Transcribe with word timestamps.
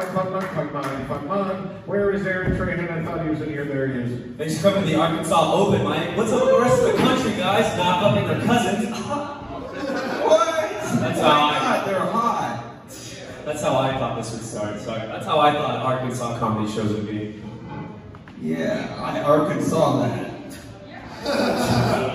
my 0.00 0.06
fuck 0.14 0.30
my 0.32 0.40
fuck 0.40 0.72
my 0.72 1.04
fuck 1.04 1.26
my. 1.26 1.54
Where 1.86 2.10
is 2.12 2.26
Aaron 2.26 2.56
Trahan? 2.56 2.90
I 2.90 3.04
thought 3.04 3.22
he 3.22 3.30
was 3.30 3.40
in 3.42 3.50
here. 3.50 3.64
There 3.64 3.86
he 3.88 4.00
is. 4.00 4.36
Thanks 4.36 4.56
for 4.56 4.70
coming 4.70 4.84
to 4.84 4.88
the 4.94 5.00
Arkansas 5.00 5.52
Open, 5.52 5.84
Mike. 5.84 6.16
What's 6.16 6.32
up 6.32 6.44
with 6.44 6.54
the 6.54 6.60
rest 6.60 6.82
of 6.82 6.92
the 6.92 6.98
country, 6.98 7.32
guys? 7.32 7.76
Not 7.76 8.02
fucking 8.02 8.26
their 8.28 8.46
cousins. 8.46 8.96
What? 9.80 10.70
That's 11.00 11.20
oh 11.20 11.22
how 11.22 11.46
my 11.50 11.56
I- 11.56 11.58
God, 11.58 11.88
they're 11.88 12.00
hot. 12.00 12.84
That's 13.44 13.62
how 13.62 13.78
I 13.78 13.92
thought 13.98 14.16
this 14.18 14.32
would 14.32 14.42
start. 14.42 14.80
Sorry. 14.80 15.00
That's 15.06 15.24
how 15.26 15.40
I 15.40 15.52
thought 15.52 15.84
Arkansas 15.84 16.38
comedy 16.38 16.70
shows 16.70 16.92
would 16.92 17.06
be. 17.06 17.42
Yeah, 18.40 18.94
I 19.00 19.20
Arkansas 19.22 20.02
that. 20.02 20.30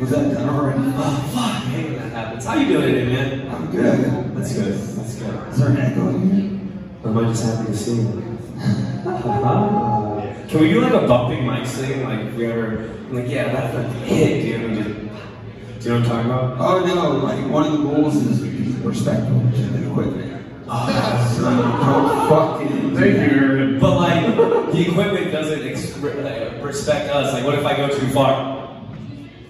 Was 0.00 0.10
that 0.10 0.34
done 0.34 0.48
already? 0.48 0.78
Oh, 0.96 1.30
fuck. 1.32 1.44
I 1.44 1.58
hate 1.70 1.84
when 1.90 1.98
that 1.98 2.12
happens. 2.12 2.44
How 2.44 2.54
you 2.54 2.66
doing 2.68 2.82
today, 2.94 3.06
man? 3.06 3.50
I'm 3.54 3.70
good. 3.70 4.36
That's 4.36 4.52
good. 4.54 4.72
That's 4.74 5.14
good. 5.14 5.48
Is 5.48 5.58
there 5.58 5.68
an 5.70 5.76
echo 5.78 6.08
in 6.08 6.30
here? 6.30 7.10
Am 7.10 7.18
I 7.18 7.22
just 7.28 7.44
happy 7.44 7.66
to 7.72 7.76
see 7.76 7.96
you? 7.96 8.38
Uh, 9.06 10.48
can 10.48 10.60
we 10.60 10.68
do 10.68 10.80
like 10.80 10.92
a 10.92 11.06
bumping 11.06 11.46
mic 11.46 11.64
thing? 11.66 12.02
Like 12.04 12.20
if 12.20 12.34
we 12.34 12.46
ever, 12.46 12.88
like, 13.10 13.28
yeah, 13.28 13.52
that's 13.52 13.76
a 13.76 13.82
hit, 14.04 14.42
dude. 14.42 14.64
And 14.64 14.76
just, 14.76 14.88
do 14.88 15.88
you 15.88 15.90
know 15.90 16.00
what 16.00 16.08
I'm 16.10 16.24
talking 16.26 16.30
about? 16.30 16.60
Oh 16.60 16.86
no, 16.86 17.10
like 17.24 17.48
one 17.50 17.66
of 17.66 17.72
the 17.72 17.78
goals 17.84 18.16
is 18.16 18.40
be 18.40 18.72
respectful 18.82 19.40
to 19.40 19.62
the 19.62 19.88
equipment. 19.90 20.44
Ah. 20.68 21.32
So 21.36 21.44
don't 21.44 22.28
fucking. 22.28 22.96
Thank 22.96 23.32
you, 23.32 23.78
But 23.80 23.96
like, 23.96 24.72
the 24.72 24.90
equipment 24.90 25.30
doesn't 25.30 25.62
ex- 25.62 25.96
like, 25.98 26.64
respect 26.64 27.10
us. 27.10 27.32
Like, 27.32 27.44
what 27.44 27.54
if 27.56 27.64
I 27.64 27.76
go 27.76 27.88
too 27.88 28.08
far? 28.08 28.65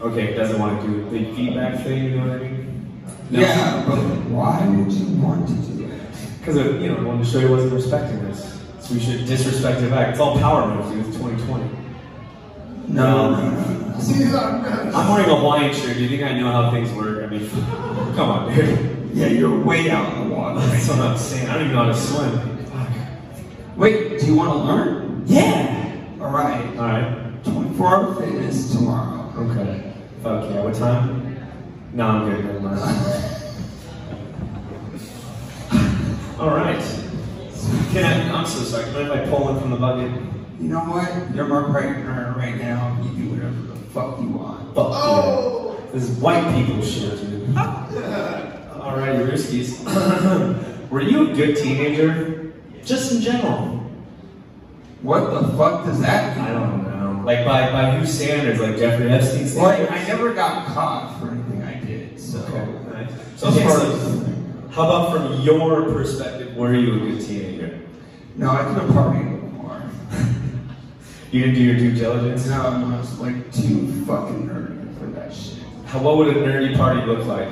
Okay, 0.07 0.33
it 0.33 0.37
doesn't 0.37 0.61
want 0.61 0.81
to 0.81 0.87
do 0.87 1.11
the 1.11 1.35
feedback 1.35 1.83
thing. 1.83 2.05
You 2.05 2.11
know 2.21 2.29
what 2.29 2.37
I 2.37 2.43
mean? 2.45 3.03
No. 3.31 3.41
Yeah, 3.41 3.85
but 3.89 3.99
why 4.31 4.65
would 4.69 4.93
you 4.93 5.21
want 5.21 5.49
to 5.49 5.55
do 5.55 5.85
it? 5.85 6.01
Because 6.39 6.57
you 6.81 6.89
know, 6.89 6.99
I 6.99 7.03
wanted 7.03 7.25
to 7.25 7.31
show 7.31 7.41
you 7.41 7.51
wasn't 7.51 7.73
respecting 7.73 8.21
us. 8.27 8.63
So 8.81 8.95
we 8.95 9.01
should 9.01 9.27
disrespect 9.27 9.81
it 9.83 9.91
back. 9.91 10.11
It's 10.11 10.21
all 10.21 10.39
power 10.39 10.73
moves, 10.73 10.91
dude. 10.93 11.07
It's 11.07 11.17
2020. 11.17 11.65
No, 12.87 13.31
no, 13.33 13.51
no, 13.51 13.61
no. 13.91 14.97
I'm 14.97 15.13
wearing 15.13 15.29
a 15.29 15.37
Hawaiian 15.37 15.75
shirt. 15.75 15.97
Do 15.97 16.03
you 16.05 16.09
think 16.09 16.23
I 16.23 16.39
know 16.39 16.53
how 16.53 16.71
things 16.71 16.93
work? 16.93 17.25
I 17.25 17.27
mean, 17.27 17.51
come 17.51 18.31
on, 18.31 18.55
dude. 18.55 19.11
Yeah, 19.13 19.27
you're 19.27 19.61
way 19.61 19.91
out 19.91 20.13
in 20.13 20.29
the 20.29 20.35
water. 20.37 20.61
That's 20.69 20.89
what 20.89 21.01
I'm 21.01 21.19
saying. 21.19 21.49
I 21.49 21.55
don't 21.55 21.65
even 21.65 21.75
know 21.75 21.83
how 21.83 21.89
to 21.91 21.99
swim. 21.99 22.65
Fuck. 22.67 23.77
Wait, 23.77 24.21
do 24.21 24.27
you 24.27 24.37
want 24.37 24.53
to 24.53 24.59
learn? 24.59 25.23
Yeah. 25.27 25.97
All 26.21 26.31
right, 26.31 26.65
All 26.77 26.85
right. 26.85 27.45
24 27.45 27.89
hour 27.89 28.15
fitness 28.15 28.71
tomorrow. 28.73 29.33
Okay. 29.37 29.86
Fuck 30.27 30.51
yeah. 30.51 30.65
What 30.65 30.75
time? 30.75 31.39
No, 31.93 32.09
I'm 32.09 32.29
good. 32.29 32.45
Never 32.45 32.59
mind. 32.59 32.81
All 36.41 36.51
right. 36.51 36.83
Can 37.93 38.05
I? 38.05 38.37
I'm 38.37 38.45
so 38.45 38.65
sorry. 38.65 38.87
Can 38.87 39.09
I, 39.09 39.23
if 39.23 39.31
pull 39.31 39.45
one 39.45 39.61
from 39.61 39.71
the 39.71 39.77
bucket? 39.77 40.11
You 40.59 40.69
know 40.69 40.81
what? 40.81 41.33
You're 41.33 41.47
my 41.47 41.63
partner 41.71 42.35
right 42.37 42.57
now. 42.57 42.99
You 43.05 43.11
do 43.11 43.29
whatever 43.37 43.55
the 43.55 43.77
fuck 43.91 44.21
you 44.21 44.31
want. 44.31 44.75
Fuck 44.75 44.91
yeah. 44.91 45.01
Oh! 45.01 45.81
This 45.93 46.11
is 46.11 46.19
white 46.19 46.43
people 46.57 46.83
shit, 46.83 47.21
dude. 47.21 47.57
All 47.59 48.97
right, 48.99 49.15
Rooskies. 49.21 49.79
Were 50.91 51.03
you 51.03 51.31
a 51.31 51.35
good 51.37 51.57
teenager? 51.57 52.53
Just 52.85 53.13
in 53.13 53.21
general. 53.21 53.77
What 55.03 55.31
the 55.41 55.47
fuck 55.57 55.85
does 55.85 56.01
that 56.01 56.37
mean? 56.37 56.47
I 56.47 56.51
mean? 56.51 56.59
don't 56.59 56.83
know. 56.83 56.96
Like 57.27 57.45
by 57.45 57.73
by 57.73 57.91
whose 57.91 58.15
standards? 58.15 58.61
Like 58.61 58.77
Jeffrey 58.77 59.11
Epstein 59.11 59.43
Like, 59.43 59.79
standards? 59.79 59.91
I 59.91 60.07
never 60.07 60.33
got 60.33 60.67
caught 60.69 61.19
for 61.19 61.33
anything 61.33 61.61
I 61.61 61.75
did, 61.85 62.21
so. 62.21 62.39
Okay. 62.39 63.09
So 63.35 63.49
Okay, 63.49 63.65
far 63.65 63.81
so 63.81 64.33
how 64.71 64.85
about 64.85 65.13
from 65.13 65.41
your 65.41 65.93
perspective? 65.93 66.55
Were 66.55 66.73
you 66.73 66.95
a 66.95 66.99
good 67.01 67.21
teenager? 67.21 67.81
No, 68.37 68.51
I 68.51 68.63
could 68.63 68.77
have 68.77 68.91
partied 68.91 69.27
a 69.27 69.35
little 69.35 69.49
more. 69.51 69.83
You 71.33 71.41
didn't 71.41 71.57
do 71.57 71.63
your 71.63 71.77
due 71.77 71.95
diligence. 71.95 72.47
No, 72.47 72.63
I 72.63 72.97
was 72.97 73.19
like 73.19 73.53
too 73.53 74.05
fucking 74.05 74.49
nerdy 74.49 74.97
for 74.97 75.07
that 75.19 75.35
shit. 75.35 75.65
How, 75.87 75.99
what 75.99 76.19
would 76.19 76.29
a 76.29 76.35
nerdy 76.35 76.77
party 76.77 77.05
look 77.07 77.27
like 77.27 77.49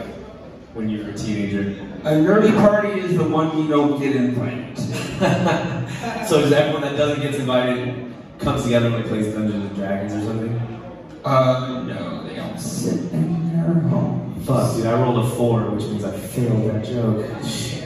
when 0.75 0.89
you 0.89 1.03
were 1.03 1.11
a 1.11 1.15
teenager? 1.15 1.63
A 2.05 2.13
nerdy 2.13 2.55
party 2.61 3.01
is 3.01 3.17
the 3.19 3.25
one 3.25 3.59
you 3.59 3.67
don't 3.67 3.99
get 4.01 4.15
invited 4.15 4.77
to. 4.77 4.83
so 6.29 6.41
does 6.43 6.53
everyone 6.53 6.83
that 6.83 6.97
doesn't 6.97 7.21
get 7.21 7.35
invited 7.35 8.14
comes 8.39 8.65
together 8.65 8.87
and 8.87 8.97
like 8.97 9.07
plays 9.07 9.33
Dungeons 9.33 9.65
and 9.67 9.77
Dragons 9.77 10.13
or 10.15 10.27
something? 10.27 11.21
Uh, 11.25 11.83
no, 11.87 12.23
they 12.27 12.37
don't 12.37 12.59
sit 12.59 13.13
in 13.13 13.53
their 13.53 13.81
home. 13.89 14.43
Fuck, 14.45 14.77
dude, 14.77 14.87
I 14.87 15.01
rolled 15.01 15.25
a 15.25 15.31
four, 15.31 15.71
which 15.71 15.85
means 15.85 16.05
I 16.05 16.17
failed 16.17 16.71
that 16.71 16.85
joke. 16.85 17.25
Shit. 17.45 17.83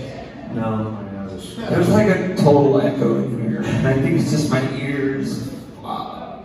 No, 0.54 0.64
I 0.64 1.02
mean, 1.02 1.14
that 1.14 1.32
was 1.32 1.44
a 1.44 1.46
shit. 1.46 1.70
There's 1.70 1.88
like 1.90 2.08
a 2.08 2.34
total 2.36 2.80
echo 2.80 3.22
in 3.22 3.48
here, 3.48 3.62
and 3.62 3.86
I 3.86 3.92
think 3.94 4.20
it's 4.20 4.30
just 4.30 4.50
my 4.50 4.68
ears. 4.76 5.52
Wow. 5.80 6.44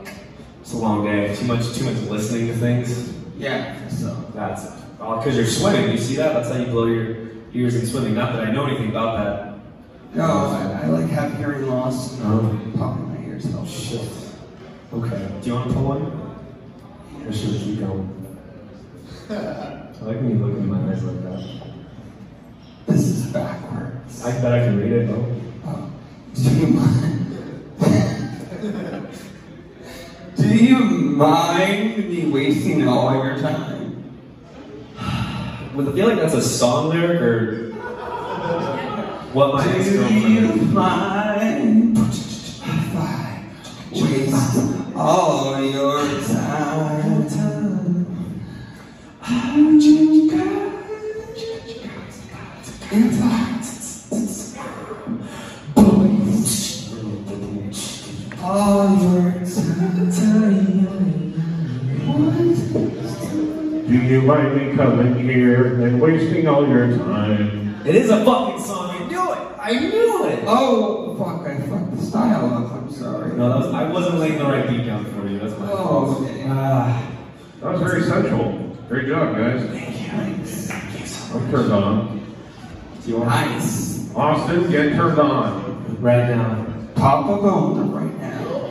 It's 0.61 0.73
a 0.73 0.77
long 0.77 1.03
day. 1.05 1.35
Too 1.35 1.45
much, 1.45 1.73
too 1.73 1.85
much 1.85 1.97
listening 2.09 2.47
to 2.47 2.53
things. 2.55 3.13
Yeah, 3.37 3.87
so. 3.87 4.15
That's 4.35 4.67
all 4.99 5.17
because 5.17 5.35
you're 5.35 5.47
swimming. 5.47 5.91
You 5.91 5.97
see 5.97 6.15
that? 6.17 6.33
That's 6.33 6.49
how 6.49 6.57
you 6.57 6.67
blow 6.67 6.85
your 6.85 7.29
ears 7.53 7.75
in 7.75 7.85
swimming. 7.87 8.13
Not 8.13 8.33
that 8.33 8.43
I 8.43 8.51
know 8.51 8.67
anything 8.67 8.89
about 8.89 9.17
that. 9.17 10.15
No, 10.15 10.25
I, 10.25 10.81
I 10.83 10.85
like 10.87 11.09
have 11.09 11.35
hearing 11.37 11.67
loss. 11.67 12.19
And 12.19 13.12
Oh. 13.45 13.49
popping 13.49 13.55
my 13.55 13.59
ears 13.59 13.69
helps. 13.69 13.71
Shit. 13.71 14.09
Okay. 14.93 15.39
Do 15.41 15.47
you 15.49 15.55
want 15.55 15.67
to 15.69 15.73
pull 15.73 15.83
one? 15.83 17.25
Or 17.27 17.31
should 17.33 17.51
we 17.51 17.59
keep 17.59 17.79
going? 17.79 18.09
I 19.29 20.05
like 20.05 20.17
when 20.17 20.29
you 20.31 20.45
look 20.45 20.57
in 20.57 20.67
my 20.67 20.91
eyes 20.91 21.03
like 21.03 21.23
that. 21.23 21.43
This 22.87 23.01
is 23.01 23.25
backwards. 23.31 24.23
I 24.25 24.31
bet 24.41 24.51
I 24.53 24.65
can 24.65 24.77
read 24.79 24.91
it 24.91 25.07
though. 25.07 25.25
Oh, 25.65 25.91
do 26.35 26.41
you 26.55 26.67
mind? 26.67 27.19
do 30.35 30.47
you 30.57 30.79
mind 30.79 31.97
me 32.09 32.25
wasting 32.29 32.87
all 32.87 33.13
your 33.23 33.37
time? 33.39 34.13
Well, 35.73 35.89
I 35.89 35.91
feel 35.93 36.07
like 36.07 36.17
that's 36.17 36.33
a 36.35 36.41
song 36.41 36.89
lyric 36.89 37.21
or 37.21 37.71
what 39.33 39.53
my 39.55 39.63
Do 39.65 39.69
you 39.71 39.97
girlfriend. 39.97 40.73
mind 40.73 40.73
if 40.73 40.77
I 40.77 41.82
waste 43.93 44.95
all 44.95 45.61
your 45.61 46.21
time? 46.21 47.27
Would 49.55 49.83
you 49.83 50.29
if 52.91 53.21
I 53.21 53.53
all 58.43 58.95
your 58.99 59.33
time? 59.33 60.13
Do 63.87 63.99
you 63.99 64.21
mind 64.21 64.55
me 64.55 64.75
coming 64.75 65.19
here 65.19 65.83
and 65.83 66.01
wasting 66.01 66.47
all 66.47 66.67
your 66.67 66.97
time? 66.97 67.75
It 67.85 67.95
is 67.95 68.09
a 68.09 68.23
fucking 68.25 68.63
song. 68.63 68.92
I 69.63 69.71
knew 69.79 69.79
it. 69.79 69.83
I 69.83 69.89
knew 69.89 70.25
it. 70.27 70.43
Oh 70.47 71.15
fuck! 71.17 71.47
I 71.47 71.57
fucked 71.67 71.95
the 71.97 72.03
style 72.03 72.53
up. 72.53 72.71
I'm 72.73 72.91
sorry. 72.91 73.33
No, 73.33 73.47
that 73.49 73.57
was, 73.65 73.73
I 73.73 73.89
wasn't 73.91 74.19
laying 74.19 74.37
the 74.37 74.45
right 74.45 74.67
beat 74.67 74.85
down 74.85 75.05
for 75.13 75.25
you. 75.27 75.39
That's 75.39 75.57
my 75.57 75.71
Oh, 75.71 75.77
fault. 76.15 76.21
okay. 76.29 76.45
Ah. 76.49 77.09
That 77.61 77.71
was 77.71 77.81
very 77.81 78.03
sensual. 78.03 78.77
Great 78.89 79.07
job, 79.07 79.35
guys. 79.37 79.63
Thanks. 79.69 81.31
I'm 81.33 81.49
turned 81.49 81.71
on. 81.71 82.35
Do 83.03 83.09
you 83.09 83.17
want 83.17 83.29
Nice. 83.29 84.13
Austin, 84.15 84.69
get 84.69 84.93
turned 84.95 85.17
on. 85.19 85.97
right 86.01 86.27
now? 86.35 86.65
Pop 86.95 87.25
a 87.29 87.41
boner 87.41 87.83
right 87.83 88.19
now. 88.19 88.69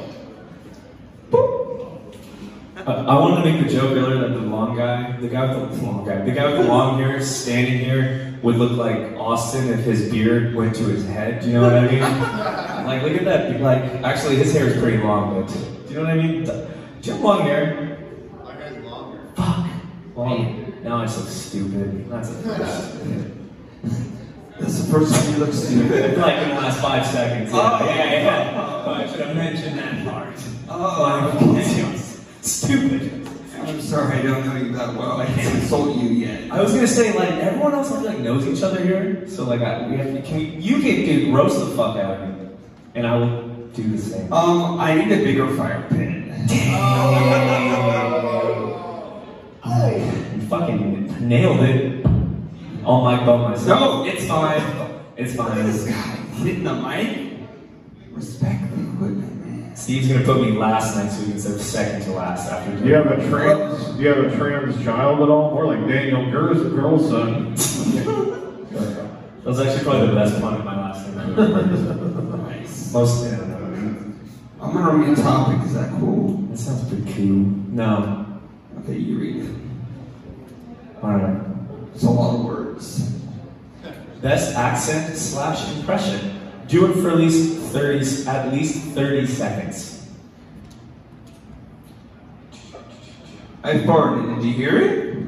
Uh, 2.87 3.05
I 3.09 3.15
wanted 3.19 3.43
to 3.43 3.53
make 3.53 3.65
the 3.67 3.73
joke 3.73 3.93
earlier 3.97 4.21
that 4.29 4.35
the 4.35 4.41
long 4.41 4.77
guy, 4.77 5.17
the 5.21 5.29
guy 5.29 5.57
with 5.57 5.79
the 5.81 5.87
long 5.87 6.05
guy, 6.05 6.21
the 6.25 6.33
guy 6.33 6.53
with 6.53 6.63
the 6.63 6.69
long 6.69 6.99
hair 6.99 7.21
standing 7.23 7.79
here 7.79 8.32
would 8.43 8.57
look 8.57 8.73
like 8.73 9.15
Austin 9.17 9.69
if 9.69 9.81
his 9.85 10.11
beard 10.11 10.55
went 10.55 10.75
to 10.77 10.83
his 10.85 11.07
head. 11.07 11.41
Do 11.41 11.47
you 11.49 11.55
know 11.55 11.63
what 11.63 11.75
I 11.77 11.87
mean? 11.89 12.01
like, 12.87 13.03
look 13.03 13.13
at 13.13 13.25
that. 13.25 13.61
Like, 13.61 13.83
actually, 14.03 14.37
his 14.37 14.53
hair 14.53 14.67
is 14.67 14.81
pretty 14.81 14.99
long, 14.99 15.43
but 15.43 15.53
do 15.53 15.59
you 15.89 15.95
know 15.97 16.03
what 16.03 16.11
I 16.11 16.17
mean? 16.17 16.45
Do 16.45 16.53
you 17.03 17.13
have 17.13 17.21
long 17.23 17.43
hair? 17.43 17.99
My 18.45 18.53
hair's 18.55 18.85
longer. 18.85 19.21
Fuck. 19.37 19.67
Long. 20.17 20.75
Now 20.83 20.99
I 20.99 21.07
just 21.07 21.19
look 21.21 21.29
stupid. 21.29 22.11
That's 22.11 22.31
a 22.31 22.33
first. 22.35 22.99
That's 24.59 24.79
the 24.81 24.93
first 24.93 25.15
time 25.15 25.33
you 25.33 25.39
look 25.39 25.53
stupid. 25.53 26.19
like 26.19 26.39
in 26.43 26.49
the 26.51 26.55
last 26.57 26.81
five 26.81 27.07
seconds. 27.07 27.53
Yeah, 27.53 27.79
Oh. 27.81 27.85
yeah, 27.87 28.13
yeah. 28.13 28.83
Oh, 28.87 28.93
I 28.95 29.07
should 29.07 29.21
have 29.21 29.37
mentioned 29.37 29.79
that 29.79 30.05
part. 30.05 30.35
Oh, 30.69 31.03
Like, 31.03 31.97
stupid. 32.43 33.22
I'm 33.69 33.81
sorry, 33.81 34.19
I 34.19 34.23
don't 34.23 34.47
know 34.47 34.57
you 34.57 34.73
that 34.73 34.95
well. 34.95 35.21
I 35.21 35.27
can't 35.27 35.55
insult 35.57 35.97
you 35.97 36.09
yet. 36.11 36.51
I 36.51 36.63
was 36.63 36.75
gonna 36.75 36.87
say 36.87 37.13
like 37.13 37.31
everyone 37.31 37.75
else 37.75 37.93
I 37.93 38.01
feel 38.01 38.11
like 38.11 38.19
knows 38.19 38.47
each 38.47 38.63
other 38.63 38.83
here, 38.83 39.29
so 39.29 39.45
like 39.45 39.61
I, 39.61 39.87
we 39.89 39.97
have 39.97 40.25
can 40.25 40.37
we, 40.37 40.45
you 40.57 40.81
can 40.81 41.05
do 41.05 41.35
roast 41.35 41.61
the 41.61 41.67
fuck 41.77 41.97
out 41.97 42.21
of 42.21 42.29
me, 42.29 42.49
and 42.95 43.07
I 43.07 43.17
will 43.17 43.43
do 43.73 43.83
the 43.83 43.99
same. 43.99 44.33
Um, 44.33 44.81
I 44.81 44.95
need 44.95 45.13
a 45.13 45.23
bigger 45.23 45.55
fire 45.57 45.87
pit. 45.89 46.23
You 50.33 50.41
fucking 50.49 51.29
nailed 51.29 51.61
it. 51.61 52.05
All 52.85 53.05
my 53.05 53.25
bone 53.25 53.53
myself. 53.53 53.81
No. 53.81 54.05
it's 54.05 54.27
fine. 54.27 54.61
It's 55.17 55.37
fine. 55.37 55.67
this 55.67 55.85
guy 55.85 56.17
hitting 56.43 56.65
the 56.65 56.75
mic. 56.75 57.39
Respect 58.11 58.63
the 58.75 58.83
equipment. 58.83 59.22
Steve's 59.83 60.07
gonna 60.07 60.25
put 60.25 60.41
me 60.41 60.53
last 60.53 60.97
next 60.97 61.19
week 61.19 61.31
instead 61.31 61.55
of 61.55 61.61
second 61.61 62.03
to 62.03 62.13
last 62.13 62.49
after. 62.49 62.79
Do 62.79 62.87
you 62.87 62.95
have 62.95 63.07
a 63.07 63.29
trans? 63.29 63.85
Do 63.97 64.01
you 64.01 64.09
have 64.11 64.33
a 64.33 64.37
trans 64.37 64.81
child 64.85 65.21
at 65.21 65.29
all? 65.29 65.51
More 65.51 65.67
like 65.67 65.81
Daniel 65.89 66.31
Gers, 66.31 66.63
girl's 66.73 67.09
son. 67.11 67.57
That 69.43 69.49
was 69.49 69.59
actually 69.59 69.83
probably 69.83 70.07
the 70.07 70.15
best 70.15 70.41
one 70.41 70.55
of 70.55 70.65
my 70.65 70.81
last 70.81 71.09
name. 71.09 71.19
I've 71.19 71.37
ever 71.37 71.63
heard. 71.65 72.47
Nice. 72.47 72.93
Most. 72.93 73.25
Yeah, 73.25 73.39
no, 73.39 74.15
I'm 74.61 74.73
gonna 74.73 74.99
read 74.99 75.19
a 75.19 75.21
topic. 75.21 75.67
Is 75.67 75.75
that 75.75 75.91
cool? 75.99 76.37
that 76.37 76.59
sounds 76.59 76.89
pretty 76.89 77.13
cool. 77.15 77.27
No. 77.75 78.41
Okay, 78.85 78.99
you 78.99 79.19
read 79.19 79.37
it. 79.45 79.51
All 81.03 81.11
right. 81.11 81.45
It's 81.93 82.05
a 82.05 82.09
lot 82.09 82.37
of 82.37 82.45
words. 82.45 83.11
Best 84.21 84.55
accent 84.55 85.17
slash 85.17 85.77
impression. 85.77 86.39
Do 86.69 86.87
it 86.87 87.03
for 87.03 87.11
at 87.11 87.17
least 87.17 87.62
30, 87.73 88.29
at 88.29 88.53
least 88.53 88.89
30 88.95 89.27
seconds. 89.27 90.09
I 93.65 93.75
farted. 93.75 94.37
Did 94.37 94.45
you 94.45 94.53
hear 94.53 94.77
it? 94.79 95.19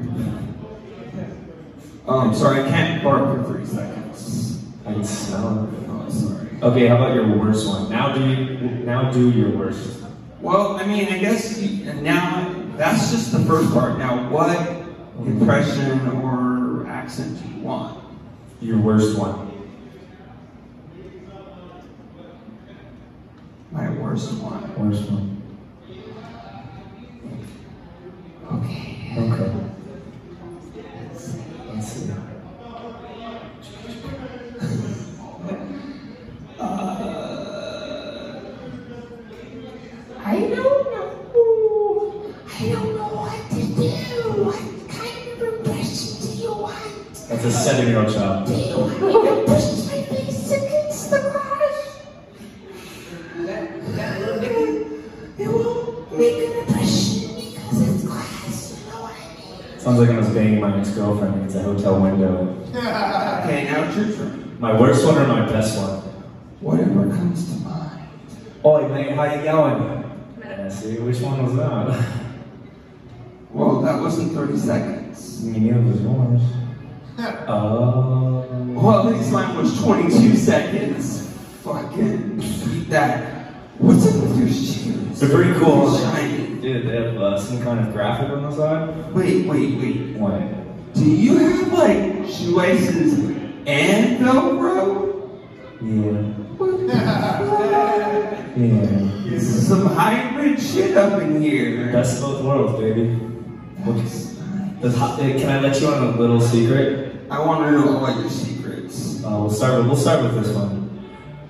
Oh, 2.07 2.19
I'm 2.19 2.35
sorry. 2.35 2.61
I 2.63 2.69
can't 2.69 3.01
fart 3.01 3.23
for 3.23 3.43
three 3.53 3.65
seconds. 3.65 4.63
I 4.85 4.93
can 4.93 5.03
smell 5.03 5.63
it. 5.63 5.69
Oh, 5.89 6.09
sorry. 6.09 6.47
Okay, 6.61 6.87
how 6.87 6.97
about 6.97 7.15
your 7.15 7.27
worst 7.37 7.67
one? 7.67 7.89
Now 7.89 8.13
do 8.13 8.21
you, 8.29 8.45
now 8.85 9.11
do 9.11 9.31
your 9.31 9.49
worst. 9.57 10.03
Well, 10.41 10.75
I 10.77 10.85
mean, 10.85 11.07
I 11.11 11.17
guess 11.17 11.59
you- 11.59 11.91
now 11.93 12.53
that's 12.77 13.09
just 13.09 13.31
the 13.31 13.39
first 13.39 13.73
part. 13.73 13.97
Now, 13.97 14.29
what 14.29 14.59
impression 15.25 16.07
or 16.21 16.85
accent 16.87 17.41
do 17.41 17.49
you 17.57 17.63
want? 17.63 18.03
Your 18.61 18.77
worst 18.77 19.17
one. 19.17 19.51
My 23.71 23.89
worst 24.15 24.33
one. 24.41 24.89
Worst 24.89 25.11
one. 25.11 25.44
Ex-girlfriend 60.95 61.35
against 61.35 61.55
a 61.57 61.61
hotel 61.61 61.99
window. 61.99 62.51
Okay, 63.45 63.65
now 63.65 63.83
it's 63.83 63.95
your 63.95 64.05
turn. 64.15 64.57
My 64.59 64.79
worst 64.79 65.05
one 65.05 65.17
or 65.19 65.27
my 65.27 65.45
best 65.45 65.77
one? 65.77 65.99
Whatever 66.61 67.09
comes 67.15 67.53
to 67.53 67.59
mind. 67.59 68.07
Oi, 68.65 68.87
mate, 68.87 69.11
how 69.11 69.25
you 69.25 69.43
going? 69.43 70.03
Yeah, 70.39 70.69
see, 70.69 70.97
which 70.97 71.19
one 71.19 71.43
was 71.43 71.55
that? 71.57 72.21
Well, 73.51 73.81
that 73.83 74.01
wasn't 74.01 74.33
30 74.33 74.57
seconds. 74.57 75.43
Me 75.45 75.59
neither 75.59 75.79
was 75.81 76.01
yours. 76.01 76.41
Oh. 77.47 78.41
Well, 78.75 79.07
at 79.07 79.15
least 79.15 79.31
mine 79.31 79.55
was 79.55 79.81
22 79.81 80.35
seconds. 80.35 81.29
Fucking 81.63 82.41
eat 82.41 82.89
that. 82.89 83.53
What's 83.77 84.05
up 84.07 84.21
with 84.21 84.37
your 84.39 84.49
shoes? 84.49 85.19
They're 85.19 85.29
pretty 85.29 85.57
cool. 85.59 85.97
Shiny. 85.97 86.59
Dude, 86.59 86.87
they 86.87 86.95
have 86.95 87.15
uh, 87.15 87.39
some 87.39 87.61
kind 87.63 87.79
of 87.79 87.93
graphic 87.93 88.29
on 88.29 88.43
the 88.43 88.51
side. 88.51 89.13
Wait, 89.13 89.45
wait, 89.45 89.77
wait. 89.77 90.17
What? 90.17 90.54
Do 90.95 91.03
you 91.05 91.37
have 91.37 91.73
like 91.73 92.25
shoelaces 92.29 93.13
and 93.67 94.19
Velcro? 94.19 95.29
Yeah. 95.81 96.31
Yeah. 98.55 98.85
This 99.25 99.43
is 99.49 99.67
some 99.67 99.85
hybrid 99.87 100.57
shit 100.61 100.95
up 100.95 101.21
in 101.21 101.41
here. 101.41 101.91
Best 101.91 102.23
of 102.23 102.29
both 102.31 102.45
worlds, 102.45 102.79
baby. 102.79 103.07
Nice. 103.85 104.27
Does, 104.81 104.95
ho- 104.95 105.17
eh, 105.19 105.37
can 105.37 105.49
I 105.49 105.59
let 105.59 105.81
you 105.81 105.87
on 105.89 106.03
a 106.03 106.11
little 106.17 106.39
secret? 106.39 107.17
I 107.29 107.45
want 107.45 107.65
to 107.65 107.71
know 107.71 107.97
all 107.97 108.21
your 108.21 108.29
secrets. 108.29 109.21
Uh, 109.25 109.31
we'll 109.31 109.49
start 109.49 109.77
with 109.79 109.87
we'll 109.87 109.97
start 109.97 110.23
with 110.23 110.35
this 110.41 110.55
one. 110.55 111.05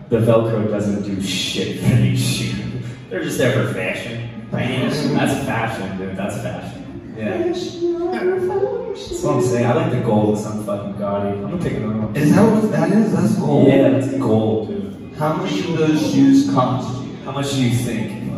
The 0.10 0.18
Velcro 0.18 0.68
doesn't 0.68 1.04
do 1.04 1.22
shit 1.22 1.80
for 1.82 1.96
these 1.96 2.20
shoes. 2.38 2.84
They're 3.12 3.24
just 3.24 3.38
there 3.38 3.54
for 3.68 3.72
fashion. 3.76 4.48
Fashion. 4.50 5.14
That's 5.14 5.46
fashion, 5.46 5.98
dude. 6.00 6.18
That's 6.18 6.38
fashion. 6.42 6.75
Yeah. 7.18 7.38
That's 7.48 9.24
what 9.24 9.36
I'm 9.36 9.42
saying. 9.42 9.66
I 9.66 9.74
like 9.74 9.92
the 9.92 10.02
gold. 10.02 10.38
It's 10.38 10.46
not 10.46 10.66
fucking 10.66 10.98
gaudy. 10.98 11.30
I'm 11.30 11.42
gonna 11.42 11.58
pick 11.58 11.74
another 11.74 12.00
one. 12.00 12.16
Is 12.16 12.36
that 12.36 12.44
what 12.52 12.72
that 12.72 12.92
is? 12.92 13.12
That's 13.14 13.36
gold. 13.38 13.68
Yeah, 13.68 13.90
that's 13.90 14.14
gold, 14.18 14.68
dude. 14.68 15.14
How 15.18 15.34
much 15.34 15.52
do 15.52 15.78
those 15.78 16.14
shoes 16.14 16.50
cost 16.52 17.04
you? 17.06 17.16
How 17.24 17.32
much 17.32 17.52
do 17.52 17.64
you 17.64 17.76
think? 17.76 18.32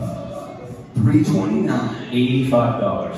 Three 0.96 1.24
twenty 1.24 1.62
nine. 1.62 2.08
Eighty-five 2.12 2.80
dollars. 2.82 3.18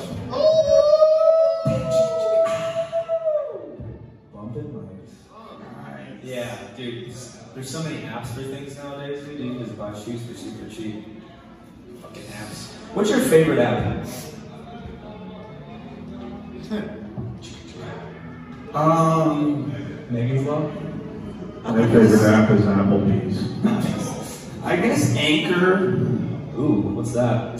Bumping 4.34 4.76
lights. 4.76 5.14
Yeah, 6.24 6.58
dude. 6.78 7.14
There's 7.54 7.70
so 7.70 7.84
many 7.84 7.98
apps 8.04 8.28
for 8.28 8.44
things 8.44 8.78
nowadays, 8.78 9.24
dude. 9.26 9.40
You 9.40 9.50
can 9.54 9.60
just 9.66 9.78
buy 9.78 9.94
shoes 9.94 10.22
for 10.26 10.34
super 10.36 10.70
cheap. 10.70 11.06
Fucking 12.02 12.24
apps. 12.24 12.72
What's 12.94 13.10
your 13.10 13.20
favorite 13.20 13.60
app? 13.60 14.06
Um, 18.74 19.72
Megan's 20.12 20.46
Law? 20.46 20.70
My 21.64 21.88
favorite 21.88 22.22
app 22.22 22.52
is 22.52 22.62
Applebee's. 22.62 24.64
I 24.64 24.76
guess 24.76 25.16
Anchor, 25.16 25.94
Ooh, 26.58 26.82
what's 26.94 27.14
that? 27.14 27.60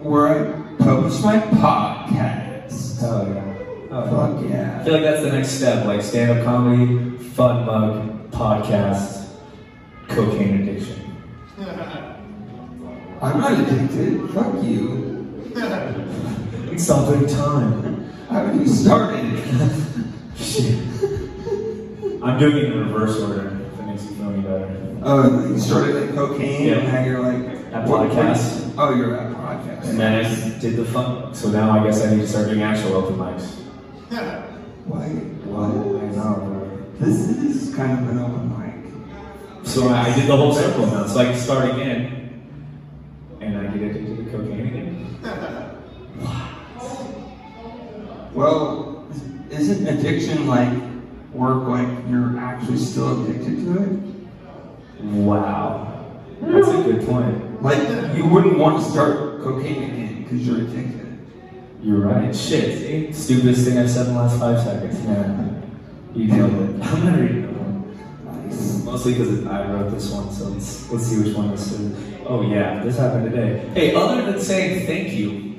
where 0.00 0.28
I 0.28 0.52
post 0.82 1.22
my 1.24 1.38
podcast. 1.38 2.98
Oh 3.02 3.32
yeah. 3.32 3.46
Oh, 3.90 4.10
Fuck 4.10 4.44
I 4.44 4.48
yeah. 4.48 4.84
feel 4.84 4.92
like 4.94 5.02
that's 5.02 5.22
the 5.22 5.32
next 5.32 5.48
step, 5.50 5.84
like 5.86 6.00
stand-up 6.02 6.42
comedy, 6.44 7.16
fun 7.18 7.64
mug, 7.66 8.30
podcast, 8.30 9.28
cocaine 10.08 10.62
addiction. 10.62 11.16
I'm 13.22 13.38
not 13.40 13.52
addicted. 13.60 14.30
Fuck 14.30 14.62
you. 14.62 15.06
It's 16.72 16.84
something 16.86 17.26
time. 17.26 17.99
I 18.30 18.34
haven't 18.34 18.54
even 18.62 18.68
started. 18.72 19.42
Shit. 20.36 20.78
I'm 22.22 22.38
doing 22.38 22.56
it 22.58 22.64
in 22.64 22.78
reverse 22.78 23.18
order, 23.20 23.58
if 23.72 23.80
it 23.80 23.86
makes 23.86 24.04
you 24.04 24.10
feel 24.10 24.30
any 24.30 24.42
better. 24.42 24.98
Oh, 25.02 25.46
you 25.48 25.58
started 25.58 25.96
at 25.96 26.14
cocaine, 26.14 26.66
Yeah. 26.68 26.74
and 26.74 26.88
now 26.92 27.04
you're 27.04 27.20
like 27.22 27.56
At 27.72 27.88
what- 27.88 28.10
podcasts. 28.10 28.70
Oh, 28.78 28.94
you're 28.94 29.16
at 29.16 29.32
podcast. 29.34 29.88
And 29.90 29.98
then 30.00 30.24
I 30.24 30.58
did 30.60 30.76
the 30.76 30.84
fun. 30.84 31.34
So 31.34 31.50
now 31.50 31.70
I 31.78 31.84
guess 31.84 32.04
I 32.04 32.10
need 32.14 32.20
to 32.22 32.28
start 32.28 32.48
doing 32.48 32.62
actual 32.62 32.94
open 32.94 33.16
mics. 33.16 33.54
Why? 34.10 34.98
I 34.98 35.08
What? 35.48 35.68
know, 36.16 36.68
This 37.00 37.16
is 37.38 37.74
kind 37.74 37.98
of 37.98 38.08
an 38.10 38.18
open 38.18 38.48
mic. 38.50 39.64
So 39.66 39.88
I 39.88 40.14
did 40.14 40.26
the 40.28 40.36
whole 40.36 40.52
circle 40.52 40.86
now, 40.86 41.06
so 41.06 41.20
I 41.20 41.24
can 41.26 41.36
start 41.36 41.70
again. 41.70 42.16
And 43.40 43.56
I 43.56 43.62
get 43.68 43.82
addicted 43.90 44.09
Well, 48.40 49.06
isn't 49.50 49.86
addiction 49.86 50.46
like 50.46 50.72
work 51.34 51.68
like 51.68 51.86
you're 52.08 52.38
actually 52.38 52.78
still 52.78 53.22
addicted 53.22 53.56
to 53.66 53.82
it? 53.82 55.04
Wow. 55.04 56.06
That's 56.40 56.68
a 56.68 56.82
good 56.82 57.06
point. 57.06 57.62
Like 57.62 58.16
you 58.16 58.26
wouldn't 58.26 58.56
want 58.56 58.82
to 58.82 58.90
start 58.90 59.42
cocaine 59.42 59.82
again 59.82 60.22
because 60.22 60.46
you're 60.46 60.62
addicted. 60.62 61.18
You're 61.82 61.98
right. 61.98 62.34
Shit. 62.34 63.14
Stupidest 63.14 63.66
thing 63.66 63.76
I've 63.76 63.90
said 63.90 64.06
in 64.06 64.14
the 64.14 64.22
last 64.22 64.40
five 64.40 64.58
seconds. 64.58 64.98
Yeah. 65.04 65.60
You 66.14 66.26
nailed 66.32 66.52
it. 66.54 66.82
I'm 66.86 67.02
gonna 67.02 67.20
read 67.20 67.30
another 67.32 67.58
one. 67.58 68.46
Nice. 68.46 68.84
Mostly 68.84 69.12
because 69.12 69.46
I 69.48 69.70
wrote 69.70 69.90
this 69.90 70.10
one, 70.10 70.32
so 70.32 70.46
let's 70.46 70.90
let's 70.90 71.04
see 71.04 71.22
which 71.22 71.36
one 71.36 71.50
this 71.50 71.72
is. 71.72 71.94
Oh 72.24 72.40
yeah, 72.40 72.82
this 72.82 72.96
happened 72.96 73.30
today. 73.30 73.68
Hey, 73.74 73.94
other 73.94 74.32
than 74.32 74.40
saying 74.40 74.86
thank 74.86 75.12
you, 75.12 75.49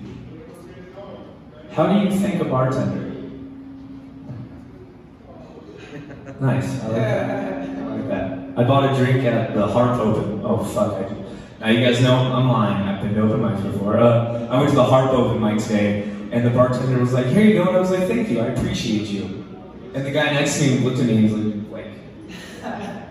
how 1.71 1.87
do 1.87 1.99
you 1.99 2.19
thank 2.19 2.41
a 2.41 2.45
bartender? 2.45 3.11
Nice. 6.39 6.81
I 6.81 6.87
like 6.87 6.95
that. 6.95 7.69
I 7.69 7.83
like 7.85 8.07
that. 8.07 8.57
I 8.57 8.63
bought 8.63 8.91
a 8.91 8.95
drink 8.97 9.23
at 9.25 9.53
the 9.53 9.67
Harp 9.67 9.99
Open. 9.99 10.41
Oh 10.43 10.63
fuck! 10.63 10.93
I, 10.93 11.15
now 11.59 11.69
you 11.69 11.85
guys 11.85 12.01
know 12.01 12.15
I'm 12.15 12.49
lying. 12.49 12.87
I've 12.87 13.01
been 13.01 13.13
to 13.13 13.21
open 13.21 13.41
mics 13.41 13.61
before. 13.63 13.97
Uh, 13.97 14.47
I 14.49 14.57
went 14.57 14.69
to 14.71 14.75
the 14.75 14.83
Harp 14.83 15.11
Open 15.11 15.39
mic 15.39 15.61
today, 15.61 16.01
and 16.31 16.43
the 16.43 16.49
bartender 16.49 16.99
was 16.99 17.13
like, 17.13 17.27
"Here 17.27 17.43
you 17.43 17.53
go," 17.53 17.67
and 17.67 17.77
I 17.77 17.79
was 17.79 17.91
like, 17.91 18.07
"Thank 18.07 18.29
you. 18.29 18.39
I 18.39 18.47
appreciate 18.47 19.07
you." 19.07 19.45
And 19.93 20.03
the 20.05 20.11
guy 20.11 20.31
next 20.33 20.57
to 20.57 20.63
me 20.63 20.79
looked 20.79 20.99
at 20.99 21.05
me 21.05 21.17
and 21.17 21.23
was 21.23 21.71
like, 21.71 21.85
like 21.85 21.91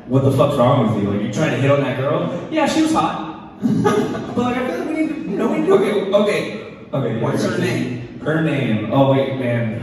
what 0.08 0.24
the 0.24 0.32
fuck's 0.32 0.56
wrong 0.56 0.92
with 0.92 1.02
you? 1.02 1.10
Like, 1.10 1.22
you 1.22 1.32
trying 1.32 1.52
to 1.52 1.58
hit 1.58 1.70
on 1.70 1.82
that 1.82 1.98
girl? 1.98 2.48
Yeah, 2.50 2.66
she 2.66 2.82
was 2.82 2.92
hot. 2.92 3.60
but 3.62 4.36
like, 4.36 4.56
I 4.56 4.70
feel 4.70 4.78
like 4.80 4.88
we 4.88 4.94
need 4.94 5.08
to, 5.08 5.30
know, 5.30 5.52
we 5.52 5.58
need 5.60 5.66
to. 5.66 5.74
Okay, 5.74 6.12
okay. 6.12 6.86
Okay. 6.92 7.20
What's 7.20 7.44
her 7.44 7.58
name? 7.58 7.99
Her 8.22 8.42
name. 8.42 8.90
Oh 8.92 9.12
wait, 9.12 9.38
man. 9.38 9.82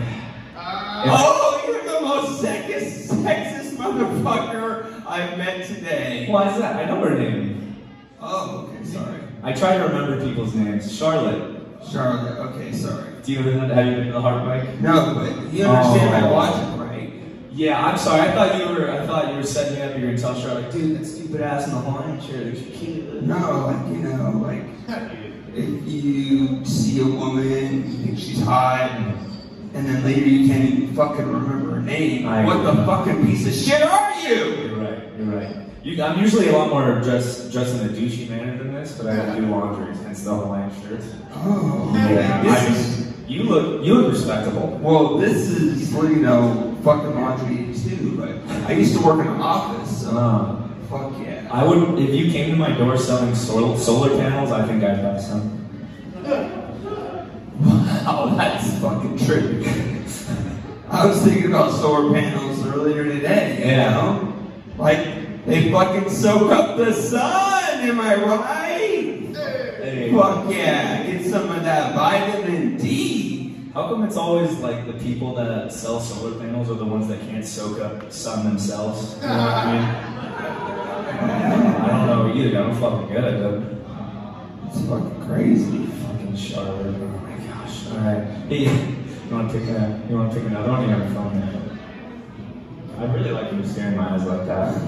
Uh, 0.56 1.03
if- 1.06 1.12
Oh, 1.13 1.63
you're 1.67 1.84
the 1.84 2.01
most 2.01 2.44
sexist, 2.44 3.08
sexist 3.10 3.77
motherfucker 3.77 5.03
I've 5.08 5.38
met 5.38 5.65
today. 5.65 6.27
Why 6.29 6.50
is 6.51 6.60
that? 6.60 6.75
I 6.75 6.86
know 6.86 7.00
her 7.03 7.17
name. 7.17 7.75
Oh, 8.22 8.70
okay, 8.74 8.84
sorry. 8.86 9.20
I 9.44 9.53
try 9.53 9.77
to 9.77 9.84
remember 9.84 10.24
people's 10.25 10.53
names. 10.56 10.96
Charlotte. 10.96 11.56
Charlotte, 11.91 12.38
okay, 12.51 12.72
sorry. 12.74 13.06
Do 13.24 13.32
you 13.32 13.38
have 13.44 13.46
you 13.88 13.96
been 13.96 14.08
to 14.08 14.12
the 14.13 14.22
Heart 14.22 14.46
Bike? 14.46 14.82
No, 14.82 15.13
but 15.15 15.53
you 15.53 15.65
understand 15.65 16.12
my 16.24 16.29
Oh. 16.29 16.34
logic, 16.34 16.79
right? 16.79 17.13
Yeah, 17.51 17.86
I'm 17.86 17.98
sorry. 17.98 18.22
I 18.22 18.32
thought 18.34 18.58
you 18.60 18.67
were. 18.75 18.89
I 18.91 19.06
thought 19.06 19.29
you 19.29 19.36
were 19.36 19.44
setting 19.44 19.75
me 19.75 19.82
up. 19.84 19.96
You 19.96 20.01
were 20.01 20.08
gonna 20.12 20.17
tell 20.17 20.36
Charlotte, 20.36 20.72
dude, 20.72 21.00
that 21.00 21.06
stupid 21.06 21.41
ass 21.41 21.67
in 21.67 21.74
the 21.74 21.79
Hawaiian 21.79 22.20
shirt 22.22 22.46
looks 22.46 22.77
cute. 22.77 23.24
No, 23.24 23.67
like, 23.67 23.88
you 23.96 24.03
know, 24.03 24.41
like, 24.44 24.63
if 25.57 25.87
you 25.87 26.63
see 26.65 26.99
a 27.01 27.05
woman, 27.05 27.89
you 27.91 27.97
think 28.05 28.19
she's 28.19 28.41
hot, 28.41 28.91
and 29.73 29.85
then 29.87 30.03
later 30.03 30.27
you 30.27 30.47
can't 30.47 30.63
even 30.69 30.95
fucking 30.95 31.25
remember 31.27 31.71
her 31.75 31.81
name, 31.81 32.27
I 32.27 32.45
what 32.45 32.63
the 32.63 32.73
fucking 32.85 33.25
piece 33.25 33.47
of 33.47 33.53
shit 33.53 33.81
are 33.81 34.19
you? 34.21 34.35
You're 34.35 34.75
right. 34.79 35.03
You're 35.17 35.27
right. 35.27 35.55
You, 35.83 36.03
I'm 36.03 36.19
usually 36.19 36.49
a 36.49 36.51
lot 36.57 36.69
more 36.69 36.99
dressed 37.01 37.51
dressed 37.51 37.75
in 37.81 37.85
a 37.89 37.93
douchey 37.93 38.29
manner 38.29 38.57
than 38.57 38.73
this, 38.73 38.97
but 38.97 39.07
I 39.07 39.13
have 39.15 39.35
to 39.35 39.41
do 39.41 39.47
laundry, 39.47 39.95
hence 40.03 40.23
the 40.23 40.35
Hawaiian 40.35 40.71
shirt. 40.81 41.01
Oh, 41.33 41.91
Yeah. 41.95 42.41
this 42.43 42.61
I- 42.61 42.67
is, 42.71 43.07
you 43.27 43.43
look. 43.43 43.83
You 43.85 43.93
look 43.95 44.13
respectable. 44.13 44.79
well, 44.81 45.17
this 45.17 45.49
is, 45.49 45.93
well, 45.93 46.09
you 46.09 46.17
know, 46.17 46.77
fucking 46.83 47.15
laundry 47.15 47.73
too, 47.73 48.15
but 48.17 48.29
I 48.69 48.73
used 48.73 48.97
to 48.97 49.05
work 49.05 49.19
in 49.25 49.27
an 49.31 49.41
office, 49.41 50.01
so, 50.03 50.09
Uh, 50.17 50.67
fuck 50.89 51.13
yeah. 51.21 51.37
I 51.51 51.63
would. 51.66 52.00
If 52.00 52.10
you 52.13 52.32
came 52.32 52.51
to 52.51 52.56
my 52.58 52.72
door 52.77 52.98
selling 52.98 53.34
solar, 53.36 53.77
solar 53.77 54.10
panels, 54.18 54.51
I 54.51 54.66
think 54.68 54.84
I'd 54.84 55.01
buy 55.01 55.20
some. 55.20 55.54
Wow, 57.60 58.36
that's 58.38 58.77
fucking 58.80 59.18
true. 59.18 59.63
I 60.89 61.06
was 61.08 61.22
thinking 61.24 61.48
about 61.48 61.72
solar 61.74 62.13
panels 62.13 62.66
earlier 62.68 63.04
today, 63.04 63.58
you 63.60 63.66
Yeah. 63.66 63.92
know? 63.92 64.34
Like, 64.77 65.46
they 65.46 65.72
fucking 65.72 66.10
soak 66.10 66.51
up 66.51 66.77
the 66.77 66.94
sun, 66.94 67.80
am 67.82 68.00
I 68.00 68.16
right? 68.16 69.36
Hey. 69.84 70.12
Fuck 70.13 70.50
yeah, 70.51 71.04
get 71.04 71.25
some 71.25 71.50
of 71.50 71.63
that 71.63 71.96
vitamin 71.96 72.77
D. 72.77 73.56
How 73.74 73.89
come 73.89 74.04
it's 74.04 74.18
always 74.18 74.51
like 74.60 74.86
the 74.88 74.94
people 74.94 75.34
that 75.36 75.72
sell 75.74 76.00
solar 76.00 76.38
panels 76.39 76.70
are 76.70 76.75
the 76.75 76.86
ones 76.86 77.08
that 77.10 77.20
can't 77.22 77.46
soak 77.46 77.80
up 77.82 78.12
sun 78.12 78.46
themselves? 78.46 79.16
You 79.22 79.27
know 79.27 79.34
what 79.34 79.54
I 79.54 79.72
mean? 79.74 80.54
I 82.38 82.41
don't 82.41 82.53
know 82.53 82.60
either. 82.60 82.62
I'm 82.63 82.75
fucking 82.79 83.08
good 83.08 83.24
at 83.24 83.34
it. 83.34 83.63
It's 84.67 84.82
fucking 84.88 85.25
crazy. 85.25 85.86
Fucking 85.88 86.36
Charlotte. 86.36 86.96
Oh 86.96 87.08
my 87.08 87.38
gosh. 87.48 87.88
All 87.88 87.98
right. 87.98 88.24
Hey, 88.48 88.60
you 88.60 89.32
want 89.32 89.51
to 89.51 89.58
pick 89.58 89.67
a? 89.70 90.06
You 90.08 90.15
want 90.17 90.32
to 90.32 90.39
pick 90.39 90.48
another 90.48 90.72
one? 90.72 90.84
You 90.84 90.89
have 90.89 91.01
a 91.01 91.13
phone 91.13 91.39
there. 91.39 91.62
I 93.00 93.13
really 93.13 93.32
like 93.32 93.51
you 93.53 93.65
staring 93.65 93.94
in 93.94 93.98
my 93.98 94.13
eyes 94.13 94.24
like 94.25 94.46
that. 94.46 94.79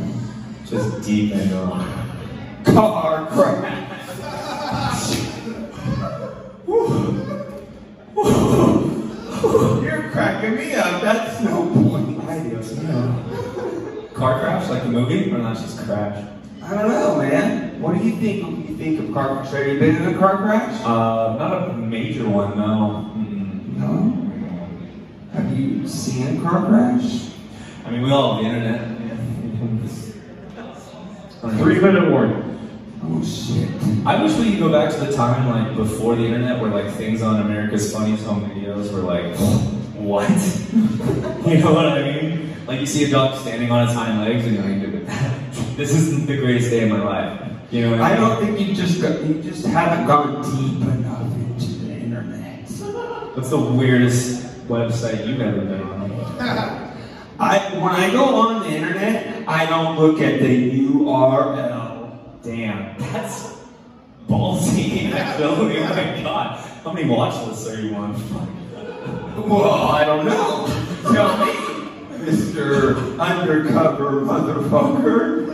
Just 0.68 1.02
deep 1.04 1.32
into 1.32 1.56
them. 1.56 1.70
Car 2.66 3.26
crash. 3.28 3.90
You're 9.84 10.12
cracking 10.12 10.56
me 10.56 10.74
up. 10.76 11.02
That's 11.02 11.42
no 11.42 11.66
point. 11.74 12.20
Adios. 12.30 12.74
Car 14.14 14.40
crash, 14.40 14.70
like 14.70 14.84
the 14.84 14.90
movie, 14.90 15.32
or 15.32 15.40
not 15.40 15.56
just 15.58 15.80
crash? 15.80 16.24
I 16.70 16.74
don't 16.74 16.90
know, 16.90 17.18
man. 17.18 17.82
What 17.82 17.98
do 17.98 18.04
you 18.04 18.16
think 18.18 18.44
when 18.44 18.68
you 18.68 18.78
think 18.78 19.00
of 19.00 19.12
car 19.12 19.38
crash? 19.38 19.52
Have 19.54 19.66
you 19.66 19.80
been 19.80 19.96
in 19.96 20.14
a 20.14 20.18
car 20.20 20.38
crash? 20.38 20.80
Uh, 20.84 21.36
not 21.40 21.70
a 21.72 21.74
major 21.74 22.30
one, 22.30 22.56
no. 22.56 23.10
Mm-mm. 23.18 23.76
No. 23.76 24.14
Have 25.34 25.58
you 25.58 25.88
seen 25.88 26.38
a 26.38 26.42
car 26.44 26.68
crash? 26.68 27.32
I 27.86 27.90
mean, 27.90 28.04
we 28.04 28.12
all 28.12 28.36
have 28.36 28.44
the 28.44 28.50
internet. 28.50 28.98
Three 31.58 31.80
minute 31.80 32.12
warning. 32.12 32.60
Oh 33.04 33.24
shit. 33.24 33.68
I 34.06 34.22
wish 34.22 34.38
we 34.38 34.52
could 34.52 34.60
go 34.60 34.72
back 34.72 34.94
to 34.94 35.00
the 35.00 35.12
time 35.12 35.48
like 35.50 35.76
before 35.76 36.16
the 36.16 36.26
internet, 36.26 36.62
where 36.62 36.70
like 36.70 36.94
things 36.94 37.24
on 37.24 37.42
America's 37.42 37.92
Funniest 37.92 38.28
Home 38.28 38.48
Videos 38.48 38.94
were 38.94 39.00
like, 39.00 39.36
what? 39.96 40.30
you 41.52 41.58
know 41.64 41.74
what 41.74 41.88
I 41.88 42.04
mean? 42.04 42.54
Like 42.68 42.80
you 42.80 42.86
see 42.86 43.06
a 43.06 43.10
dog 43.10 43.40
standing 43.42 43.72
on 43.72 43.86
its 43.86 43.94
hind 43.94 44.20
legs, 44.20 44.46
and 44.46 44.54
you're 44.54 44.92
like, 44.92 45.49
this 45.80 45.96
isn't 45.96 46.28
the 46.28 46.36
greatest 46.36 46.72
day 46.72 46.84
of 46.84 46.90
my 46.90 47.02
life. 47.02 47.52
You 47.72 47.90
know 47.90 48.04
I 48.04 48.12
I 48.12 48.16
don't 48.18 48.44
think 48.44 48.60
you 48.60 48.76
just 48.76 49.02
got, 49.02 49.24
you 49.24 49.42
just 49.42 49.66
haven't 49.66 50.08
gone 50.08 50.42
deep 50.44 50.82
enough 50.82 51.34
into 51.34 51.68
the 51.86 51.94
internet. 51.94 52.70
What's 53.34 53.50
the 53.50 53.58
weirdest 53.58 54.44
website 54.68 55.26
you've 55.26 55.40
ever 55.40 55.62
been 55.62 55.82
on? 55.82 56.12
I 57.40 57.60
when 57.80 57.94
I 57.96 58.12
go 58.12 58.26
on 58.26 58.64
the 58.64 58.76
internet, 58.76 59.48
I 59.48 59.66
don't 59.68 59.98
look 59.98 60.20
at 60.20 60.42
the 60.42 60.82
URL. 60.82 62.12
Damn, 62.44 63.00
that's 63.00 63.56
ballsy. 64.28 65.12
Actually, 65.14 65.46
oh 65.46 65.64
my 65.64 66.22
god, 66.22 66.60
how 66.84 66.92
many 66.92 67.08
watch 67.08 67.48
lists 67.48 67.68
are 67.70 67.80
you 67.80 67.96
on? 67.96 68.56
Well, 69.40 69.88
I 69.88 70.04
don't 70.04 70.26
know. 70.26 70.68
Tell 71.14 71.46
me, 71.46 71.69
Mr. 72.20 73.18
Undercover 73.20 74.22
Motherfucker. 74.22 75.48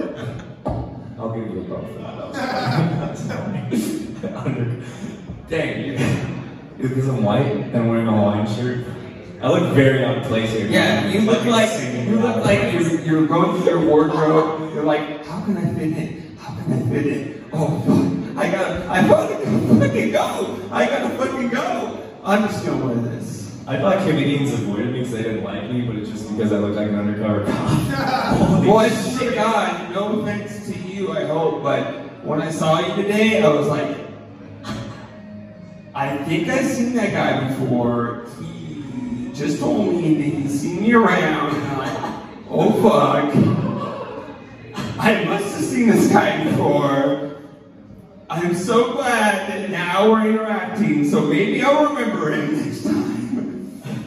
I'll 1.17 1.31
give 1.31 1.49
you 1.51 1.59
a 1.59 1.63
vote 1.63 1.87
for 1.87 1.99
that. 1.99 2.35
Under- 4.45 4.81
Dang, 5.47 5.85
you, 5.85 5.97
because 6.79 7.07
I'm 7.07 7.23
white 7.23 7.45
and 7.45 7.87
wearing 7.89 8.07
a 8.07 8.11
Hawaiian 8.11 8.47
shirt, 8.55 8.83
I 9.43 9.49
look 9.49 9.73
very 9.75 10.03
out 10.03 10.17
of 10.17 10.23
place 10.23 10.49
here. 10.51 10.65
Yeah, 10.67 11.07
you 11.07 11.21
look 11.21 11.45
like 11.45 11.69
you 12.07 12.19
look 12.19 12.43
like 12.43 12.73
you're, 12.73 12.99
you're 13.01 13.27
going 13.27 13.61
through 13.61 13.79
your 13.79 13.85
wardrobe. 13.87 14.73
You're 14.73 14.83
like, 14.83 15.23
how 15.27 15.41
can 15.45 15.57
I 15.57 15.65
fit 15.75 15.95
in? 15.97 16.35
How 16.37 16.55
can 16.63 16.73
I 16.73 16.79
fit 16.89 17.05
in? 17.05 17.45
Oh 17.53 17.79
fuck! 17.81 18.03
I 18.43 18.49
gotta, 18.51 18.89
I 18.89 19.07
gotta 19.07 19.35
fucking 19.79 20.11
go! 20.11 20.59
I 20.71 20.85
gotta 20.87 21.09
fucking 21.15 21.49
go! 21.49 22.01
I'm 22.23 22.47
just 22.47 22.65
gonna 22.65 22.83
wear 22.83 22.95
this. 22.95 23.35
I 23.67 23.77
thought 23.77 23.99
comedians 24.07 24.51
avoided 24.53 24.91
me 24.93 24.99
because 24.99 25.13
they 25.13 25.21
didn't 25.23 25.43
like 25.43 25.69
me, 25.69 25.81
but 25.81 25.95
it's 25.97 26.09
just 26.09 26.24
because 26.35 26.51
I 26.51 26.57
look 26.57 26.75
like 26.75 26.89
an 26.89 26.95
undercover 26.95 27.45
cop. 27.45 27.55
I 28.67 28.89
shit. 28.89 29.35
God, 29.35 29.93
no 29.93 30.19
offense 30.19 30.67
to 30.67 30.77
you, 30.77 31.11
I 31.13 31.25
hope, 31.25 31.63
but 31.63 32.05
when 32.25 32.41
I 32.41 32.51
saw 32.51 32.79
you 32.79 33.01
today, 33.01 33.41
I 33.41 33.47
was 33.47 33.67
like, 33.67 33.97
I 35.93 36.17
think 36.25 36.49
I've 36.49 36.65
seen 36.65 36.93
that 36.95 37.11
guy 37.13 37.47
before. 37.47 38.25
He 38.41 39.31
just 39.33 39.59
told 39.59 39.95
me 39.95 40.15
that 40.15 40.37
he's 40.37 40.59
seen 40.59 40.81
me 40.81 40.93
around, 40.93 41.55
and 41.55 41.67
I'm 41.67 41.77
like, 41.77 42.23
oh 42.49 42.81
fuck. 42.81 43.35
I 44.99 45.23
must 45.23 45.55
have 45.55 45.63
seen 45.63 45.87
this 45.87 46.11
guy 46.11 46.43
before. 46.43 47.37
I'm 48.29 48.55
so 48.55 48.93
glad 48.93 49.49
that 49.49 49.69
now 49.69 50.11
we're 50.11 50.31
interacting, 50.31 51.09
so 51.09 51.21
maybe 51.21 51.61
I'll 51.61 51.93
remember 51.93 52.31
him 52.33 52.65
next 52.65 52.83
time. 52.83 53.04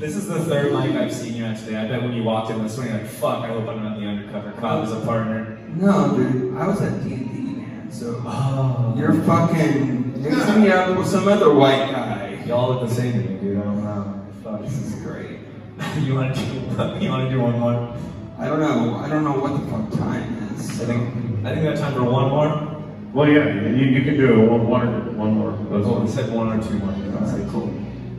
This 0.08 0.16
is 0.16 0.26
the 0.26 0.42
third 0.42 0.72
mic 0.72 0.96
I've 0.96 1.12
seen 1.12 1.34
you 1.34 1.44
at 1.44 1.58
today. 1.58 1.76
I 1.76 1.86
bet 1.86 2.00
when 2.02 2.14
you 2.14 2.22
walked 2.22 2.50
in 2.50 2.62
this 2.62 2.78
one, 2.78 2.86
you're 2.86 2.96
like, 2.96 3.06
fuck, 3.06 3.44
I 3.44 3.48
hope 3.48 3.68
I'm 3.68 3.84
not 3.84 4.00
the 4.00 4.06
undercover 4.06 4.52
cop 4.52 4.82
as 4.86 4.90
a 4.90 5.00
partner. 5.00 5.58
No, 5.76 6.16
dude, 6.16 6.56
I 6.56 6.66
was 6.66 6.80
at 6.80 7.04
D&D, 7.04 7.14
man, 7.14 7.92
so... 7.92 8.22
Oh. 8.24 8.94
You're 8.96 9.12
fucking 9.24 10.22
mixing 10.22 10.62
me 10.62 10.70
up 10.70 10.96
with 10.96 11.06
some 11.08 11.28
other 11.28 11.52
white 11.52 11.90
guy. 11.90 12.42
Y'all 12.46 12.72
look 12.72 12.88
the 12.88 12.94
same 12.94 13.12
to 13.12 13.18
me, 13.18 13.38
dude. 13.38 13.58
I 13.58 13.64
don't 13.64 13.84
know. 13.84 14.26
Fuck. 14.42 14.62
This 14.62 14.78
is 14.78 14.94
great. 15.02 15.40
you 16.00 16.14
want 16.14 16.34
to 16.34 16.40
do? 16.40 16.54
You 17.04 17.10
want 17.10 17.28
to 17.28 17.30
do 17.30 17.40
one 17.42 17.58
more? 17.60 17.94
I 18.38 18.46
don't 18.48 18.60
know. 18.60 18.96
I 19.04 19.10
don't 19.10 19.24
know 19.24 19.38
what 19.38 19.60
the 19.60 19.70
fuck 19.70 20.00
time 20.00 20.54
is. 20.54 20.80
I 20.80 20.86
think 20.86 21.44
I 21.44 21.50
think 21.50 21.60
we 21.60 21.66
have 21.66 21.78
time 21.78 21.92
for 21.92 22.04
one 22.04 22.30
more. 22.30 22.82
Well, 23.12 23.28
yeah, 23.28 23.52
you, 23.52 23.84
you 23.84 24.02
can 24.04 24.16
do 24.16 24.40
one, 24.48 24.68
one, 24.68 24.88
or 24.88 25.10
one 25.10 25.32
more. 25.34 25.52
That's 25.52 25.86
Oh, 25.86 26.00
we 26.00 26.06
fine. 26.06 26.08
said 26.08 26.32
one 26.32 26.58
or 26.58 26.62
two 26.66 26.78
more. 26.78 26.92
That's 26.92 27.32
Alright, 27.32 27.48
cool. 27.50 27.77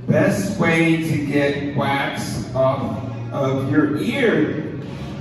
Best 0.10 0.60
way 0.60 0.98
to 1.08 1.26
get 1.28 1.76
wax 1.76 2.52
off 2.56 3.04
of 3.32 3.72
your 3.72 3.98
ear. 3.98 4.74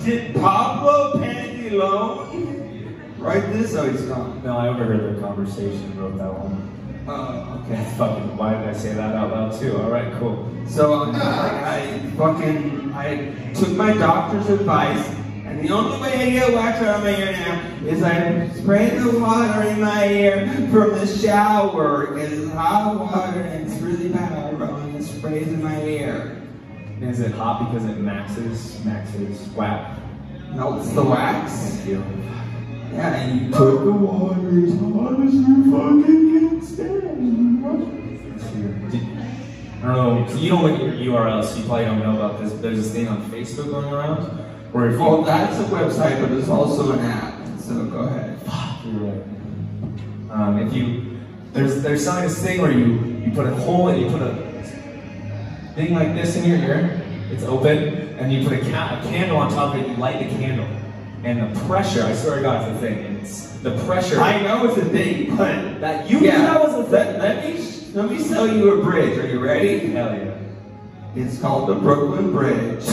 Did 0.02 0.34
Pablo 0.34 1.20
Pantalone 1.20 2.96
write 3.18 3.52
this? 3.52 3.74
Oh, 3.74 3.90
he's 3.90 4.00
gone. 4.02 4.42
No, 4.42 4.56
I 4.56 4.68
overheard 4.68 5.14
their 5.14 5.20
conversation. 5.20 5.94
Wrote 6.00 6.16
that 6.16 6.32
one. 6.32 7.04
Oh, 7.06 7.62
okay. 7.66 7.84
Fucking. 7.98 8.34
Why 8.38 8.54
did 8.54 8.66
I 8.66 8.72
say 8.72 8.94
that 8.94 9.14
out 9.14 9.30
loud 9.30 9.60
too? 9.60 9.76
All 9.76 9.90
right, 9.90 10.10
cool. 10.18 10.50
So 10.66 10.94
um, 10.94 11.12
like, 11.12 11.22
I 11.22 11.98
fucking 12.16 12.92
I 12.94 13.52
took 13.52 13.72
my 13.72 13.92
doctor's 13.92 14.48
advice, 14.48 15.06
and 15.58 15.68
the 15.68 15.74
only 15.74 16.00
way 16.00 16.12
I 16.14 16.30
get 16.30 16.54
wax 16.54 16.78
out 16.82 16.96
of 16.98 17.04
my 17.04 17.16
ear 17.16 17.32
now 17.32 17.86
is 17.86 18.02
I 18.02 18.48
spray 18.60 18.90
the 18.98 19.18
water 19.18 19.62
in 19.68 19.80
my 19.80 20.08
ear 20.08 20.48
from 20.70 20.90
the 20.92 21.06
shower 21.06 22.06
because 22.06 22.32
it's 22.32 22.52
hot 22.52 22.98
water 22.98 23.40
and 23.40 23.66
it's 23.70 23.80
really 23.80 24.08
bad. 24.10 24.30
powerful 24.56 24.76
and 24.76 24.96
it 24.96 25.02
sprays 25.02 25.48
in 25.48 25.62
my 25.62 25.80
ear. 25.82 26.42
Is 27.00 27.20
it 27.20 27.32
hot 27.32 27.70
because 27.72 27.88
it 27.88 27.98
maxes 27.98 28.82
maxes 28.84 29.48
whack? 29.50 29.98
melts 30.54 30.90
the 30.92 31.02
wax. 31.02 31.52
Thank 31.52 31.88
you. 31.88 32.04
Yeah, 32.92 33.14
and 33.16 33.40
you 33.40 33.50
put 33.52 33.84
the 33.84 33.92
water 33.92 34.64
as 34.64 34.72
hot 34.80 35.20
as 35.22 35.34
you 35.34 35.70
fucking 35.70 36.48
can 36.48 36.62
stand. 36.62 37.04
Did- 38.90 39.08
I 39.80 39.94
don't 39.94 40.26
know. 40.26 40.34
You 40.36 40.48
don't 40.48 40.62
look 40.64 40.80
at 40.80 40.98
your 40.98 41.14
URL, 41.14 41.44
so 41.44 41.56
you 41.58 41.64
probably 41.66 41.84
don't 41.84 42.00
know 42.00 42.16
about 42.16 42.40
this. 42.40 42.52
but 42.52 42.62
There's 42.62 42.78
this 42.78 42.92
thing 42.92 43.06
on 43.08 43.22
Facebook 43.30 43.70
going 43.70 43.92
around 43.92 44.22
where 44.72 44.90
if 44.90 44.98
Well, 44.98 45.22
that's 45.22 45.58
a 45.58 45.64
website, 45.64 46.20
but 46.20 46.30
it's 46.32 46.48
also 46.48 46.92
an 46.92 47.00
app. 47.00 47.34
So 47.58 47.84
go 47.86 47.98
ahead. 48.00 48.38
You're 48.84 49.00
right. 49.10 49.24
Um, 50.30 50.58
if 50.66 50.72
you 50.74 51.18
there's 51.52 51.82
there's 51.82 52.04
selling 52.04 52.24
this 52.28 52.42
thing 52.42 52.60
where 52.60 52.70
you 52.72 52.86
you 53.24 53.30
put 53.32 53.46
a 53.46 53.54
hole 53.54 53.88
and 53.88 54.00
you 54.00 54.08
put 54.10 54.22
a 54.22 54.34
thing 55.74 55.94
like 55.94 56.14
this 56.14 56.36
in 56.36 56.44
your 56.44 56.58
ear. 56.58 57.02
It's 57.30 57.42
open, 57.44 57.78
and 58.18 58.32
you 58.32 58.48
put 58.48 58.58
a, 58.58 58.60
ca- 58.70 59.00
a 59.00 59.08
candle 59.08 59.36
on 59.36 59.50
top 59.50 59.74
of 59.74 59.80
it. 59.82 59.88
You 59.88 59.96
light 59.96 60.18
the 60.18 60.34
candle, 60.36 60.66
and 61.24 61.54
the 61.54 61.60
pressure. 61.66 62.02
I 62.02 62.14
swear 62.14 62.36
to 62.36 62.42
God, 62.42 62.68
it's 62.68 62.78
a 62.78 62.80
thing. 62.80 62.98
It's 63.20 63.48
the 63.58 63.76
pressure. 63.84 64.18
I 64.20 64.40
know 64.42 64.66
it's 64.66 64.78
a 64.78 64.84
thing, 64.86 65.36
but 65.36 65.80
that 65.80 66.08
you 66.08 66.20
knew 66.20 66.30
that 66.30 66.60
was 66.60 66.74
a 66.74 66.84
thing. 66.90 67.18
let 67.18 67.44
me 67.44 67.92
let 67.94 68.10
me 68.10 68.18
sell 68.18 68.46
you 68.46 68.80
a 68.80 68.82
bridge. 68.84 69.18
Are 69.18 69.26
you 69.26 69.40
ready? 69.40 69.78
Hell 69.88 70.14
yeah. 70.16 70.34
It's 71.16 71.38
called 71.40 71.68
the 71.68 71.74
Brooklyn 71.74 72.32
Bridge. 72.32 72.84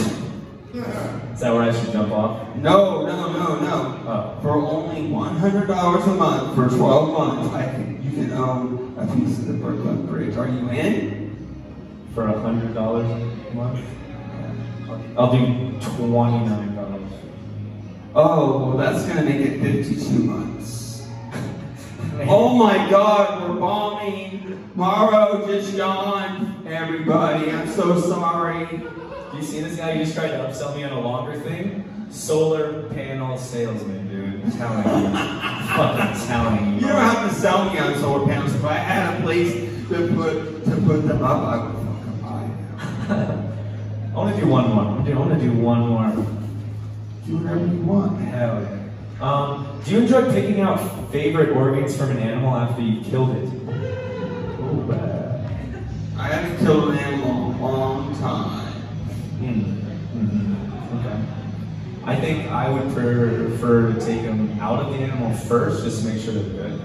Is 0.78 1.40
that 1.40 1.54
where 1.54 1.64
I 1.64 1.72
should 1.72 1.94
jump 1.94 2.12
off? 2.12 2.54
No, 2.58 3.06
no, 3.06 3.32
no, 3.32 3.60
no. 3.60 4.04
Oh. 4.08 4.40
For 4.42 4.52
only 4.52 5.08
one 5.08 5.36
hundred 5.38 5.68
dollars 5.68 6.04
a 6.06 6.14
month 6.14 6.56
for 6.56 6.68
twelve 6.76 7.14
months, 7.14 7.54
I 7.54 7.64
can, 7.64 8.04
you 8.04 8.12
can 8.12 8.34
own 8.34 8.94
a 8.98 9.08
piece 9.16 9.40
of 9.40 9.48
the 9.48 9.54
Brooklyn 9.54 10.06
Bridge. 10.06 10.36
Are 10.36 10.48
you 10.48 10.68
in? 10.70 11.24
For 12.14 12.28
a 12.28 12.40
hundred 12.42 12.74
dollars 12.74 13.10
a 13.10 13.54
month? 13.56 13.86
I'll 15.18 15.32
do 15.32 15.80
twenty 15.80 16.46
nine 16.46 16.76
dollars. 16.76 17.12
Oh, 18.14 18.68
well, 18.70 18.78
that's 18.78 19.06
gonna 19.06 19.24
make 19.24 19.42
it 19.46 19.62
fifty-two 19.62 20.24
months. 20.24 21.08
Oh 22.28 22.56
my 22.58 22.90
God, 22.90 23.42
we're 23.50 23.60
bombing. 23.60 24.72
Morrow 24.74 25.46
just 25.46 25.74
yawned. 25.74 26.66
Everybody, 26.66 27.52
I'm 27.52 27.68
so 27.68 28.00
sorry. 28.00 28.68
You 29.36 29.44
see 29.44 29.60
this 29.60 29.76
guy? 29.76 29.98
He 29.98 30.04
just 30.04 30.16
tried 30.16 30.30
to 30.30 30.38
upsell 30.38 30.74
me 30.76 30.84
on 30.86 30.94
a 30.94 31.00
longer 31.00 31.38
thing. 31.42 31.84
Solar 32.10 32.84
panel 32.90 33.38
salesman, 33.38 34.08
dude. 34.08 34.46
I'm 34.46 34.52
telling 34.54 34.78
you. 34.78 35.18
Fucking 35.76 36.28
telling 36.28 36.66
you. 36.68 36.74
You 36.76 36.88
don't 36.88 37.02
have 37.02 37.30
to 37.30 37.36
sell 37.36 37.70
me 37.70 37.78
on 37.78 37.96
solar 38.00 38.26
panels. 38.26 38.56
If 38.56 38.64
I 38.64 38.76
had 38.76 39.20
a 39.20 39.24
place 39.24 39.54
to 39.90 40.14
put 40.16 40.66
to 40.66 40.82
put 40.82 41.06
them 41.06 41.22
up, 41.22 41.42
I 41.42 41.66
would 41.66 41.76
fucking 41.76 42.22
buy 42.22 43.14
them. 43.14 43.54
I 44.14 44.18
want 44.18 44.36
to 44.36 44.42
do 44.42 44.48
one 44.48 44.74
more. 44.74 44.86
I 44.86 44.90
want 44.92 45.06
to 45.06 45.12
do, 45.12 45.18
I 45.18 45.20
want 45.20 45.34
to 45.34 45.46
do 45.46 45.52
one 45.52 45.80
more. 45.82 46.10
Do 47.26 47.38
whatever 47.38 47.66
you 47.66 47.82
want. 47.82 48.22
Hell 48.22 48.62
yeah. 48.62 48.86
Um, 49.22 49.82
do 49.84 49.92
you 49.92 49.98
enjoy 50.00 50.32
picking 50.32 50.62
out 50.62 50.78
favorite 51.12 51.50
organs 51.50 51.98
from 51.98 52.12
an 52.12 52.20
animal 52.20 52.56
after 52.56 52.82
you've 52.82 53.06
killed 53.06 53.36
it? 53.36 53.50
Ooh, 53.52 54.92
uh, 54.94 55.50
I 56.18 56.28
haven't 56.28 56.66
killed 56.66 56.90
an 56.90 56.98
animal 57.00 57.52
in 57.52 57.58
a 57.58 57.62
long 57.62 58.18
time. 58.20 58.65
Hmm. 59.40 60.18
Mhm. 60.18 61.00
Okay. 61.00 61.16
I 62.06 62.16
think 62.16 62.52
I 62.52 62.70
would 62.70 62.94
prefer 62.94 63.92
to 63.94 64.00
take 64.00 64.22
them 64.22 64.58
out 64.62 64.80
of 64.80 64.94
the 64.94 65.00
animal 65.00 65.36
first, 65.36 65.84
just 65.84 66.04
to 66.04 66.08
make 66.10 66.22
sure 66.22 66.34
they're 66.34 66.44
good. 66.44 66.80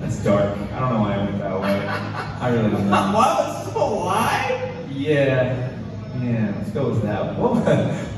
That's 0.00 0.16
dark. 0.18 0.56
I 0.74 0.80
don't 0.80 0.92
know 0.92 1.00
why 1.00 1.14
I 1.14 1.16
went 1.24 1.38
that 1.38 1.60
way. 1.60 1.86
I 2.40 2.48
really 2.50 2.70
don't 2.70 2.90
know. 2.90 2.96
Why 3.12 3.14
What? 3.14 3.66
Still 3.70 3.94
alive? 4.02 4.90
Yeah. 4.90 5.70
Yeah. 6.20 6.52
Let's 6.58 6.70
go 6.70 6.90
with 6.90 7.02
that. 7.02 7.38
What? 7.38 7.94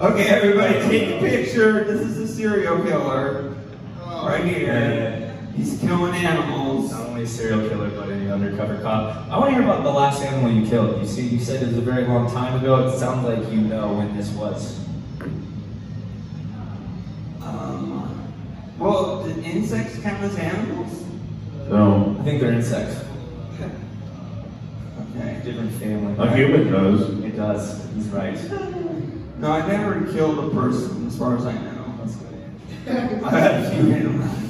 Okay, 0.00 0.24
everybody, 0.26 0.80
take 0.80 1.08
a 1.08 1.18
picture. 1.20 1.84
This 1.84 2.00
is 2.00 2.18
a 2.18 2.26
serial 2.26 2.82
killer. 2.82 3.54
Right 4.04 4.44
here. 4.44 4.66
Yeah. 4.66 5.23
He's 5.56 5.78
killing 5.80 6.14
animals. 6.14 6.90
Not 6.90 7.08
only 7.08 7.22
a 7.22 7.26
serial 7.26 7.68
killer, 7.68 7.90
but 7.90 8.08
an 8.08 8.30
undercover 8.30 8.80
cop. 8.82 9.28
I 9.30 9.38
want 9.38 9.50
to 9.50 9.54
hear 9.54 9.62
about 9.62 9.84
the 9.84 9.90
last 9.90 10.20
animal 10.22 10.50
you 10.50 10.66
killed. 10.66 11.00
You 11.00 11.06
see, 11.06 11.28
you 11.28 11.38
said 11.38 11.62
it 11.62 11.68
was 11.68 11.78
a 11.78 11.80
very 11.80 12.04
long 12.04 12.30
time 12.30 12.60
ago. 12.60 12.88
It 12.88 12.98
sounds 12.98 13.24
like 13.24 13.52
you 13.52 13.60
know 13.60 13.94
when 13.94 14.16
this 14.16 14.30
was. 14.30 14.80
Um, 17.40 18.32
well, 18.78 19.22
do 19.22 19.40
insects 19.42 20.00
count 20.00 20.22
as 20.24 20.36
animals? 20.36 21.04
No, 21.68 22.16
I 22.18 22.24
think 22.24 22.40
they're 22.40 22.52
insects. 22.52 23.04
Okay. 23.56 25.40
Different 25.44 25.72
family. 25.74 26.16
a 26.18 26.36
human 26.36 26.72
does. 26.72 27.08
It 27.22 27.36
does. 27.36 27.88
He's 27.94 28.08
right. 28.08 28.38
No, 29.38 29.52
I 29.52 29.66
never 29.68 30.12
killed 30.12 30.38
a 30.38 30.50
person, 30.54 31.06
as 31.06 31.16
far 31.16 31.36
as 31.36 31.46
I 31.46 31.52
know. 31.52 31.94
That's 31.98 32.16
good. 32.16 33.22
I've 33.24 33.32
had 33.32 33.64
a 33.64 33.70
few 33.70 33.92
animals. 33.94 34.43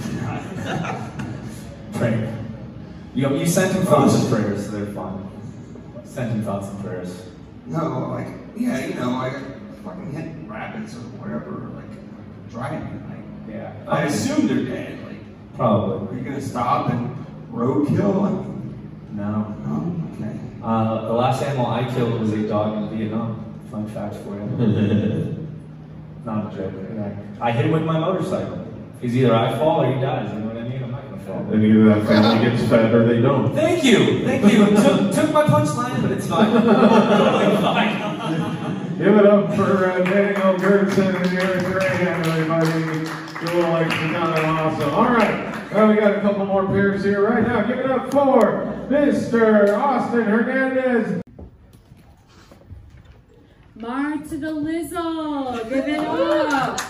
Pray. 1.95 2.33
You 3.15 3.31
you 3.37 3.47
sent 3.47 3.73
him 3.73 3.83
thoughts 3.85 4.15
and 4.15 4.29
prayers, 4.29 4.67
so 4.67 4.73
they're 4.73 4.87
fine. 4.95 5.29
Sent 6.05 6.33
him 6.33 6.43
thoughts 6.43 6.69
and 6.69 6.81
prayers. 6.85 7.27
No, 7.67 8.11
like, 8.11 8.27
yeah, 8.57 8.87
you 8.87 8.95
know, 8.95 9.11
like, 9.11 9.35
fucking 9.85 10.13
hit 10.13 10.49
rabbits 10.49 10.95
or 10.97 11.01
whatever, 11.23 11.71
like, 11.75 12.51
driving. 12.51 12.83
Like, 13.09 13.55
Yeah. 13.57 13.73
I 13.89 14.03
assume 14.05 14.47
they're 14.49 14.65
dead. 14.65 14.99
Like, 15.07 15.17
Probably. 15.57 16.09
are 16.17 16.19
you 16.21 16.25
gonna 16.29 16.41
stop 16.41 16.91
and 16.91 17.15
roadkill? 17.53 18.25
I 18.27 18.31
mean, 18.31 18.75
No. 19.17 19.55
no, 19.65 19.95
okay. 20.15 20.37
Uh, 20.63 21.07
the 21.07 21.13
last 21.13 21.43
animal 21.43 21.67
I 21.67 21.85
killed 21.85 22.21
was 22.21 22.33
a 22.33 22.49
dog 22.49 22.77
in 22.93 22.99
Vietnam. 22.99 23.45
Fun 23.71 23.87
fact 23.87 24.17
for 24.17 24.35
you. 24.35 24.41
Not 26.25 26.53
a 26.53 26.57
joke. 26.57 26.73
I 27.41 27.53
hit 27.53 27.67
him 27.67 27.73
with 27.73 27.83
my 27.85 27.99
motorcycle. 27.99 28.59
He's 29.01 29.15
either 29.17 29.35
I 29.35 29.57
fall 29.59 29.83
or 29.85 29.93
he 29.95 30.01
dies. 30.01 30.33
You 30.33 30.39
know 30.41 30.47
what 30.47 30.57
I 30.57 30.63
mean? 30.69 30.83
I'm 30.83 30.91
not 30.91 31.03
gonna 31.03 31.11
fall. 31.11 31.14
And 31.27 31.65
either 31.65 31.85
that 31.87 32.07
family 32.07 32.51
gets 32.51 32.69
fed 32.69 32.95
or 32.95 33.07
they 33.07 33.21
don't. 33.23 33.55
Thank 33.55 33.83
you, 33.83 34.25
thank 34.25 34.53
you. 34.53 34.67
took, 34.67 35.13
took 35.13 35.33
my 35.33 35.45
punchline, 35.45 36.03
but 36.03 36.13
it's 36.13 36.27
fine. 36.27 36.53
totally 36.63 37.57
fine. 37.63 38.99
Give 38.99 39.17
it 39.17 39.27
up 39.27 39.55
for 39.55 39.91
uh, 39.91 40.03
Daniel 40.05 40.55
Gertson 40.57 41.15
and 41.15 41.39
Eric 41.39 41.65
Graham, 41.65 42.25
everybody. 42.25 43.07
Cool, 43.47 43.61
like 43.63 43.89
kind 43.89 44.17
of 44.17 44.45
awesome. 44.45 44.91
All 44.91 45.09
right, 45.09 45.73
well, 45.73 45.89
we 45.89 45.97
got 45.97 46.17
a 46.17 46.21
couple 46.21 46.45
more 46.45 46.67
pairs 46.67 47.03
here 47.03 47.27
right 47.29 47.47
now. 47.47 47.63
Give 47.63 47.79
it 47.79 47.91
up 47.91 48.11
for 48.11 48.87
Mr. 48.91 49.77
Austin 49.79 50.25
Hernandez. 50.25 51.23
Mar 53.75 54.19
to 54.19 54.37
the 54.37 54.53
Lizzle. 54.53 55.65
Give 55.65 55.89
it 55.89 56.01
up. 56.01 56.81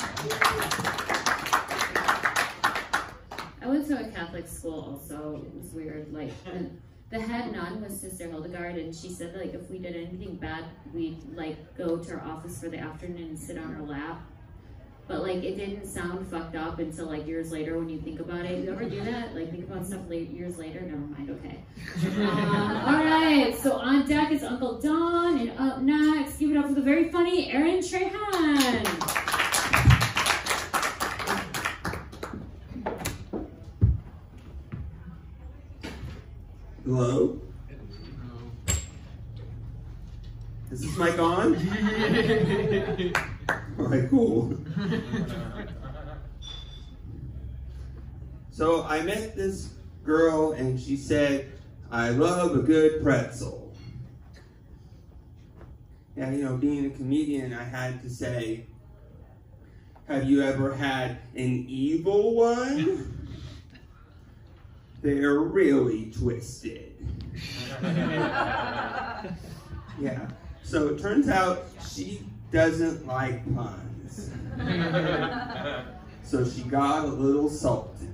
I 3.65 3.69
went 3.69 3.87
to 3.89 3.99
a 3.99 4.05
Catholic 4.11 4.47
school 4.47 4.81
also. 4.93 5.43
It 5.47 5.63
was 5.63 5.73
weird. 5.73 6.13
Like 6.13 6.33
the, 6.45 6.71
the 7.09 7.19
head 7.21 7.51
nun 7.51 7.83
was 7.83 7.99
Sister 7.99 8.29
Hildegard, 8.29 8.77
and 8.77 8.95
she 8.95 9.09
said 9.09 9.35
like 9.35 9.55
if 9.55 9.71
we 9.71 9.79
did 9.79 9.97
anything 9.97 10.37
bad, 10.37 10.65
we'd 10.93 11.19
like 11.35 11.77
go 11.77 11.97
to 11.97 12.11
her 12.11 12.23
office 12.23 12.61
for 12.61 12.69
the 12.69 12.79
afternoon 12.79 13.31
and 13.31 13.39
sit 13.39 13.57
on 13.57 13.73
her 13.73 13.83
lap. 13.83 14.21
But 15.09 15.23
like 15.23 15.43
it 15.43 15.57
didn't 15.57 15.87
sound 15.87 16.29
fucked 16.29 16.57
up 16.57 16.79
until 16.79 17.07
like 17.07 17.27
years 17.27 17.53
later 17.53 17.79
when 17.79 17.89
you 17.89 17.99
think 18.01 18.21
about 18.21 18.45
it. 18.45 18.63
You 18.63 18.71
ever 18.71 18.85
do 18.85 19.03
that? 19.03 19.35
Like 19.35 19.51
think 19.51 19.65
about 19.65 19.87
stuff 19.87 20.09
late 20.11 20.31
years 20.31 20.59
later. 20.59 20.83
Never 20.83 20.99
mind. 20.99 21.31
Okay. 21.31 21.65
Um, 22.21 22.77
all 22.87 23.05
right. 23.05 23.57
So 23.63 23.77
on 23.77 24.07
deck 24.07 24.31
is 24.31 24.43
Uncle 24.43 24.79
Don, 24.79 25.39
and 25.39 25.59
up 25.59 25.81
next, 25.81 26.37
give 26.39 26.51
it 26.51 26.57
up 26.59 26.67
for 26.67 26.75
the 26.75 26.83
very 26.83 27.11
funny 27.11 27.51
Aaron 27.51 27.79
Trahan. 27.79 29.34
Hello? 36.85 37.41
Is 40.71 40.83
this 40.83 40.99
mic 40.99 41.19
on? 41.19 41.57
Alright, 43.79 44.11
cool. 44.11 44.59
So 48.51 48.83
I 48.83 49.01
met 49.01 49.35
this 49.35 49.71
girl 50.05 50.53
and 50.53 50.79
she 50.79 50.99
said, 50.99 51.53
I 51.91 52.11
love 52.11 52.55
a 52.55 52.61
good 52.61 53.03
pretzel. 53.03 53.75
Yeah, 56.17 56.33
you 56.33 56.45
know, 56.45 56.59
being 56.59 56.85
a 56.85 56.91
comedian, 56.91 57.55
I 57.55 57.65
had 57.65 58.03
to 58.03 58.11
say, 58.11 58.67
have 60.07 60.25
you 60.25 60.43
ever 60.43 60.75
had 60.75 61.17
an 61.35 61.65
evil 61.67 62.35
one? 62.35 63.14
they're 65.05 65.41
really 65.41 66.11
twisted. 66.19 66.95
yeah. 67.83 69.37
So 70.63 70.89
it 70.89 70.99
turns 70.99 71.29
out 71.29 71.67
she 71.87 72.23
doesn't 72.51 73.07
like 73.07 73.45
puns. 73.55 74.31
so 76.23 76.49
she 76.49 76.63
got 76.63 77.05
a 77.05 77.09
little 77.09 77.51
salty. 77.51 78.09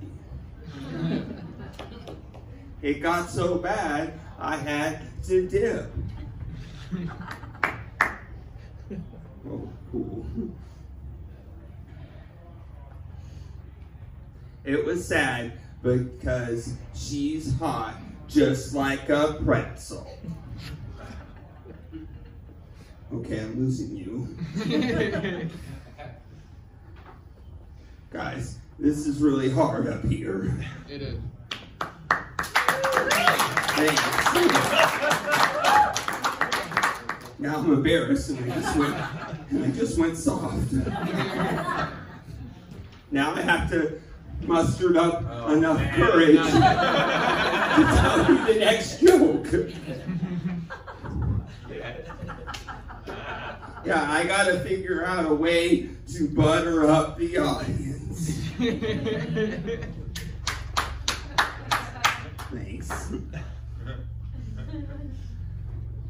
It 2.81 3.01
got 3.01 3.29
so 3.29 3.57
bad, 3.57 4.19
I 4.37 4.57
had 4.57 5.01
to 5.27 5.47
dip. 5.47 5.91
Oh, 9.43 9.67
cool. 9.91 10.23
It 14.63 14.85
was 14.85 15.03
sad 15.07 15.53
because 15.81 16.75
she's 16.93 17.57
hot, 17.57 17.95
just 18.27 18.73
like 18.75 19.09
a 19.09 19.39
pretzel. 19.43 20.17
Okay, 23.13 23.39
I'm 23.39 23.59
losing 23.59 23.97
you. 23.97 25.49
Guys, 28.09 28.59
this 28.79 29.05
is 29.05 29.21
really 29.21 29.49
hard 29.49 29.87
up 29.87 30.03
here. 30.05 30.53
It 30.89 31.01
is. 31.01 31.19
Thanks. 33.73 34.01
Now 37.39 37.57
I'm 37.57 37.73
embarrassed 37.73 38.29
and 38.29 38.51
I 38.51 38.55
just 38.55 38.77
went 38.77 38.95
and 39.49 39.63
I 39.65 39.71
just 39.71 39.97
went 39.97 40.15
soft. 40.15 40.71
Now 43.11 43.33
I 43.33 43.41
have 43.41 43.69
to 43.71 43.99
muster 44.47 44.97
up 44.97 45.23
oh, 45.27 45.53
enough 45.53 45.79
courage 45.93 46.37
to 46.51 46.51
tell 47.95 48.29
you 48.29 48.45
the 48.45 48.59
next 48.59 48.99
joke. 48.99 49.47
Yeah, 53.83 54.11
I 54.11 54.25
gotta 54.25 54.59
figure 54.59 55.03
out 55.05 55.29
a 55.29 55.33
way 55.33 55.89
to 56.13 56.29
butter 56.29 56.87
up 56.87 57.17
the 57.17 57.37
audience. 57.39 58.39
Thanks. 62.51 63.13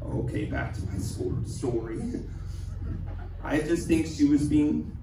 Okay, 0.04 0.44
back 0.44 0.74
to 0.74 0.82
my 0.86 0.98
story. 0.98 2.02
I 3.42 3.60
just 3.60 3.88
think 3.88 4.06
she 4.06 4.24
was 4.24 4.44
being. 4.44 4.94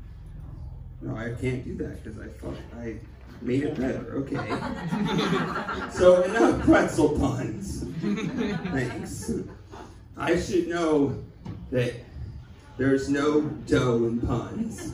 No, 1.01 1.15
I 1.15 1.29
can't 1.29 1.63
do 1.63 1.75
that 1.77 2.03
because 2.03 2.19
I 2.19 2.27
thought 2.27 2.57
I 2.77 2.99
made 3.41 3.63
it 3.63 3.75
better. 3.75 4.13
Okay. 4.15 4.37
So 5.91 6.21
enough 6.23 6.61
pretzel 6.61 7.17
puns. 7.19 7.83
Thanks. 8.71 9.31
I 10.15 10.39
should 10.39 10.67
know 10.67 11.21
that 11.71 11.93
there's 12.77 13.09
no 13.09 13.41
dough 13.41 14.05
in 14.05 14.21
puns. 14.21 14.93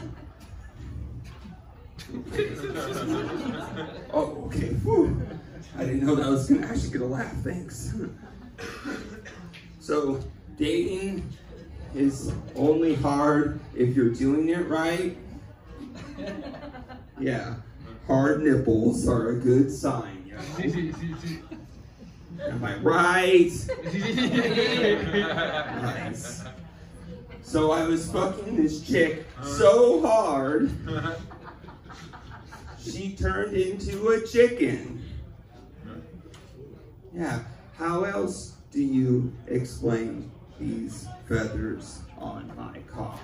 Oh, 4.13 4.45
okay. 4.47 4.69
Whew. 4.83 5.27
I 5.77 5.83
didn't 5.85 6.05
know 6.05 6.15
that 6.15 6.25
I 6.25 6.29
was 6.29 6.49
gonna 6.49 6.65
actually 6.65 6.91
get 6.91 7.01
a 7.01 7.05
laugh. 7.05 7.35
Thanks. 7.43 7.93
So, 9.79 10.19
dating 10.57 11.29
is 11.93 12.31
only 12.55 12.95
hard 12.95 13.59
if 13.75 13.95
you're 13.95 14.09
doing 14.13 14.49
it 14.49 14.67
right. 14.67 15.17
Yeah, 17.19 17.55
hard 18.07 18.43
nipples 18.43 19.07
are 19.07 19.29
a 19.29 19.35
good 19.35 19.71
sign. 19.71 20.25
yo. 20.25 20.37
Am 22.47 22.63
I 22.63 22.75
right? 22.77 23.51
nice. 25.81 26.43
So 27.41 27.71
I 27.71 27.85
was 27.87 28.11
fucking 28.11 28.57
this 28.57 28.81
chick 28.85 29.25
so 29.43 30.01
hard, 30.01 30.71
she 32.79 33.15
turned 33.15 33.55
into 33.55 34.09
a 34.09 34.27
chicken. 34.27 35.03
Yeah, 37.13 37.43
how 37.77 38.03
else 38.03 38.55
do 38.71 38.81
you 38.81 39.31
explain 39.47 40.31
these 40.59 41.07
feathers 41.27 41.99
on 42.17 42.51
my 42.57 42.79
cock? 42.91 43.21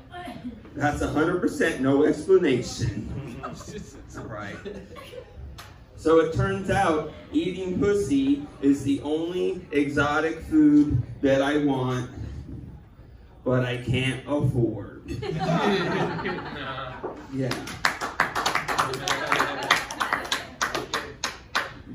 That's 0.76 1.02
100% 1.02 1.80
no 1.80 2.06
explanation. 2.06 3.42
All 4.18 4.24
right. 4.24 4.56
So 5.96 6.20
it 6.20 6.34
turns 6.34 6.70
out 6.70 7.14
eating 7.32 7.80
pussy 7.80 8.48
is 8.62 8.84
the 8.84 9.02
only 9.02 9.66
exotic 9.72 10.42
food 10.46 11.02
that 11.22 11.42
I 11.42 11.58
want, 11.58 12.10
but 13.44 13.66
I 13.66 13.78
can't 13.78 14.22
afford. 14.28 15.04
Yeah. 17.34 17.50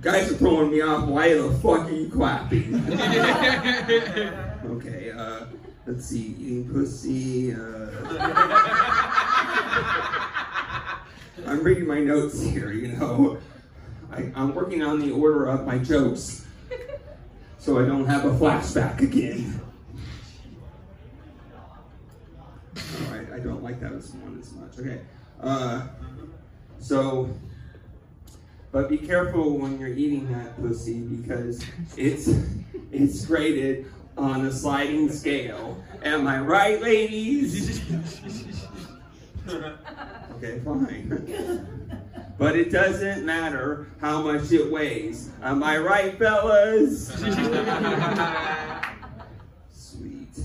Guys 0.06 0.30
are 0.30 0.36
throwing 0.36 0.70
me 0.70 0.80
off. 0.82 1.08
Why 1.08 1.34
the 1.34 1.50
fuck 1.54 1.80
are 1.80 1.90
you 1.90 2.08
clapping? 2.08 2.76
okay, 4.64 5.10
uh, 5.10 5.46
let's 5.84 6.06
see. 6.06 6.36
Eating 6.38 6.72
pussy. 6.72 7.52
Uh... 7.52 7.58
I'm 11.44 11.60
reading 11.60 11.88
my 11.88 11.98
notes 11.98 12.40
here, 12.40 12.70
you 12.70 12.92
know. 12.92 13.38
I, 14.12 14.30
I'm 14.36 14.54
working 14.54 14.84
on 14.84 15.00
the 15.00 15.10
order 15.10 15.46
of 15.46 15.66
my 15.66 15.78
jokes 15.78 16.46
so 17.58 17.80
I 17.80 17.84
don't 17.84 18.06
have 18.06 18.26
a 18.26 18.30
flashback 18.30 19.00
again. 19.00 19.60
All 22.76 23.12
right, 23.12 23.26
I 23.34 23.40
don't 23.40 23.64
like 23.64 23.80
that 23.80 23.90
one 23.90 24.38
as 24.38 24.52
much. 24.52 24.78
Okay. 24.78 25.00
Uh, 25.40 25.88
so, 26.78 27.28
but 28.76 28.90
be 28.90 28.98
careful 28.98 29.56
when 29.56 29.80
you're 29.80 29.88
eating 29.88 30.30
that 30.30 30.54
pussy 30.60 31.00
because 31.00 31.64
it's 31.96 32.28
it's 32.92 33.24
graded 33.24 33.86
on 34.18 34.44
a 34.44 34.52
sliding 34.52 35.10
scale. 35.10 35.82
Am 36.02 36.26
I 36.26 36.40
right, 36.40 36.78
ladies? 36.82 37.80
okay, 39.48 40.60
fine. 40.62 41.66
But 42.36 42.54
it 42.54 42.70
doesn't 42.70 43.24
matter 43.24 43.88
how 43.98 44.20
much 44.20 44.52
it 44.52 44.70
weighs. 44.70 45.30
Am 45.40 45.62
I 45.62 45.78
right, 45.78 46.18
fellas? 46.18 47.08
Sweet. 49.72 50.38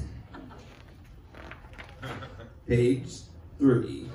Page 2.65 3.12
three. 3.60 4.10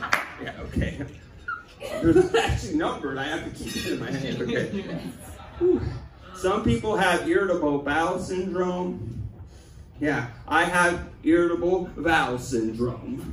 okay. 0.70 1.04
They're 1.80 2.14
not 2.14 2.34
actually 2.36 2.76
numbered. 2.76 3.18
I 3.18 3.24
have 3.24 3.44
to 3.44 3.50
keep 3.64 3.76
it 3.76 3.92
in 3.92 4.00
my 4.00 4.10
head. 4.10 4.40
Okay. 4.42 4.84
Some 6.34 6.64
people 6.64 6.96
have 6.96 7.28
irritable 7.28 7.78
bowel 7.78 8.18
syndrome. 8.18 9.28
Yeah, 10.00 10.28
I 10.48 10.64
have 10.64 11.10
irritable 11.22 11.90
bowel 11.96 12.38
syndrome, 12.38 13.30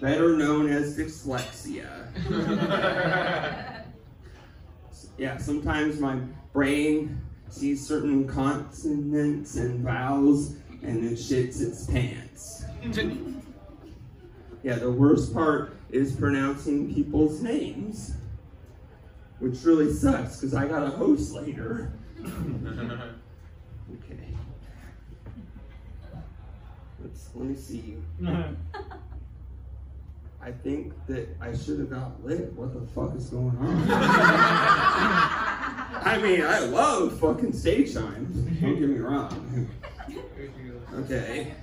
better 0.00 0.36
known 0.36 0.70
as 0.70 0.96
dyslexia. 0.96 2.08
yeah, 5.18 5.36
sometimes 5.36 6.00
my 6.00 6.18
brain 6.54 7.20
sees 7.50 7.86
certain 7.86 8.26
consonants 8.26 9.56
and 9.56 9.80
vowels 9.80 10.54
and 10.82 11.04
it 11.04 11.18
shits 11.18 11.60
its 11.60 11.84
pants. 11.86 12.64
Yeah, 14.66 14.74
the 14.80 14.90
worst 14.90 15.32
part 15.32 15.76
is 15.90 16.16
pronouncing 16.16 16.92
people's 16.92 17.40
names, 17.40 18.14
which 19.38 19.62
really 19.62 19.92
sucks 19.92 20.40
because 20.40 20.54
I 20.54 20.66
got 20.66 20.82
a 20.82 20.90
host 20.90 21.32
later. 21.32 21.92
Okay. 23.88 24.34
Let's 27.00 27.28
let 27.36 27.46
me 27.46 27.54
see. 27.54 27.94
you. 27.94 28.02
I 30.42 30.50
think 30.50 30.92
that 31.06 31.28
I 31.40 31.56
should 31.56 31.78
have 31.78 31.90
got 31.90 32.24
lit. 32.24 32.52
What 32.54 32.74
the 32.74 32.80
fuck 32.88 33.14
is 33.14 33.28
going 33.30 33.56
on? 33.56 33.86
I 36.02 36.18
mean, 36.20 36.42
I 36.42 36.58
love 36.58 37.20
fucking 37.20 37.52
stage 37.52 37.94
time. 37.94 38.26
Don't 38.60 38.80
get 38.80 38.88
me 38.88 38.98
wrong. 38.98 39.68
Okay. 40.92 41.54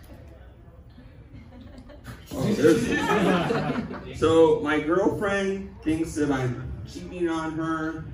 Oh, 2.35 3.83
so 4.15 4.59
my 4.61 4.79
girlfriend 4.79 5.69
thinks 5.83 6.15
that 6.15 6.31
I'm 6.31 6.71
cheating 6.87 7.29
on 7.29 7.51
her 7.53 8.05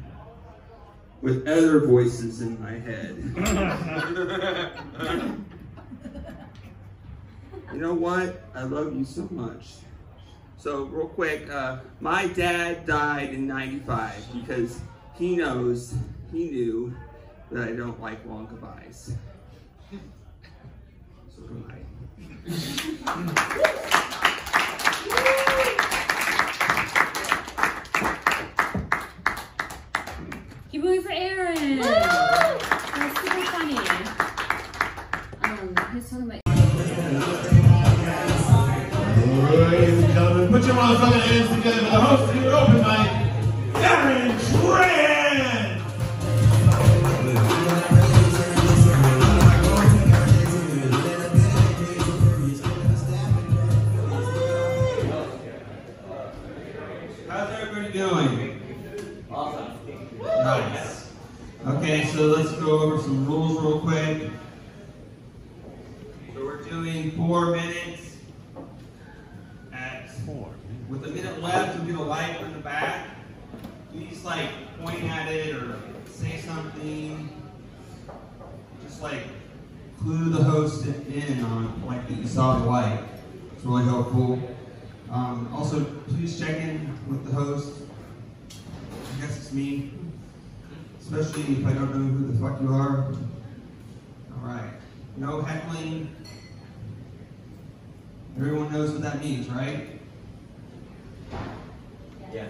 with 1.22 1.48
other 1.48 1.86
voices 1.86 2.42
in 2.42 2.62
my 2.62 2.72
head. 2.72 3.16
you 7.74 7.80
know 7.80 7.94
what? 7.94 8.44
I 8.56 8.64
love 8.64 8.94
you 8.96 9.06
so 9.06 9.28
much. 9.32 9.76
So 10.58 10.84
real 10.86 11.08
quick, 11.08 11.50
uh, 11.50 11.80
my 12.02 12.28
dad 12.28 12.86
died 12.86 13.34
in 13.34 13.48
'95 13.48 14.34
because 14.34 14.82
he 15.18 15.38
knows, 15.38 15.96
he 16.32 16.50
knew 16.50 16.94
that 17.52 17.70
I 17.70 17.72
don't 17.72 18.00
like 18.02 18.26
long 18.26 18.46
goodbyes. 18.46 19.16
So 21.36 21.42
good 21.44 21.68
night. 21.68 21.86
Keep 30.72 30.84
moving 30.84 31.02
for 31.02 31.12
Aaron. 31.12 31.78
Woo! 31.78 31.84
That's 31.84 33.22
super 33.22 33.46
funny. 33.46 33.78
Um, 35.42 35.76
he's 35.94 36.10
talking 36.10 36.26
about. 36.26 36.42
Put 40.52 40.66
your 40.66 40.76
motherfucking 40.76 41.22
hands 41.22 41.56
together. 41.56 41.80
for 41.80 41.92
The 41.92 42.00
host 42.02 42.36
of 42.36 42.44
your 42.44 42.56
open 42.56 42.82
mic. 42.82 43.19
That 99.20 99.26
means, 99.26 99.50
right? 99.50 99.88
Yeah. 102.34 102.46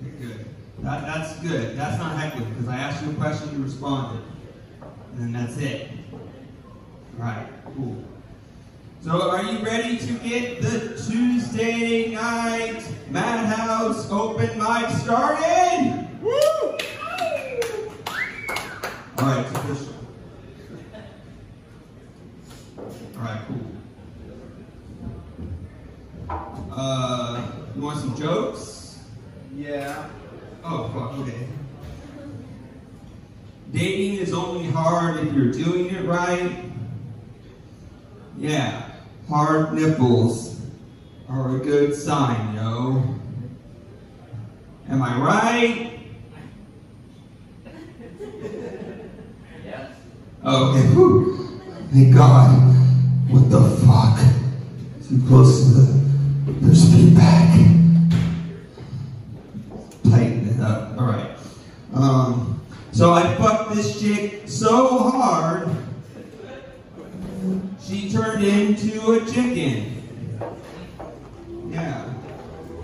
Okay, 0.00 0.10
good. 0.20 0.44
That, 0.80 1.02
that's 1.02 1.38
good. 1.40 1.76
That's 1.76 1.98
not 1.98 2.16
heckling 2.16 2.52
because 2.54 2.68
I 2.68 2.76
asked 2.76 3.04
you 3.04 3.10
a 3.10 3.14
question, 3.14 3.56
you 3.56 3.64
responded. 3.64 4.22
And 5.12 5.20
then 5.20 5.32
that's 5.32 5.58
it. 5.58 5.90
Alright, 7.18 7.48
cool. 7.74 8.04
So 9.02 9.30
are 9.30 9.42
you 9.42 9.58
ready 9.64 9.98
to 9.98 10.12
get 10.14 10.62
the 10.62 11.02
Tuesday 11.08 12.14
night 12.14 12.82
Madhouse 13.10 14.10
open 14.10 14.58
mic 14.58 14.90
started? 14.90 16.08
Woo! 16.22 16.32
Alright, 19.18 19.46
it's 19.46 19.58
official. 19.58 19.94
Alright, 23.16 23.40
cool. 23.48 23.67
Uh, 26.80 27.42
you 27.74 27.82
want 27.82 27.98
some 27.98 28.14
jokes? 28.14 29.00
Yeah. 29.56 30.08
Oh, 30.62 30.88
fuck, 30.94 31.18
okay. 31.18 31.48
Dating 33.72 34.20
is 34.20 34.32
only 34.32 34.70
hard 34.70 35.26
if 35.26 35.32
you're 35.32 35.50
doing 35.50 35.92
it 35.92 36.04
right. 36.04 36.52
Yeah, 38.36 38.92
hard 39.28 39.72
nipples 39.72 40.60
are 41.28 41.56
a 41.56 41.58
good 41.58 41.96
sign, 41.96 42.54
yo. 42.54 43.02
Am 44.88 45.02
I 45.02 45.18
right? 45.18 46.00
Yes. 49.64 49.96
Okay, 50.44 50.86
whew. 50.94 51.60
Thank 51.92 52.14
God. 52.14 52.56
What 53.30 53.50
the 53.50 53.68
fuck? 53.84 54.20
Too 55.08 55.26
close 55.26 55.64
to 55.64 55.70
the. 55.70 55.97
There's 56.60 56.92
feedback. 56.92 57.54
Tighten 60.04 60.48
it 60.48 60.60
up. 60.60 60.98
Alright. 60.98 61.30
Um, 61.94 62.60
so 62.92 63.12
I 63.12 63.34
fucked 63.36 63.74
this 63.74 64.00
chick 64.00 64.42
so 64.46 64.98
hard, 64.98 65.68
she 67.80 68.10
turned 68.10 68.44
into 68.44 69.12
a 69.12 69.24
chicken. 69.24 70.02
Yeah. 71.70 72.12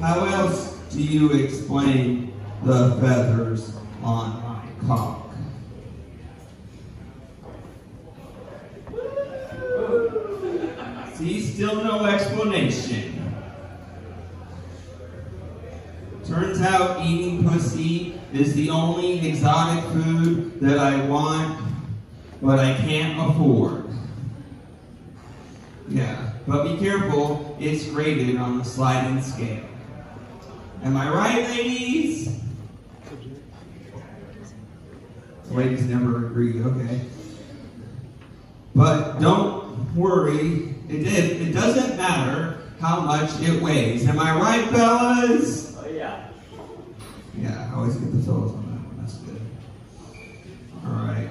How 0.01 0.25
else 0.25 0.77
do 0.91 1.03
you 1.03 1.33
explain 1.33 2.33
the 2.63 2.97
feathers 3.01 3.77
on 4.03 4.43
my 4.43 4.87
cock? 4.87 5.35
See, 11.15 11.41
still 11.41 11.83
no 11.83 12.05
explanation. 12.07 13.04
Turns 16.27 16.63
out 16.63 17.05
eating 17.05 17.47
pussy 17.47 18.19
is 18.33 18.55
the 18.55 18.71
only 18.71 19.29
exotic 19.29 19.85
food 19.93 20.59
that 20.61 20.79
I 20.79 21.05
want, 21.07 21.61
but 22.41 22.59
I 22.59 22.75
can't 22.79 23.31
afford. 23.31 23.85
Yeah, 25.87 26.33
but 26.47 26.65
be 26.65 26.79
careful, 26.79 27.55
it's 27.61 27.87
graded 27.91 28.37
on 28.39 28.59
the 28.59 28.65
sliding 28.65 29.23
scale. 29.23 29.65
Am 30.83 30.97
I 30.97 31.11
right, 31.11 31.45
ladies? 31.51 32.41
Ladies 35.51 35.85
never 35.85 36.27
agree, 36.27 36.63
okay. 36.63 37.01
But 38.75 39.19
don't 39.19 39.95
worry, 39.95 40.75
it, 40.89 41.07
it, 41.07 41.49
it 41.49 41.53
doesn't 41.53 41.99
matter 41.99 42.63
how 42.81 43.01
much 43.01 43.31
it 43.41 43.63
weighs. 43.63 44.09
Am 44.09 44.19
I 44.19 44.35
right, 44.39 44.69
fellas? 44.71 45.74
Yeah. 47.39 47.71
I 47.73 47.77
always 47.77 47.97
get 47.97 48.13
the 48.13 48.23
fellas 48.23 48.53
on 48.53 48.63
that 48.71 48.87
one. 48.87 48.97
That's 49.01 49.15
good. 49.17 49.41
All 50.87 50.93
right. 50.93 51.29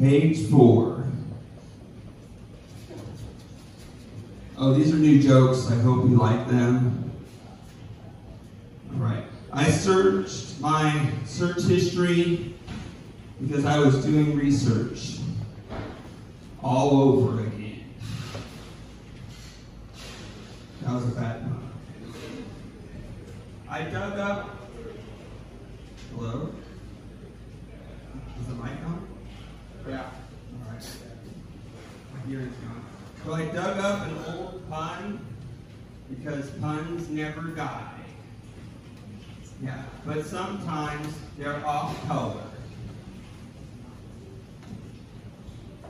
Page 0.00 0.50
four. 0.50 1.04
Oh, 4.56 4.72
these 4.72 4.92
are 4.92 4.96
new 4.96 5.20
jokes. 5.20 5.70
I 5.70 5.74
hope 5.76 6.08
you 6.08 6.16
like 6.16 6.48
them. 6.48 7.10
All 8.92 8.98
right. 9.00 9.24
I 9.52 9.70
searched 9.70 10.60
my 10.60 11.10
search 11.26 11.62
history 11.62 12.54
because 13.40 13.64
I 13.64 13.78
was 13.78 14.04
doing 14.04 14.36
research 14.36 15.18
all 16.62 17.00
over 17.00 17.40
again. 17.40 17.53
That 20.84 20.92
was 20.92 21.04
a 21.04 21.12
bad 21.12 21.40
one. 21.46 21.72
I 23.70 23.84
dug 23.84 24.18
up. 24.18 24.50
Hello? 26.10 26.52
Is 28.38 28.46
the 28.46 28.54
mic 28.54 28.72
on? 28.84 29.08
Yeah. 29.88 30.10
Alright. 30.66 30.96
My 32.12 32.20
hearing's 32.28 32.54
gone. 32.56 32.84
So 33.24 33.32
I 33.32 33.46
dug 33.46 33.78
up 33.78 34.06
an 34.06 34.34
old 34.34 34.70
pun 34.70 35.24
because 36.10 36.50
puns 36.50 37.08
never 37.08 37.40
die. 37.40 37.90
Yeah, 39.62 39.82
but 40.04 40.26
sometimes 40.26 41.14
they're 41.38 41.66
off 41.66 42.06
color. 42.06 42.42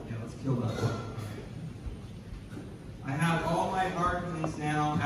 Yeah, 0.09 0.16
let's 0.22 0.35
kill 0.40 0.54
that 0.54 0.80
one. 0.80 1.14
I 3.07 3.11
have 3.11 3.44
all 3.46 3.70
my 3.70 3.92
arguments 3.92 4.57
now 4.57 4.96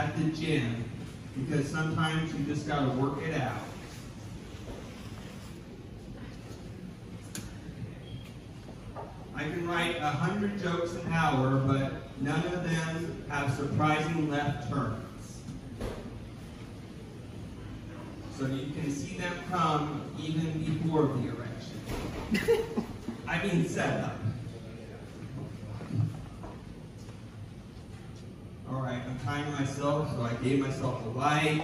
because 0.49 1.69
sometimes 1.69 2.33
you 2.33 2.45
just 2.47 2.67
gotta 2.67 2.89
work 2.93 3.21
it 3.23 3.35
out. 3.35 3.61
I 9.35 9.43
can 9.43 9.69
write 9.69 9.97
a 9.97 10.09
hundred 10.09 10.61
jokes 10.61 10.95
an 10.95 11.13
hour, 11.13 11.57
but 11.67 11.93
none 12.23 12.45
of 12.47 12.65
them 12.65 13.25
have 13.29 13.55
surprising 13.55 14.31
left 14.31 14.71
turns. 14.71 15.43
So 18.39 18.47
you 18.47 18.73
can 18.73 18.91
see 18.91 19.19
them 19.19 19.35
come 19.51 20.11
even 20.19 20.65
before 20.65 21.09
the 21.09 21.29
erection. 21.29 22.85
I 23.29 23.43
mean 23.43 23.69
setup. 23.69 24.18
Right, 29.29 29.47
myself, 29.61 30.11
so 30.17 30.23
I 30.23 30.33
gave 30.43 30.61
myself 30.61 31.05
a 31.05 31.09
light. 31.11 31.63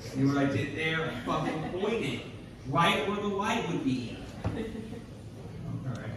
See 0.00 0.24
what 0.24 0.36
I 0.36 0.46
did 0.46 0.76
there? 0.76 1.02
I 1.08 1.20
fucking 1.24 1.80
pointed 1.80 2.22
right 2.66 3.08
where 3.08 3.18
the 3.18 3.28
light 3.28 3.68
would 3.68 3.84
be. 3.84 4.18
All 4.44 4.50
right. 5.92 6.10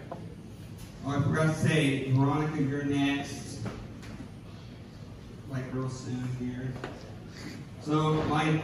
Oh, 1.06 1.10
I 1.12 1.21
forgot 1.21 1.54
to 1.54 1.54
say, 1.54 2.12
Veronica, 2.13 2.63
you're 2.63 2.84
next. 2.86 3.60
Like 5.52 5.71
real 5.71 5.91
soon 5.91 6.28
here. 6.39 6.73
So 7.82 8.13
my 8.23 8.60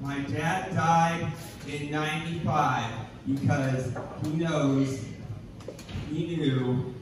my 0.00 0.20
dad 0.20 0.76
died 0.76 1.32
in 1.66 1.90
'95 1.90 2.88
because 3.26 3.92
he 4.22 4.30
knows 4.30 5.04
he 6.08 6.36
knew 6.36 6.94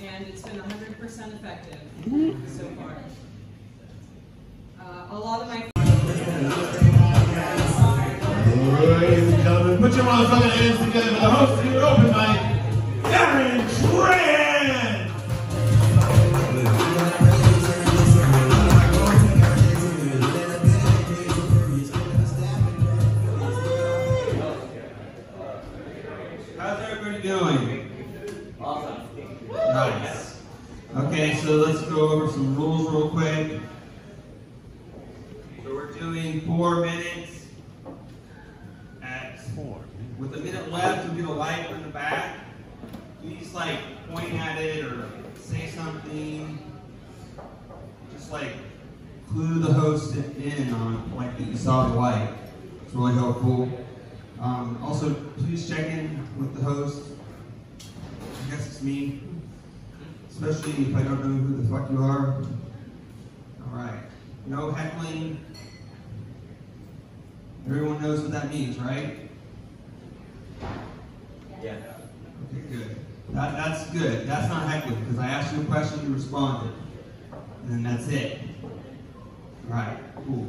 And 0.01 0.25
it's 0.25 0.41
been 0.41 0.59
100% 0.59 1.33
effective 1.35 1.79
so 2.47 2.65
far. 2.69 2.97
Uh, 4.81 5.07
a 5.11 5.19
lot 5.19 5.41
of 5.43 5.47
my 5.47 5.69
put 9.79 9.95
your 9.95 10.05
motherfucking 10.05 10.49
hands 10.49 10.79
together 10.79 11.11
the 11.11 11.19
host 11.19 11.65
open 11.75 12.12
over 32.09 32.31
some 32.31 32.55
rules 32.55 32.89
real 32.91 33.09
quick. 33.09 33.61
So 35.63 35.73
we're 35.73 35.91
doing 35.93 36.41
four 36.41 36.81
minutes 36.81 37.47
at 39.01 39.39
four. 39.55 39.79
With 40.17 40.35
a 40.35 40.37
minute 40.37 40.71
left, 40.71 41.07
we'll 41.07 41.15
get 41.15 41.25
a 41.25 41.33
light 41.33 41.67
from 41.67 41.83
the 41.83 41.89
back. 41.89 42.37
Please 43.21 43.53
like 43.53 43.79
point 44.09 44.33
at 44.33 44.61
it 44.61 44.83
or 44.85 45.09
say 45.39 45.67
something. 45.69 46.59
Just 48.13 48.31
like 48.31 48.51
clue 49.29 49.59
the 49.59 49.73
host 49.73 50.15
in 50.15 50.73
on 50.73 51.15
like 51.15 51.37
that 51.37 51.47
you 51.47 51.57
saw 51.57 51.87
the 51.87 51.95
light. 51.95 52.33
It's 52.85 52.93
really 52.93 53.13
helpful. 53.13 53.69
Um, 54.39 54.77
also, 54.83 55.13
please 55.37 55.69
check 55.69 55.87
in 55.87 56.27
with 56.37 56.53
the 56.55 56.63
host. 56.63 57.01
I 57.79 58.51
guess 58.51 58.67
it's 58.67 58.81
me. 58.81 59.21
Especially 60.63 60.91
if 60.91 60.95
I 60.95 61.03
don't 61.03 61.19
know 61.19 61.41
who 61.45 61.61
the 61.61 61.67
fuck 61.67 61.91
you 61.91 62.01
are. 62.01 62.41
Alright. 63.67 63.99
No 64.45 64.71
heckling. 64.71 65.43
Everyone 67.67 68.01
knows 68.01 68.21
what 68.21 68.31
that 68.31 68.49
means, 68.49 68.79
right? 68.79 69.29
Yeah. 71.61 71.75
Okay, 72.47 72.61
good. 72.71 72.95
That, 73.31 73.57
that's 73.57 73.89
good. 73.89 74.25
That's 74.25 74.47
not 74.47 74.69
heckling, 74.69 75.01
because 75.01 75.19
I 75.19 75.27
asked 75.27 75.53
you 75.53 75.63
a 75.63 75.65
question, 75.65 76.07
you 76.07 76.13
responded. 76.13 76.73
And 77.63 77.69
then 77.69 77.83
that's 77.83 78.07
it. 78.07 78.39
Alright, 79.69 79.97
cool. 80.25 80.47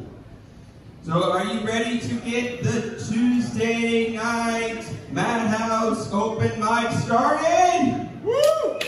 So 1.03 1.33
are 1.33 1.45
you 1.45 1.67
ready 1.67 1.99
to 1.99 2.15
get 2.21 2.63
the 2.63 3.05
Tuesday 3.05 4.15
night 4.15 4.89
Madhouse 5.11 6.13
open 6.13 6.61
mic 6.61 6.93
started? 6.93 8.09
Woo! 8.23 8.79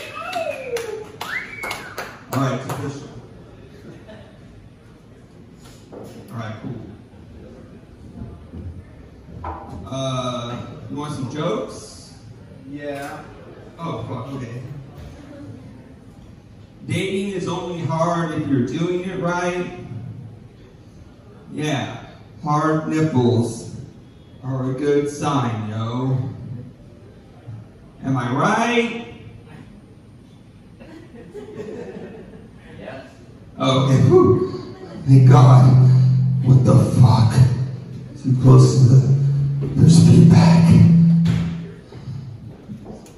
Alright, 2.37 2.61
it's 2.61 2.69
official. 2.71 3.09
Alright, 6.31 6.55
cool. 6.61 6.75
Uh, 9.87 10.67
you 10.91 10.97
want 10.97 11.13
some 11.15 11.31
jokes? 11.31 12.13
Yeah. 12.69 13.23
Oh, 13.79 14.03
fuck, 14.03 14.27
okay. 14.35 14.61
Dating 16.85 17.33
is 17.33 17.47
only 17.47 17.79
hard 17.79 18.39
if 18.39 18.47
you're 18.47 18.67
doing 18.67 19.09
it 19.09 19.19
right. 19.19 19.79
Yeah, 21.51 22.05
hard 22.43 22.87
nipples 22.87 23.75
are 24.43 24.69
a 24.69 24.73
good 24.75 25.09
sign, 25.09 25.71
yo. 25.71 26.19
Am 28.03 28.15
I 28.15 28.31
right? 28.31 29.07
Yes. 32.79 33.09
Oh, 33.09 33.46
okay. 33.59 34.01
Whew. 34.07 34.75
Thank 35.07 35.29
God. 35.29 35.63
What 36.43 36.65
the 36.65 36.75
fuck? 37.01 37.33
Too 38.23 38.41
close 38.41 38.79
to 38.79 38.83
the. 38.89 39.17
There's 39.75 40.07
feedback. 40.07 40.65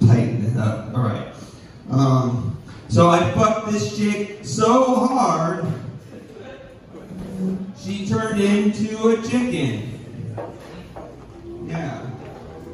Tighten 0.02 0.45
it 0.45 0.58
up. 0.58 0.95
All 0.95 1.04
right. 1.04 1.34
Um. 1.91 2.58
So 2.89 3.10
I 3.10 3.32
fucked 3.32 3.71
this 3.71 3.95
chick 3.95 4.39
so 4.41 5.06
hard, 5.06 5.63
she 7.78 8.08
turned 8.08 8.41
into 8.41 9.10
a 9.10 9.21
chicken. 9.21 10.02
Yeah. 11.67 12.10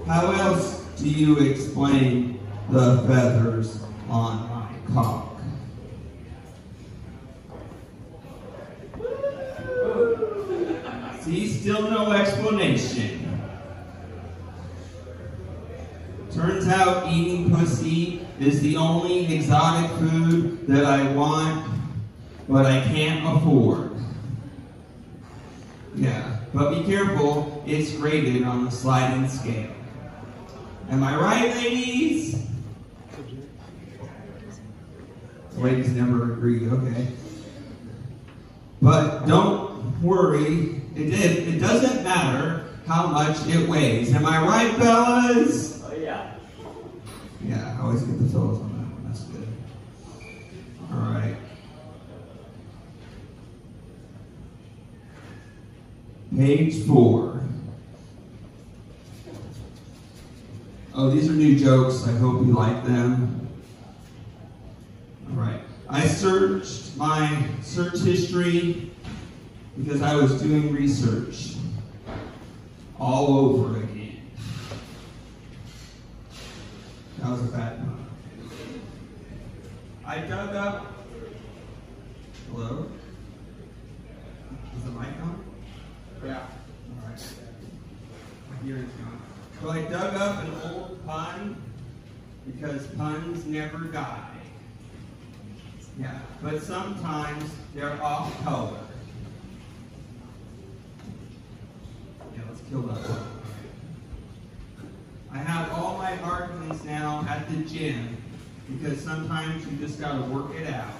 How 0.07 0.31
else 0.31 0.81
do 0.97 1.09
you 1.09 1.39
explain 1.39 2.39
the 2.69 3.03
feathers 3.07 3.83
on 4.09 4.49
my 4.49 4.93
cock? 4.93 5.37
See, 11.21 11.54
still 11.65 11.89
no 11.89 12.11
explanation. 12.11 13.41
Turns 16.31 16.67
out 16.67 17.11
eating 17.11 17.49
pussy 17.49 18.27
is 18.39 18.61
the 18.61 18.77
only 18.77 19.33
exotic 19.33 19.89
food 19.97 20.67
that 20.67 20.85
I 20.85 21.11
want, 21.13 21.67
but 22.47 22.67
I 22.67 22.81
can't 22.81 23.25
afford. 23.35 23.99
Yeah, 25.95 26.37
but 26.53 26.69
be 26.69 26.83
careful, 26.83 27.63
it's 27.65 27.93
rated 27.93 28.43
on 28.43 28.65
the 28.65 28.69
sliding 28.69 29.27
scale. 29.27 29.71
Am 30.91 31.03
I 31.03 31.15
right, 31.15 31.55
ladies? 31.55 32.45
Ladies 35.55 35.89
never 35.93 36.33
agree, 36.33 36.69
okay. 36.69 37.07
But 38.83 39.25
don't 39.25 39.99
worry, 40.03 40.84
it, 40.95 41.13
it, 41.13 41.47
it 41.55 41.59
doesn't 41.59 42.03
matter 42.03 42.65
how 42.87 43.07
much 43.07 43.37
it 43.47 43.67
weighs. 43.67 44.13
Am 44.13 44.25
I 44.25 44.45
right, 44.45 44.75
fellas? 44.75 45.83
Oh 45.83 45.93
yeah. 45.93 46.35
Yeah, 47.43 47.77
I 47.77 47.81
always 47.81 48.01
get 48.03 48.17
the 48.19 48.27
fellas 48.29 48.59
on 48.59 48.69
that 48.69 48.93
one. 48.93 49.03
That's 49.07 49.23
good. 49.23 49.47
All 50.91 51.13
right. 51.13 51.35
Page 56.35 56.85
four. 56.85 57.41
Oh, 60.93 61.09
these 61.09 61.29
are 61.29 61.33
new 61.33 61.57
jokes. 61.57 62.07
I 62.07 62.11
hope 62.13 62.45
you 62.45 62.53
like 62.53 62.85
them. 62.85 63.49
All 65.29 65.35
right. 65.35 65.59
I 65.89 66.07
searched 66.07 66.95
my 66.95 67.47
search 67.61 67.99
history 67.99 68.91
because 69.77 70.01
I 70.01 70.15
was 70.15 70.41
doing 70.41 70.71
research 70.71 71.55
all 72.99 73.37
over 73.37 73.77
again. 73.77 74.21
That 77.19 77.31
was 77.31 77.41
a 77.41 77.51
bad 77.51 77.79
one. 77.79 78.05
I 80.05 80.19
dug 80.19 80.55
up. 80.55 80.93
Hello? 82.51 82.89
Is 84.77 84.83
the 84.83 84.91
mic 84.91 85.07
on? 85.21 85.43
Yeah. 86.23 86.37
All 86.37 87.09
right. 87.09 87.33
My 88.49 88.65
hearing's 88.65 88.91
gone. 88.93 89.21
So 89.61 89.69
I 89.69 89.81
dug 89.81 90.15
up 90.15 90.43
an 90.43 90.71
old 90.71 91.05
pun 91.05 91.61
because 92.45 92.87
puns 92.87 93.45
never 93.45 93.79
die. 93.79 94.29
Yeah, 95.99 96.19
but 96.43 96.61
sometimes 96.61 97.49
they're 97.73 98.01
off 98.03 98.43
color. 98.43 98.79
Yeah, 102.35 102.41
let's 102.49 102.61
kill 102.69 102.81
that 102.81 103.09
one. 103.09 103.31
I 105.31 105.37
have 105.37 105.71
all 105.71 105.97
my 105.97 106.17
arguments 106.19 106.83
now 106.83 107.25
at 107.29 107.49
the 107.65 107.77
gym 107.77 108.17
because 108.67 108.99
sometimes 109.01 109.65
you 109.65 109.77
just 109.77 109.99
gotta 109.99 110.21
work 110.23 110.55
it 110.55 110.67
out. 110.73 110.93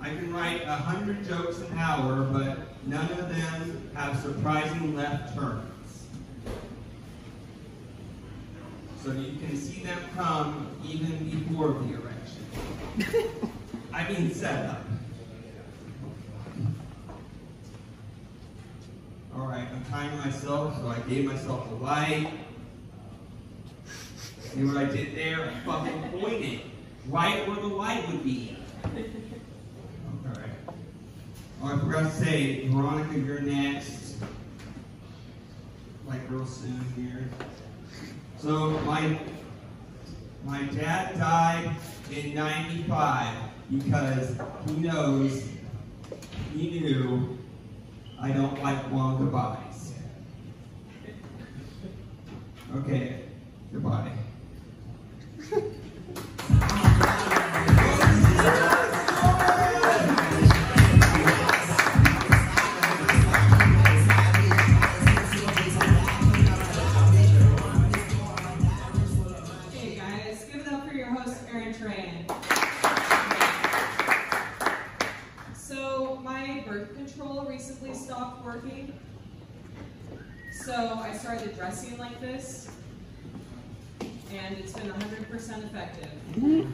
I 0.00 0.08
I 0.08 0.14
can 0.14 0.32
write 0.32 0.62
a 0.62 0.74
hundred 0.74 1.22
jokes 1.28 1.58
an 1.58 1.76
hour, 1.76 2.22
but 2.32 2.86
none 2.86 3.10
of 3.12 3.28
them 3.28 3.90
have 3.92 4.18
surprising 4.20 4.96
left 4.96 5.34
turns. 5.34 6.06
So 9.04 9.12
you 9.12 9.38
can 9.38 9.54
see 9.54 9.82
them 9.82 9.98
come 10.16 10.70
even 10.82 11.28
before 11.28 11.74
the 11.74 11.94
erection. 11.94 13.52
I 13.92 14.10
mean 14.10 14.32
setup. 14.32 14.82
All 19.36 19.46
right, 19.46 19.68
I'm 19.70 19.84
timing 19.90 20.17
myself, 20.28 20.76
so 20.78 20.88
I 20.88 20.98
gave 21.08 21.24
myself 21.24 21.70
a 21.70 21.74
light. 21.82 22.30
See 24.40 24.62
what 24.62 24.76
I 24.76 24.84
did 24.84 25.16
there? 25.16 25.50
I 25.50 25.60
fucking 25.64 26.20
pointed 26.20 26.60
right 27.08 27.48
where 27.48 27.56
the 27.56 27.68
light 27.68 28.06
would 28.08 28.22
be. 28.22 28.58
All 28.84 28.90
right. 30.26 30.50
Oh, 31.62 31.74
I 31.74 31.78
forgot 31.78 32.02
to 32.02 32.10
say, 32.10 32.68
Veronica, 32.68 33.18
you're 33.18 33.40
next. 33.40 34.16
Like 36.06 36.20
real 36.28 36.46
soon 36.46 36.84
here. 36.94 37.28
So 38.38 38.70
my 38.80 39.18
my 40.44 40.62
dad 40.64 41.18
died 41.18 41.74
in 42.14 42.34
'95 42.34 43.34
because 43.70 44.36
he 44.66 44.76
knows 44.76 45.48
he 46.54 46.80
knew 46.80 47.38
I 48.20 48.30
don't 48.30 48.62
like 48.62 48.90
long 48.90 49.18
goodbyes. 49.18 49.67
Okay, 52.76 53.20
goodbye. 53.72 54.12
So, 80.64 81.00
I 81.00 81.16
started 81.16 81.54
dressing 81.56 81.96
like 81.98 82.20
this. 82.20 82.68
And 84.32 84.58
it's 84.58 84.72
been 84.72 84.90
100% 84.90 85.64
effective 85.64 86.10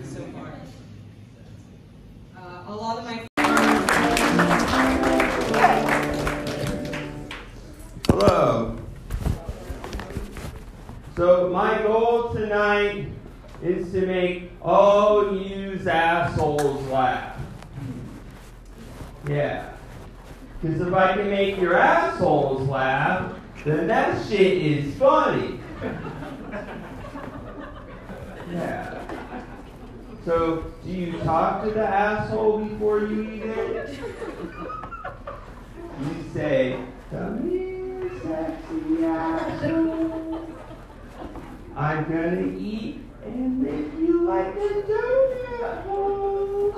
so 0.04 0.22
far. 0.32 0.52
Uh, 2.36 2.64
a 2.66 2.74
lot 2.74 2.98
of 2.98 3.04
my 3.04 3.26
Hello. 8.08 8.76
So 11.16 11.50
my 11.50 11.80
goal 11.82 12.32
tonight 12.32 13.08
is 13.62 13.92
to 13.92 14.06
make 14.06 14.50
all 14.62 15.36
you 15.36 15.78
assholes 15.86 16.84
laugh. 16.88 17.38
Yeah. 19.28 19.70
Because 20.60 20.80
if 20.80 20.92
I 20.92 21.14
can 21.14 21.28
make 21.30 21.60
your 21.60 21.76
assholes 21.76 22.66
laugh, 22.68 23.34
then 23.64 23.86
that 23.88 24.26
shit 24.28 24.40
is 24.62 24.94
funny. 24.96 25.60
Yeah. 28.50 29.00
So, 30.24 30.72
do 30.84 30.90
you 30.90 31.18
talk 31.20 31.64
to 31.64 31.70
the 31.70 31.86
asshole 31.86 32.64
before 32.64 33.00
you 33.00 33.22
eat 33.22 33.42
it? 33.42 33.98
You 36.00 36.24
say, 36.32 36.78
Come 37.10 37.50
here, 37.50 38.10
sexy 38.22 39.04
asshole. 39.04 40.48
I'm 41.76 42.04
gonna 42.04 42.46
eat 42.58 43.00
and 43.24 43.60
make 43.62 43.92
you 43.98 44.24
like 44.26 44.54
a 44.54 44.82
donut 44.88 45.82
hole. 45.84 46.72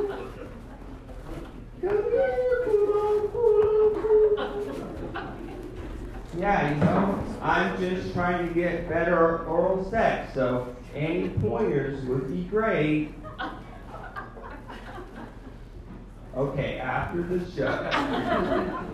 Come 1.82 2.03
here, 2.11 2.66
Yeah, 6.39 6.74
you 6.74 6.80
know, 6.80 7.24
I'm 7.41 7.78
just 7.78 8.12
trying 8.12 8.47
to 8.47 8.55
get 8.55 8.89
better 8.89 9.47
oral 9.47 9.91
sex, 9.91 10.34
so 10.34 10.76
any 10.95 11.30
pointers 11.30 12.05
would 12.05 12.28
be 12.30 12.45
great. 12.45 13.14
Okay, 16.37 16.78
after 16.78 17.22
the 17.22 17.51
show. 17.53 17.66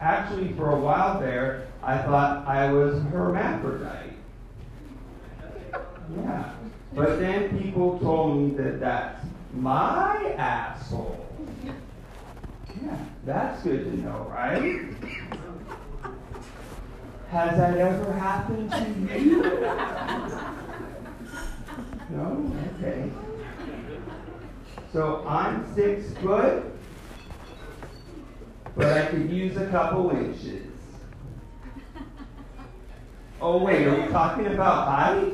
Actually, 0.00 0.52
for 0.54 0.70
a 0.70 0.80
while 0.80 1.20
there, 1.20 1.68
I 1.82 1.98
thought 1.98 2.46
I 2.46 2.72
was 2.72 3.02
hermaphrodite. 3.04 4.14
Yeah. 6.16 6.54
But 6.94 7.20
then 7.20 7.58
people 7.60 7.98
told 7.98 8.38
me 8.38 8.56
that 8.56 8.80
that's 8.80 9.24
my 9.52 10.34
asshole. 10.38 11.31
Yeah, 12.80 12.96
that's 13.24 13.62
good 13.62 13.84
to 13.84 13.96
know, 14.00 14.26
right? 14.30 14.84
Has 17.30 17.56
that 17.56 17.78
ever 17.78 18.12
happened 18.12 18.70
to 18.70 19.14
you? 19.14 19.42
No? 22.10 22.52
Okay. 22.78 23.10
So 24.92 25.24
I'm 25.26 25.74
six 25.74 26.12
foot, 26.18 26.64
but 28.76 28.86
I 28.86 29.06
could 29.06 29.30
use 29.30 29.56
a 29.56 29.66
couple 29.68 30.10
inches. 30.10 30.66
Oh, 33.40 33.62
wait, 33.64 33.86
are 33.86 34.00
we 34.00 34.06
talking 34.12 34.46
about 34.48 34.88
height? 34.88 35.32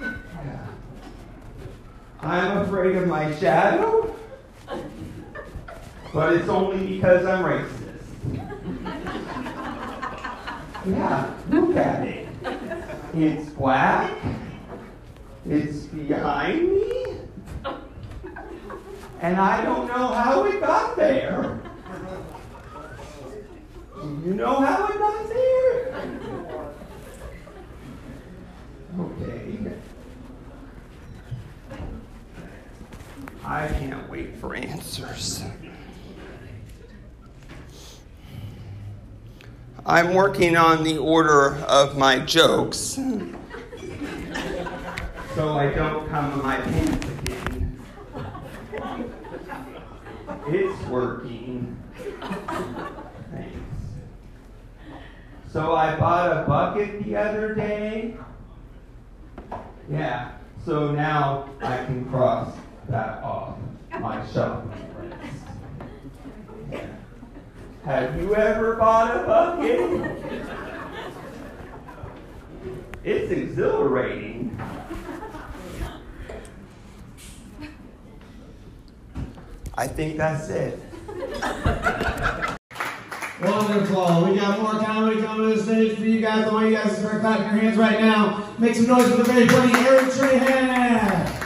Yeah. 0.00 0.66
I'm 2.20 2.58
afraid 2.58 2.96
of 2.96 3.06
my 3.06 3.32
shadow, 3.36 4.13
but 6.14 6.32
it's 6.32 6.48
only 6.48 6.86
because 6.86 7.26
I'm 7.26 7.44
racist. 7.44 7.90
Yeah, 10.86 11.34
look 11.50 11.76
at 11.76 12.06
it. 12.06 12.28
It's 13.14 13.50
black. 13.50 14.16
It's 15.44 15.86
behind 15.86 16.72
me. 16.72 17.16
And 19.20 19.36
I 19.38 19.64
don't 19.64 19.88
know 19.88 20.08
how 20.08 20.44
it 20.44 20.60
got 20.60 20.96
there. 20.96 21.60
Do 24.00 24.22
you 24.24 24.34
know 24.34 24.60
how 24.60 24.86
it 24.86 24.98
got 24.98 25.28
there? 25.28 26.10
Okay. 29.00 29.58
I 33.44 33.68
can't 33.68 34.08
wait 34.08 34.36
for 34.36 34.54
answers. 34.54 35.42
I'm 39.86 40.14
working 40.14 40.56
on 40.56 40.82
the 40.82 40.96
order 40.96 41.56
of 41.68 41.98
my 41.98 42.18
jokes. 42.20 42.78
So 45.34 45.58
I 45.58 45.66
don't 45.74 46.08
come 46.08 46.32
in 46.32 46.42
my 46.42 46.56
pants 46.56 47.06
again. 47.06 47.80
It's 50.46 50.82
working. 50.86 51.76
Thanks. 53.30 53.56
So 55.52 55.74
I 55.74 55.96
bought 55.96 56.32
a 56.32 56.46
bucket 56.46 57.04
the 57.04 57.16
other 57.16 57.54
day. 57.54 58.16
Yeah, 59.90 60.32
so 60.64 60.92
now 60.92 61.50
I 61.60 61.84
can 61.84 62.08
cross 62.08 62.56
that 62.88 63.22
off 63.22 63.58
my 64.00 64.26
shopping 64.32 64.70
list. 66.70 66.94
Have 67.84 68.18
you 68.18 68.34
ever 68.34 68.76
bought 68.76 69.14
a 69.14 69.26
bucket? 69.26 70.10
It's 73.04 73.30
exhilarating. 73.30 74.58
I 79.74 79.86
think 79.86 80.16
that's 80.16 80.48
it. 80.48 80.78
Wonderful. 83.42 84.30
We 84.30 84.36
got 84.38 84.62
more 84.62 84.82
comedy 84.82 85.20
coming 85.20 85.50
to 85.50 85.56
the 85.56 85.62
stage 85.62 85.98
for 85.98 86.04
you 86.04 86.22
guys. 86.22 86.48
I 86.48 86.52
want 86.54 86.70
you 86.70 86.76
guys 86.76 86.96
start 86.96 87.20
clapping 87.20 87.44
your 87.48 87.64
hands 87.64 87.76
right 87.76 88.00
now. 88.00 88.48
Make 88.58 88.76
some 88.76 88.86
noise 88.86 89.10
for 89.10 89.18
the 89.18 89.24
very 89.24 89.46
funny 89.46 89.74
Aaron 89.74 90.06
Trahan. 90.06 91.43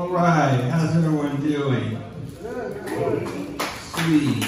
All 0.00 0.08
right, 0.08 0.58
how's 0.70 0.96
everyone 0.96 1.36
doing? 1.46 2.02
Sweet. 3.92 4.44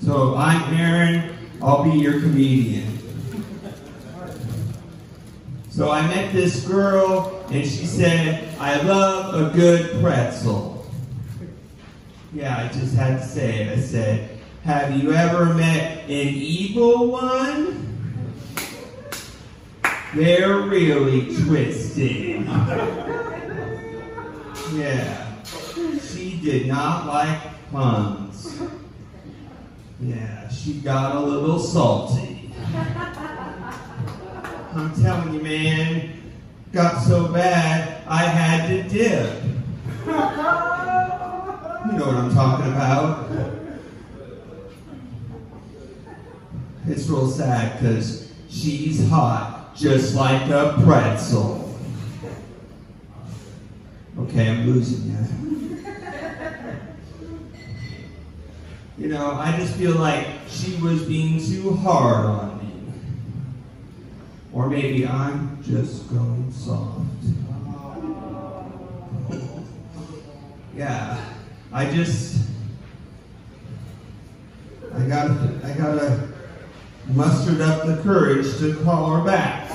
So 0.00 0.36
I'm 0.36 0.72
Aaron. 0.76 1.36
I'll 1.60 1.82
be 1.82 1.98
your 1.98 2.20
comedian. 2.20 3.00
So 5.70 5.90
I 5.90 6.06
met 6.06 6.32
this 6.32 6.64
girl, 6.68 7.44
and 7.50 7.66
she 7.66 7.84
said, 7.84 8.56
I 8.60 8.80
love 8.82 9.34
a 9.34 9.52
good 9.56 10.00
pretzel. 10.00 10.88
Yeah, 12.32 12.58
I 12.58 12.68
just 12.68 12.94
had 12.94 13.20
to 13.20 13.26
say 13.26 13.64
it. 13.64 13.76
I 13.76 13.80
said, 13.80 14.38
Have 14.62 14.96
you 15.02 15.12
ever 15.12 15.52
met 15.52 16.04
an 16.04 16.08
evil 16.08 17.08
one? 17.08 17.88
They're 20.14 20.60
really 20.60 21.34
twisted. 21.42 22.46
Yeah. 24.74 25.42
She 26.00 26.38
did 26.42 26.66
not 26.66 27.06
like 27.06 27.38
puns. 27.70 28.60
Yeah, 30.00 30.48
she 30.48 30.74
got 30.74 31.16
a 31.16 31.20
little 31.20 31.58
salty. 31.58 32.52
I'm 34.74 34.94
telling 35.02 35.34
you, 35.34 35.40
man, 35.40 36.22
got 36.72 37.02
so 37.02 37.28
bad 37.32 38.02
I 38.06 38.24
had 38.24 38.68
to 38.68 38.82
dip. 38.88 39.42
You 41.86 41.98
know 41.98 42.06
what 42.06 42.14
I'm 42.14 42.34
talking 42.34 42.72
about. 42.72 43.30
It's 46.86 47.08
real 47.08 47.28
sad 47.28 47.78
because 47.78 48.32
she's 48.48 49.08
hot, 49.08 49.74
just 49.74 50.14
like 50.14 50.48
a 50.50 50.80
pretzel. 50.84 51.67
Okay, 54.20 54.48
I'm 54.48 54.66
losing 54.66 55.10
you. 55.10 55.18
You 58.98 59.08
know, 59.08 59.30
I 59.32 59.56
just 59.56 59.74
feel 59.74 59.94
like 59.94 60.26
she 60.48 60.74
was 60.76 61.04
being 61.04 61.38
too 61.40 61.74
hard 61.74 62.26
on 62.26 62.58
me. 62.58 62.72
Or 64.52 64.68
maybe 64.68 65.06
I'm 65.06 65.62
just 65.62 66.08
going 66.08 66.50
soft. 66.52 67.06
Yeah, 70.74 71.24
I 71.72 71.90
just, 71.90 72.44
I 74.94 75.00
gotta, 75.02 75.60
I 75.64 75.72
gotta 75.78 76.28
mustered 77.08 77.60
up 77.60 77.86
the 77.86 78.02
courage 78.02 78.58
to 78.58 78.74
call 78.84 79.10
her 79.16 79.24
back. 79.24 79.70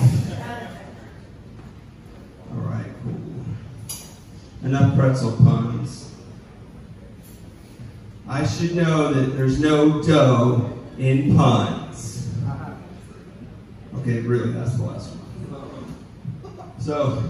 All 2.51 2.59
right, 2.59 2.85
cool. 3.03 3.15
Enough 4.63 4.95
pretzel 4.97 5.33
puns. 5.43 6.11
I 8.27 8.45
should 8.47 8.75
know 8.75 9.13
that 9.13 9.35
there's 9.35 9.59
no 9.59 10.01
dough 10.01 10.71
in 10.97 11.35
puns. 11.35 12.29
Okay, 13.99 14.21
really, 14.21 14.53
that's 14.53 14.75
the 14.75 14.83
last 14.83 15.09
one. 15.09 15.19
So, 16.79 17.23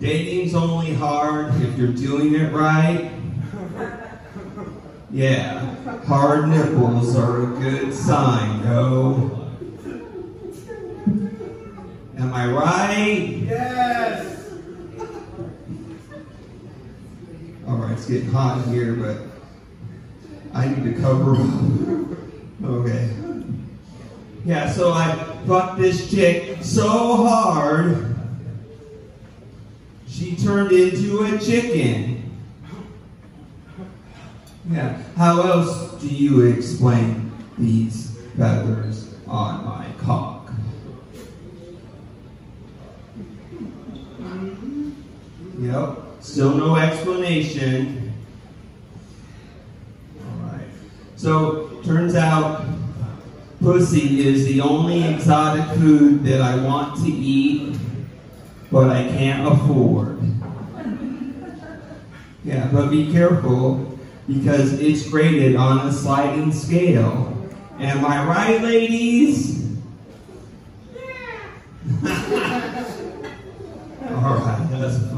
dating's 0.00 0.54
only 0.54 0.92
hard 0.92 1.54
if 1.62 1.78
you're 1.78 1.88
doing 1.88 2.34
it 2.34 2.52
right. 2.52 3.10
Yeah, 5.10 5.74
hard 6.04 6.48
nipples 6.48 7.16
are 7.16 7.42
a 7.42 7.46
good 7.58 7.94
sign, 7.94 8.62
no? 8.62 9.48
Am 12.18 12.34
I 12.34 12.50
right? 12.50 13.38
Yes! 13.46 14.35
All 17.66 17.76
right, 17.76 17.92
it's 17.92 18.06
getting 18.06 18.30
hot 18.30 18.64
in 18.64 18.72
here, 18.72 18.94
but 18.94 19.18
I 20.54 20.68
need 20.68 20.84
to 20.84 21.00
cover 21.00 21.34
up. 21.34 21.40
Okay. 22.64 23.10
Yeah, 24.46 24.72
so 24.72 24.92
I 24.92 25.14
fucked 25.46 25.78
this 25.78 26.10
chick 26.10 26.58
so 26.62 26.88
hard, 27.26 28.16
she 30.08 30.36
turned 30.36 30.72
into 30.72 31.22
a 31.22 31.38
chicken. 31.38 32.38
Yeah, 34.70 35.02
how 35.16 35.42
else 35.42 36.00
do 36.00 36.08
you 36.08 36.46
explain 36.46 37.30
these 37.58 38.16
feathers 38.36 39.14
on 39.26 39.64
my 39.64 39.86
cock? 39.98 40.50
Yep, 45.58 46.05
still 46.26 46.54
no 46.54 46.76
explanation. 46.76 48.12
Alright. 50.20 50.66
So, 51.14 51.80
turns 51.84 52.16
out 52.16 52.66
pussy 53.60 54.26
is 54.26 54.44
the 54.44 54.60
only 54.60 55.04
exotic 55.04 55.64
food 55.76 56.24
that 56.24 56.40
I 56.42 56.56
want 56.56 57.02
to 57.04 57.10
eat, 57.10 57.78
but 58.72 58.90
I 58.90 59.04
can't 59.04 59.46
afford. 59.46 60.18
Yeah, 62.44 62.68
but 62.72 62.90
be 62.90 63.10
careful 63.12 63.98
because 64.26 64.80
it's 64.80 65.08
graded 65.08 65.56
on 65.56 65.86
a 65.86 65.92
sliding 65.92 66.52
scale. 66.52 67.32
Am 67.78 68.04
I 68.04 68.26
right, 68.26 68.60
ladies? 68.62 69.78
Yeah. 70.94 72.02
All 74.08 74.38
right, 74.38 74.66
that's 74.70 75.15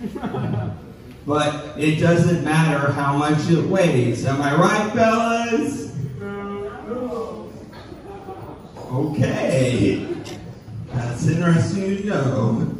But 1.28 1.78
it 1.78 1.96
doesn't 1.96 2.42
matter 2.42 2.90
how 2.92 3.14
much 3.14 3.50
it 3.50 3.62
weighs. 3.66 4.24
Am 4.24 4.40
I 4.40 4.54
right, 4.56 4.90
fellas? 4.94 5.94
Okay. 8.90 10.06
That's 10.90 11.26
interesting 11.26 11.98
to 11.98 12.06
know. 12.06 12.78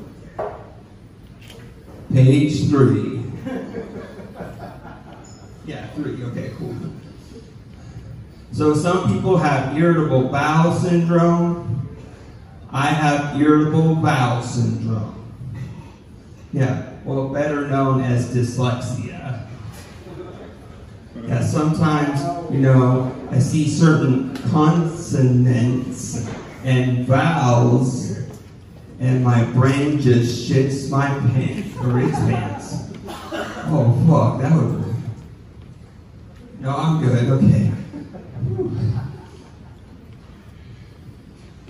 Page 2.10 2.68
three. 2.70 3.22
Yeah, 5.66 5.86
three. 5.88 6.24
Okay, 6.24 6.50
cool. 6.56 6.74
So 8.52 8.72
some 8.74 9.12
people 9.12 9.36
have 9.36 9.76
irritable 9.76 10.28
bowel 10.28 10.72
syndrome. 10.72 11.86
I 12.72 12.86
have 12.86 13.38
irritable 13.38 13.96
bowel 13.96 14.42
syndrome. 14.42 15.14
Yeah, 16.54 16.87
well, 17.08 17.26
better 17.30 17.66
known 17.66 18.02
as 18.02 18.34
dyslexia. 18.34 19.46
Yeah, 21.24 21.40
sometimes, 21.40 22.20
you 22.52 22.60
know, 22.60 23.10
I 23.30 23.38
see 23.38 23.66
certain 23.66 24.36
consonants 24.50 26.28
and 26.64 27.06
vowels, 27.06 28.18
and 29.00 29.24
my 29.24 29.42
brain 29.52 29.98
just 29.98 30.50
shits 30.50 30.90
my 30.90 31.06
pants, 31.06 31.74
or 31.78 31.98
its 31.98 32.18
pants. 32.18 32.90
Oh, 33.70 34.04
fuck, 34.06 34.42
that 34.42 34.52
would. 34.52 34.84
No, 36.60 36.76
I'm 36.76 37.02
good, 37.02 37.24
okay. 37.30 37.72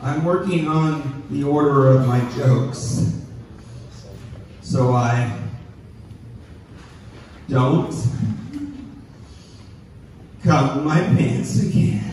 I'm 0.03 0.25
working 0.25 0.67
on 0.67 1.23
the 1.31 1.45
order 1.45 1.93
of 1.93 2.09
my 2.09 2.29
jokes. 2.37 3.15
So 4.69 4.93
I 4.93 5.33
don't 7.49 7.91
cut 10.45 10.85
my 10.85 11.01
pants 11.01 11.63
again. 11.63 12.05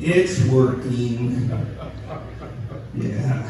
It's 0.00 0.44
working. 0.46 1.48
Yeah. 2.96 3.48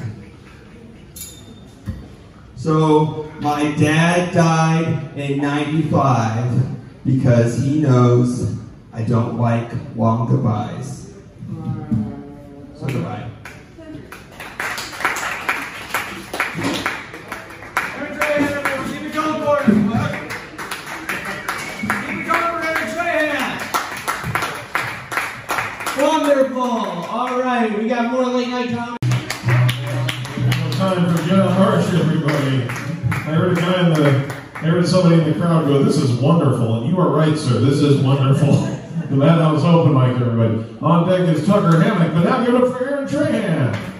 So 2.56 3.32
my 3.40 3.70
dad 3.76 4.34
died 4.34 5.16
in 5.16 5.38
95 5.38 6.76
because 7.06 7.56
he 7.56 7.80
knows 7.80 8.54
I 8.92 9.00
don't 9.00 9.38
like 9.38 9.72
long 9.96 10.28
goodbyes. 10.28 10.99
Got 28.02 28.12
more 28.12 28.24
late 28.26 28.48
night 28.48 28.70
comedy. 28.70 28.98
Time 30.76 31.14
for 31.14 31.22
Jenna 31.28 31.50
Harsh, 31.50 31.92
everybody. 31.92 32.62
I 33.12 33.34
heard 33.34 33.58
a 33.58 33.60
guy 33.60 33.86
in 33.86 33.92
the, 33.92 34.34
I 34.54 34.58
heard 34.60 34.86
somebody 34.86 35.20
in 35.20 35.30
the 35.30 35.38
crowd 35.38 35.66
go, 35.66 35.82
"This 35.82 35.98
is 35.98 36.12
wonderful," 36.12 36.80
and 36.80 36.90
you 36.90 36.98
are 36.98 37.10
right, 37.10 37.36
sir. 37.36 37.60
This 37.60 37.80
is 37.80 38.00
wonderful. 38.00 38.54
and 39.10 39.20
that 39.20 39.52
was 39.52 39.64
open 39.64 39.92
mic, 39.92 40.20
everybody. 40.20 40.76
On 40.80 41.08
deck 41.08 41.28
is 41.28 41.46
Tucker 41.46 41.80
Hammock, 41.80 42.14
but 42.14 42.22
now 42.22 42.44
give 42.44 42.54
it 42.54 42.62
up 42.62 42.72
for 42.72 42.88
Aaron 42.88 43.06
Trahan. 43.06 43.99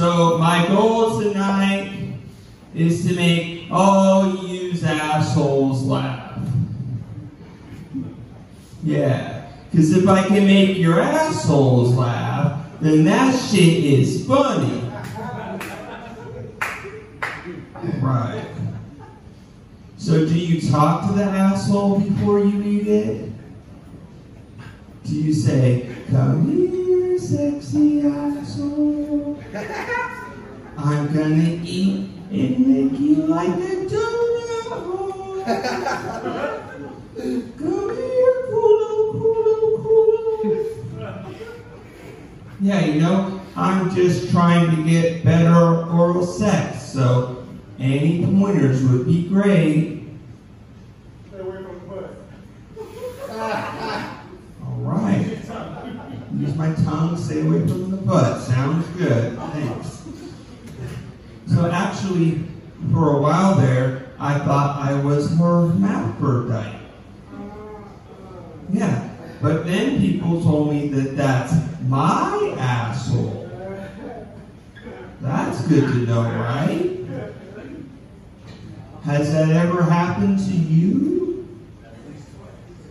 So 0.00 0.38
my 0.38 0.66
goal 0.66 1.20
tonight 1.20 2.14
is 2.74 3.06
to 3.06 3.14
make 3.14 3.70
all 3.70 4.46
you 4.46 4.72
assholes 4.82 5.82
laugh. 5.82 6.40
Yeah, 8.82 9.50
because 9.70 9.94
if 9.94 10.08
I 10.08 10.26
can 10.26 10.46
make 10.46 10.78
your 10.78 11.02
assholes 11.02 11.94
laugh, 11.94 12.64
then 12.80 13.04
that 13.04 13.38
shit 13.38 13.84
is 13.84 14.26
funny. 14.26 14.90
Right. 18.00 18.48
So 19.98 20.24
do 20.24 20.34
you 20.34 20.62
talk 20.70 21.08
to 21.08 21.12
the 21.12 21.24
asshole 21.24 22.00
before 22.00 22.38
you 22.38 22.62
eat 22.62 22.86
it? 22.86 23.29
Do 25.10 25.16
you 25.16 25.34
say, 25.34 25.88
come 26.08 26.48
here, 26.48 27.18
sexy 27.18 28.02
asshole? 28.02 29.42
I'm 30.78 31.12
gonna 31.12 31.58
eat 31.64 32.10
and 32.30 32.58
make 32.64 33.00
you 33.00 33.16
like 33.26 33.48
a 33.48 33.86
donut. 33.90 34.70
Come 37.58 37.88
here, 37.96 38.34
culo, 38.50 39.12
culo, 39.18 39.54
culo. 39.82 41.34
Yeah, 42.60 42.84
you 42.84 43.00
know, 43.00 43.40
I'm 43.56 43.92
just 43.92 44.30
trying 44.30 44.76
to 44.76 44.84
get 44.88 45.24
better 45.24 45.88
oral 45.90 46.24
sex, 46.24 46.84
so 46.84 47.44
any 47.80 48.24
pointers 48.24 48.84
would 48.84 49.06
be 49.06 49.28
great. 49.28 50.04
All 54.62 54.76
right. 54.96 55.26
Use 56.36 56.54
my 56.56 56.72
tongue, 56.74 57.16
stay 57.16 57.40
away 57.42 57.66
from 57.66 57.90
the 57.90 57.96
butt. 57.98 58.40
Sounds 58.40 58.86
good. 58.96 59.38
Thanks. 59.38 60.02
So 61.46 61.70
actually, 61.70 62.44
for 62.92 63.16
a 63.16 63.20
while 63.20 63.56
there, 63.56 64.06
I 64.18 64.38
I 64.90 65.00
was 65.04 65.30
hermaphrodite. 65.38 66.80
Yeah. 68.72 69.08
But 69.40 69.64
then 69.64 70.00
people 70.00 70.42
told 70.42 70.72
me 70.72 70.88
that 70.88 71.16
that's 71.16 71.54
my 71.86 72.56
asshole. 72.58 73.48
That's 75.20 75.66
good 75.68 75.84
to 75.84 75.94
know, 76.06 76.22
right? 76.22 76.96
Has 79.04 79.32
that 79.32 79.50
ever 79.50 79.84
happened 79.84 80.40
to 80.40 80.52
you? 80.52 81.48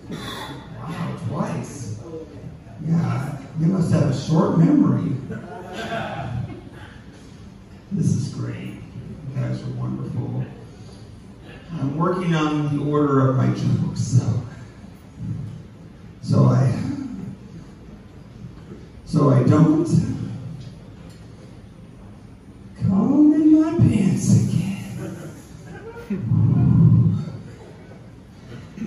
Wow, 0.09 1.17
twice. 1.27 1.99
Yeah, 2.87 3.41
you 3.59 3.67
must 3.67 3.91
have 3.91 4.09
a 4.09 4.17
short 4.17 4.57
memory. 4.57 5.17
This 7.91 8.15
is 8.15 8.33
great. 8.33 8.55
You 8.55 9.35
guys 9.35 9.61
are 9.61 9.71
wonderful. 9.71 10.45
On 12.32 12.77
the 12.77 12.84
order 12.91 13.30
of 13.30 13.38
my 13.38 13.47
jokes, 13.47 14.01
so 14.01 14.43
so 16.21 16.45
I 16.45 16.71
so 19.03 19.32
I 19.32 19.41
don't 19.43 19.88
come 22.80 23.34
in 23.34 23.61
my 23.61 23.77
pants 23.77 24.30
again. 24.43 24.86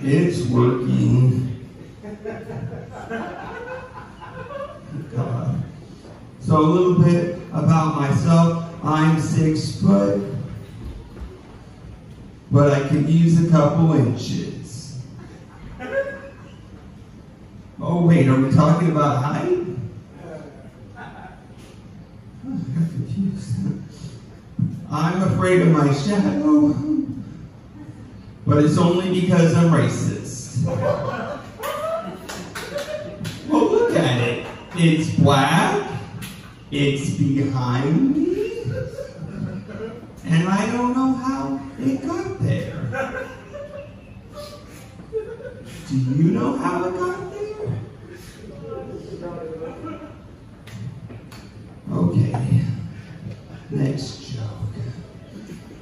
It's 0.01 0.45
working. 0.47 1.67
God. 5.13 5.63
So 6.39 6.57
a 6.57 6.61
little 6.61 7.03
bit 7.03 7.39
about 7.51 7.95
myself. 7.99 8.52
But 12.53 12.71
I 12.71 12.87
could 12.87 13.09
use 13.09 13.43
a 13.43 13.49
couple 13.49 13.93
inches. 13.93 15.01
Oh 17.81 18.05
wait, 18.05 18.27
are 18.27 18.39
we 18.39 18.51
talking 18.51 18.91
about 18.91 19.23
height? 19.23 19.57
I'm 24.91 25.23
afraid 25.23 25.63
of 25.63 25.69
my 25.69 25.91
shadow, 25.91 26.75
but 28.45 28.63
it's 28.63 28.77
only 28.77 29.19
because 29.19 29.55
I'm 29.55 29.71
racist. 29.71 30.63
Well, 33.49 33.65
look 33.65 33.95
at 33.97 34.21
it. 34.21 34.45
It's 34.75 35.09
black. 35.15 35.89
It's 36.69 37.09
behind 37.09 38.15
me. 38.15 38.32
And 40.25 40.47
I 40.49 40.65
don't 40.71 40.93
know 40.95 41.13
how 41.13 41.59
it 41.79 42.01
got 42.05 42.39
there. 42.39 42.79
Do 45.89 45.95
you 45.97 46.31
know 46.31 46.57
how 46.57 46.85
it 46.85 46.97
got 46.97 47.31
there? 47.31 47.79
Okay. 51.91 52.61
Next 53.69 54.31
joke. 54.31 54.43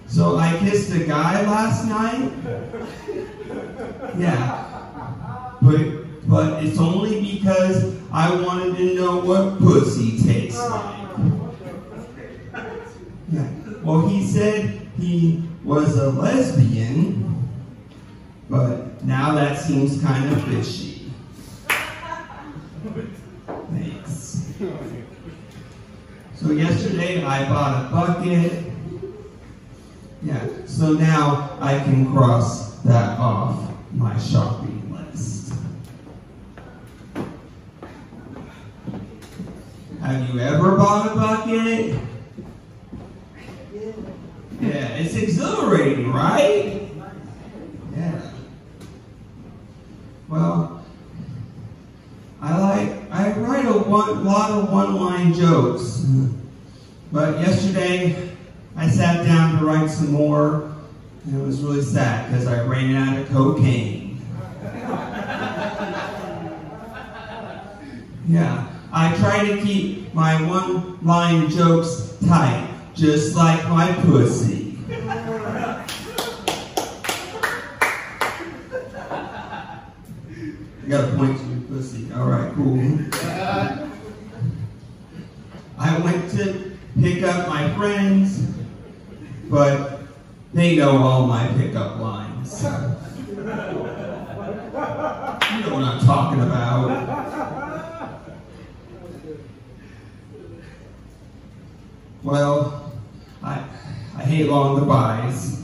So 0.08 0.38
I 0.38 0.58
kissed 0.60 0.92
a 0.94 1.06
guy 1.06 1.44
last 1.44 1.86
night. 1.88 2.32
Yeah. 4.18 4.68
But 5.62 6.28
but 6.28 6.64
it's 6.64 6.80
only 6.80 7.22
because 7.22 7.96
I 8.12 8.34
wanted 8.42 8.76
to 8.78 8.96
know 8.96 9.20
what 9.20 9.60
pussy 9.60 10.22
tastes 10.22 10.60
like. 10.60 11.01
Well, 13.84 14.08
he 14.08 14.24
said 14.24 14.88
he 15.00 15.44
was 15.64 15.98
a 15.98 16.12
lesbian, 16.12 17.50
but 18.48 19.04
now 19.04 19.34
that 19.34 19.58
seems 19.58 20.00
kind 20.04 20.32
of 20.32 20.44
fishy. 20.44 21.12
Thanks. 23.72 24.46
So 26.36 26.52
yesterday 26.52 27.24
I 27.24 27.50
bought 27.50 27.86
a 27.86 27.90
bucket. 27.90 28.66
Yeah, 30.22 30.48
so 30.68 30.94
now 30.94 31.58
I 31.60 31.80
can 31.80 32.12
cross 32.12 32.80
that 32.82 33.18
off 33.18 33.68
my 33.94 34.16
shopping 34.20 34.92
list. 34.92 35.54
Have 40.02 40.30
you 40.30 40.40
ever 40.40 40.76
bought 40.76 41.12
a 41.12 41.16
bucket? 41.16 42.11
Yeah, 44.62 44.90
it's 44.98 45.16
exhilarating, 45.16 46.14
right? 46.14 46.88
Yeah. 47.98 48.32
Well, 50.30 50.86
I 52.42 52.60
like 52.60 53.12
I 53.12 53.32
write 53.40 53.66
a 53.66 53.74
one, 53.74 54.24
lot 54.24 54.52
of 54.52 54.72
one-line 54.72 55.34
jokes, 55.34 56.06
but 57.12 57.40
yesterday 57.40 58.30
I 58.76 58.88
sat 58.88 59.26
down 59.26 59.60
to 59.60 59.66
write 59.66 59.90
some 59.90 60.12
more, 60.12 60.72
and 61.26 61.42
it 61.42 61.44
was 61.44 61.62
really 61.62 61.82
sad 61.82 62.32
because 62.32 62.46
I 62.48 62.64
ran 62.64 62.96
out 62.96 63.18
of 63.18 63.30
cocaine. 63.30 64.22
Yeah, 68.28 68.68
I 68.94 69.18
try 69.18 69.46
to 69.46 69.62
keep 69.62 70.14
my 70.14 70.36
one-line 70.48 71.50
jokes 71.50 72.16
tight, 72.26 72.71
just 72.96 73.36
like 73.36 73.68
my 73.70 73.92
pussy. 74.04 74.78
You 80.84 80.88
got 80.88 81.06
a 81.06 81.16
point 81.16 81.38
to 81.40 81.46
your 81.46 81.62
pussy. 81.70 82.12
All 82.14 82.28
right, 82.28 82.54
cool. 82.54 82.80
I 85.78 85.98
went 86.00 86.32
to 86.32 86.78
pick 87.00 87.24
up 87.24 87.48
my 87.48 87.74
friends, 87.76 88.46
but 89.50 90.02
they 90.54 90.76
know 90.76 90.98
all 90.98 91.26
my 91.28 91.48
pickup 91.58 92.00
lines. 92.00 92.64
You 92.64 92.68
know 95.68 95.74
what 95.74 95.84
I'm 95.84 96.00
talking 96.06 96.42
about. 96.42 97.10
Well, 102.24 102.81
hate 104.22 104.48
long 104.48 104.80
goodbyes. 104.80 105.60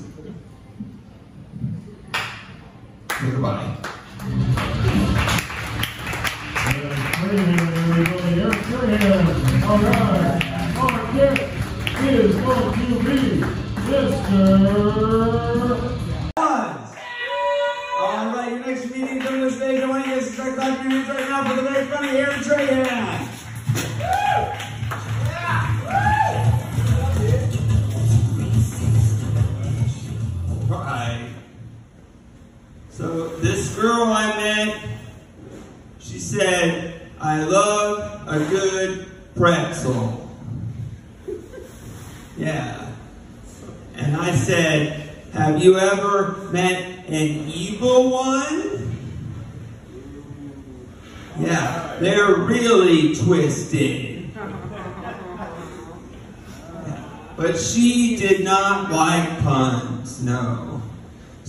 Goodbye. 3.21 3.77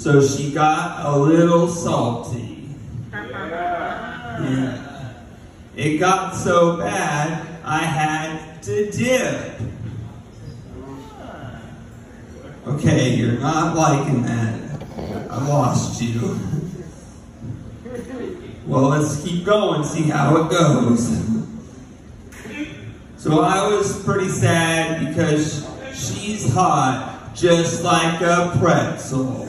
So 0.09 0.23
she 0.27 0.53
got 0.53 1.05
a 1.05 1.19
little 1.19 1.69
salty. 1.69 2.71
Uh-huh. 3.13 4.39
Yeah. 4.43 5.13
It 5.77 5.99
got 5.99 6.35
so 6.35 6.79
bad, 6.79 7.47
I 7.63 7.81
had 7.81 8.63
to 8.63 8.91
dip. 8.91 9.61
Okay, 12.69 13.17
you're 13.17 13.39
not 13.39 13.77
liking 13.77 14.23
that. 14.23 14.83
I 15.29 15.47
lost 15.47 16.01
you. 16.01 16.41
Well, 18.65 18.85
let's 18.85 19.23
keep 19.23 19.45
going, 19.45 19.85
see 19.85 20.05
how 20.05 20.39
it 20.39 20.51
goes. 20.51 21.07
So 23.19 23.43
I 23.43 23.69
was 23.69 24.03
pretty 24.05 24.31
sad 24.31 25.07
because 25.07 25.69
she's 25.93 26.51
hot, 26.51 27.35
just 27.35 27.85
like 27.85 28.23
a 28.23 28.57
pretzel. 28.59 29.48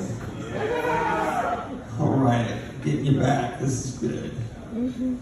Right, 2.29 2.61
getting 2.85 3.05
you 3.07 3.19
back. 3.19 3.59
This 3.59 3.85
is 3.85 3.97
good. 3.97 4.31
Mm-hmm. 4.75 5.15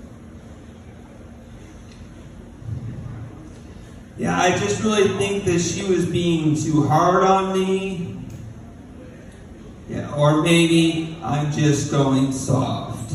Yeah, 4.18 4.38
I 4.38 4.50
just 4.58 4.84
really 4.84 5.08
think 5.18 5.46
that 5.46 5.60
she 5.60 5.86
was 5.86 6.06
being 6.06 6.54
too 6.56 6.86
hard 6.86 7.24
on 7.24 7.54
me. 7.54 8.20
Yeah, 9.88 10.14
or 10.16 10.42
maybe 10.42 11.18
I'm 11.24 11.50
just 11.54 11.92
going 11.92 12.34
soft. 12.34 13.14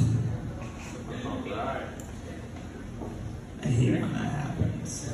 I 3.62 3.66
hate 3.66 4.00
when 4.00 4.12
that 4.14 4.32
happens. 4.32 5.12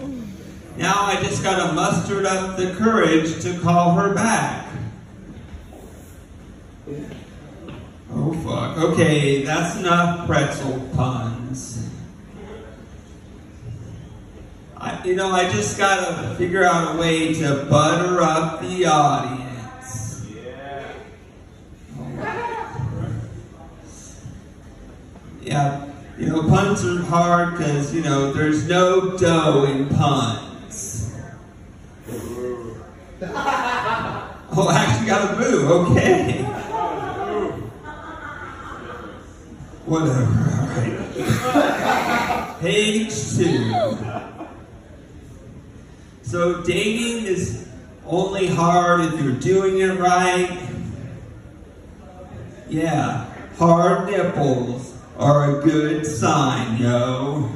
Mm. 0.00 0.76
Now 0.76 1.04
I 1.04 1.22
just 1.22 1.44
gotta 1.44 1.74
muster 1.74 2.26
up 2.26 2.56
the 2.56 2.74
courage 2.74 3.40
to 3.42 3.56
call 3.60 3.94
her 3.94 4.12
back. 4.12 4.66
Oh 8.12 8.32
fuck. 8.32 8.76
Okay, 8.90 9.44
that's 9.44 9.76
enough 9.76 10.26
pretzel 10.26 10.80
puns. 10.96 11.88
I, 14.76 15.00
you 15.04 15.14
know, 15.14 15.30
I 15.30 15.48
just 15.48 15.78
gotta 15.78 16.34
figure 16.34 16.64
out 16.64 16.96
a 16.96 16.98
way 16.98 17.32
to 17.34 17.66
butter 17.70 18.20
up 18.20 18.60
the 18.60 18.86
audience. 18.86 20.26
Yeah, 20.34 20.92
Yeah. 25.40 25.86
you 26.18 26.26
know, 26.26 26.42
puns 26.48 26.84
are 26.84 27.00
hard 27.02 27.58
because, 27.58 27.94
you 27.94 28.02
know, 28.02 28.32
there's 28.32 28.66
no 28.66 29.16
dough 29.16 29.66
in 29.66 29.88
puns. 29.88 31.14
Oh, 34.52 34.66
I 34.66 34.78
actually 34.78 35.06
got 35.06 35.32
a 35.32 35.36
boo, 35.36 35.68
okay. 35.68 36.59
Whatever, 39.90 40.22
alright. 40.62 42.60
Page 42.60 43.10
two. 43.36 43.98
So 46.22 46.62
dating 46.62 47.26
is 47.26 47.68
only 48.06 48.46
hard 48.46 49.00
if 49.00 49.20
you're 49.20 49.32
doing 49.32 49.78
it 49.80 49.98
right. 49.98 50.60
Yeah, 52.68 53.26
hard 53.58 54.08
nipples 54.08 54.96
are 55.18 55.58
a 55.58 55.62
good 55.64 56.06
sign, 56.06 56.80
yo. 56.80 57.50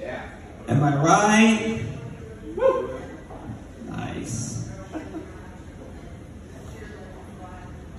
Yeah. 0.00 0.26
Am 0.68 0.82
I 0.82 0.96
right? 0.96 1.84
Nice. 3.90 4.70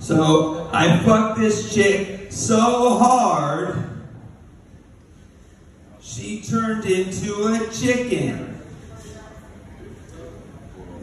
So 0.00 0.68
I 0.72 0.98
fucked 0.98 1.38
this 1.38 1.72
chick 1.72 2.13
so 2.34 2.98
hard, 2.98 3.84
she 6.00 6.42
turned 6.42 6.84
into 6.84 7.46
a 7.46 7.70
chicken. 7.72 8.60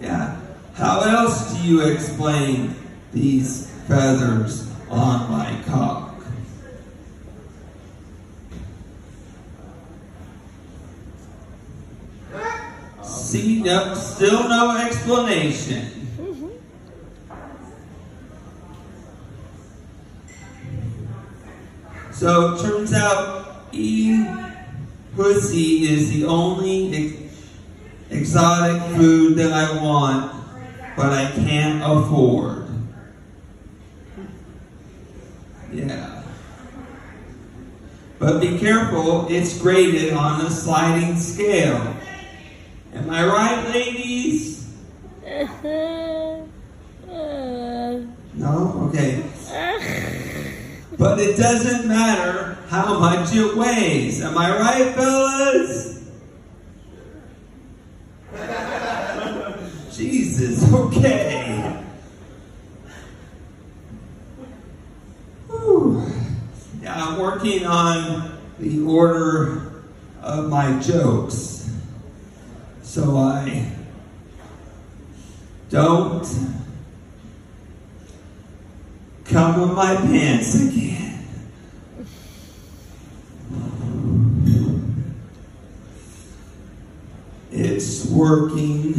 Yeah. 0.02 0.40
How 0.74 1.00
else 1.02 1.54
do 1.54 1.68
you 1.68 1.82
explain 1.82 2.76
these 3.14 3.70
feathers 3.88 4.70
on 4.90 5.32
my 5.32 5.58
cock? 5.68 6.22
See, 13.04 13.62
no, 13.62 13.94
still 13.94 14.50
no 14.50 14.78
explanation. 14.78 16.01
So 22.22 22.54
it 22.54 22.62
turns 22.62 22.94
out 22.94 23.66
eating 23.72 24.28
pussy 25.16 25.92
is 25.92 26.12
the 26.12 26.26
only 26.26 26.96
ex- 26.96 27.50
exotic 28.12 28.80
food 28.96 29.38
that 29.38 29.52
I 29.52 29.82
want, 29.84 30.32
but 30.96 31.14
I 31.14 31.32
can't 31.32 31.82
afford. 31.82 32.68
Yeah. 35.74 36.22
But 38.20 38.40
be 38.40 38.60
careful, 38.60 39.26
it's 39.28 39.58
graded 39.58 40.14
on 40.14 40.46
a 40.46 40.52
sliding 40.52 41.18
scale. 41.18 41.96
Am 42.94 43.10
I 43.10 43.26
right, 43.26 43.68
ladies? 43.74 44.72
No? 48.34 48.88
Okay. 48.88 49.31
But 51.02 51.20
it 51.20 51.36
doesn't 51.36 51.88
matter 51.88 52.60
how 52.70 53.00
much 53.00 53.34
it 53.34 53.58
weighs. 53.58 54.22
Am 54.22 54.38
I 54.38 54.56
right, 54.56 54.94
fellas? 54.94 56.00
Jesus, 59.98 60.72
okay. 60.72 61.84
Whew. 65.48 66.06
Yeah, 66.84 67.04
I'm 67.04 67.18
working 67.18 67.66
on 67.66 68.38
the 68.60 68.84
order 68.84 69.82
of 70.22 70.50
my 70.50 70.80
jokes. 70.82 71.68
So 72.84 73.18
I 73.18 73.72
don't 75.72 76.28
come 79.32 79.62
in 79.62 79.74
my 79.74 79.96
pants 79.96 80.56
again. 80.56 81.26
It's 87.52 88.06
working. 88.08 88.94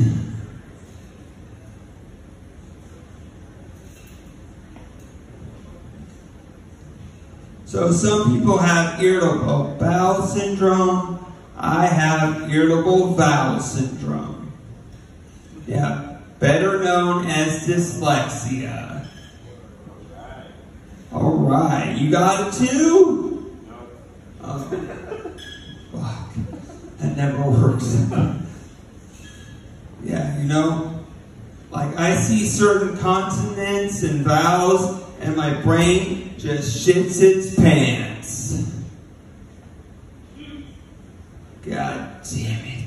So 7.66 7.90
some 7.92 8.38
people 8.38 8.58
have 8.58 9.02
irritable 9.02 9.76
bowel 9.78 10.22
syndrome. 10.26 11.24
I 11.56 11.86
have 11.86 12.50
irritable 12.50 13.14
bowel 13.14 13.60
syndrome. 13.60 14.52
Yeah, 15.66 16.18
better 16.38 16.82
known 16.82 17.26
as 17.26 17.66
dyslexia. 17.66 19.01
All 21.14 21.36
right, 21.36 21.94
you 21.96 22.10
got 22.10 22.48
it 22.48 22.54
too? 22.66 23.54
Oh, 24.40 24.58
fuck, 25.92 26.30
that 26.98 27.16
never 27.16 27.48
works. 27.50 27.94
yeah, 30.02 30.40
you 30.40 30.48
know, 30.48 31.04
like 31.70 31.94
I 31.98 32.16
see 32.16 32.46
certain 32.46 32.96
consonants 32.96 34.02
and 34.02 34.24
vowels, 34.24 35.04
and 35.20 35.36
my 35.36 35.52
brain 35.60 36.34
just 36.38 36.86
shits 36.86 37.20
its 37.22 37.54
pants. 37.56 38.72
God 41.62 42.22
damn 42.24 42.64
it. 42.64 42.78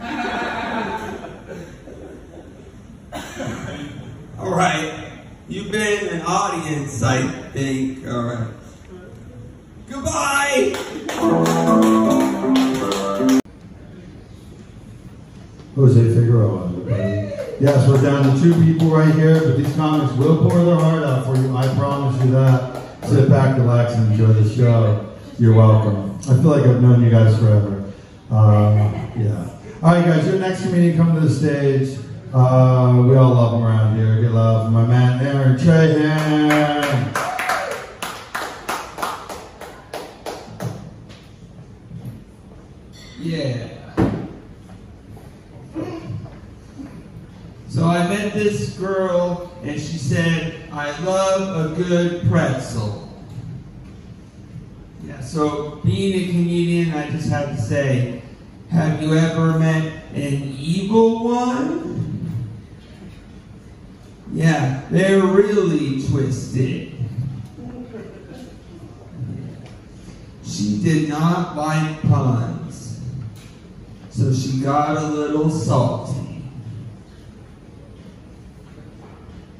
All 4.38 4.50
right. 4.50 5.07
You've 5.50 5.72
been 5.72 6.08
an 6.08 6.20
audience, 6.26 7.02
I 7.02 7.26
think. 7.52 8.06
All 8.06 8.22
right. 8.22 8.48
Goodbye. 9.88 10.74
Jose 15.74 16.14
Figueroa. 16.14 16.70
Yes, 17.60 17.88
we're 17.88 18.02
down 18.02 18.24
to 18.24 18.42
two 18.42 18.62
people 18.62 18.88
right 18.88 19.14
here, 19.14 19.40
but 19.40 19.56
these 19.56 19.74
comics 19.74 20.12
will 20.18 20.36
pour 20.36 20.62
their 20.64 20.76
heart 20.76 21.02
out 21.02 21.24
for 21.24 21.40
you. 21.40 21.56
I 21.56 21.66
promise 21.76 22.22
you 22.22 22.30
that. 22.32 23.06
Sit 23.06 23.30
back, 23.30 23.56
relax, 23.56 23.94
and 23.94 24.12
enjoy 24.12 24.26
the 24.26 24.54
show. 24.54 25.14
You're 25.38 25.54
welcome. 25.54 26.18
I 26.28 26.34
feel 26.34 26.50
like 26.50 26.64
I've 26.64 26.82
known 26.82 27.02
you 27.02 27.08
guys 27.10 27.38
forever. 27.38 27.90
Um, 28.30 28.76
yeah. 29.16 29.48
All 29.82 29.94
right, 29.94 30.04
guys, 30.04 30.26
your 30.26 30.38
next 30.38 30.60
comedian 30.60 30.98
come 30.98 31.14
to 31.14 31.20
the 31.20 31.30
stage. 31.30 31.98
Uh, 32.32 33.04
we 33.06 33.16
all 33.16 33.32
love 33.32 33.54
him 33.54 33.62
around 33.64 33.96
here. 33.96 34.20
Get 34.20 34.32
love, 34.32 34.70
my 34.70 34.84
man 34.86 35.24
Aaron 35.24 35.56
Trahan. 35.56 37.14
Yeah. 43.18 43.68
So 47.70 47.86
I 47.86 48.06
met 48.08 48.34
this 48.34 48.76
girl, 48.78 49.50
and 49.62 49.80
she 49.80 49.96
said, 49.96 50.68
I 50.70 50.98
love 51.00 51.72
a 51.72 51.82
good 51.82 52.28
pretzel. 52.28 53.08
Yeah, 55.02 55.20
so 55.22 55.76
being 55.82 56.28
a 56.28 56.30
comedian, 56.30 56.92
I 56.92 57.08
just 57.10 57.30
have 57.30 57.56
to 57.56 57.62
say, 57.62 58.20
have 58.70 59.00
you 59.02 59.14
ever 59.14 59.58
met 59.58 60.12
an 60.12 60.54
evil 60.58 61.24
one? 61.24 61.97
Yeah, 64.32 64.82
they're 64.90 65.22
really 65.22 66.02
twisted. 66.06 66.92
She 70.44 70.82
did 70.82 71.08
not 71.08 71.56
like 71.56 72.02
puns, 72.02 73.00
so 74.10 74.32
she 74.32 74.60
got 74.60 74.96
a 74.96 75.06
little 75.06 75.50
salty. 75.50 76.42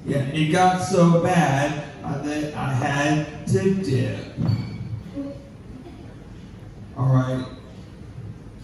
Yeah, 0.05 0.19
it 0.19 0.51
got 0.51 0.83
so 0.83 1.23
bad 1.23 1.85
that 2.03 2.55
I 2.55 2.73
had 2.73 3.47
to 3.49 3.75
dip. 3.75 4.25
All 6.97 7.15
right, 7.15 7.45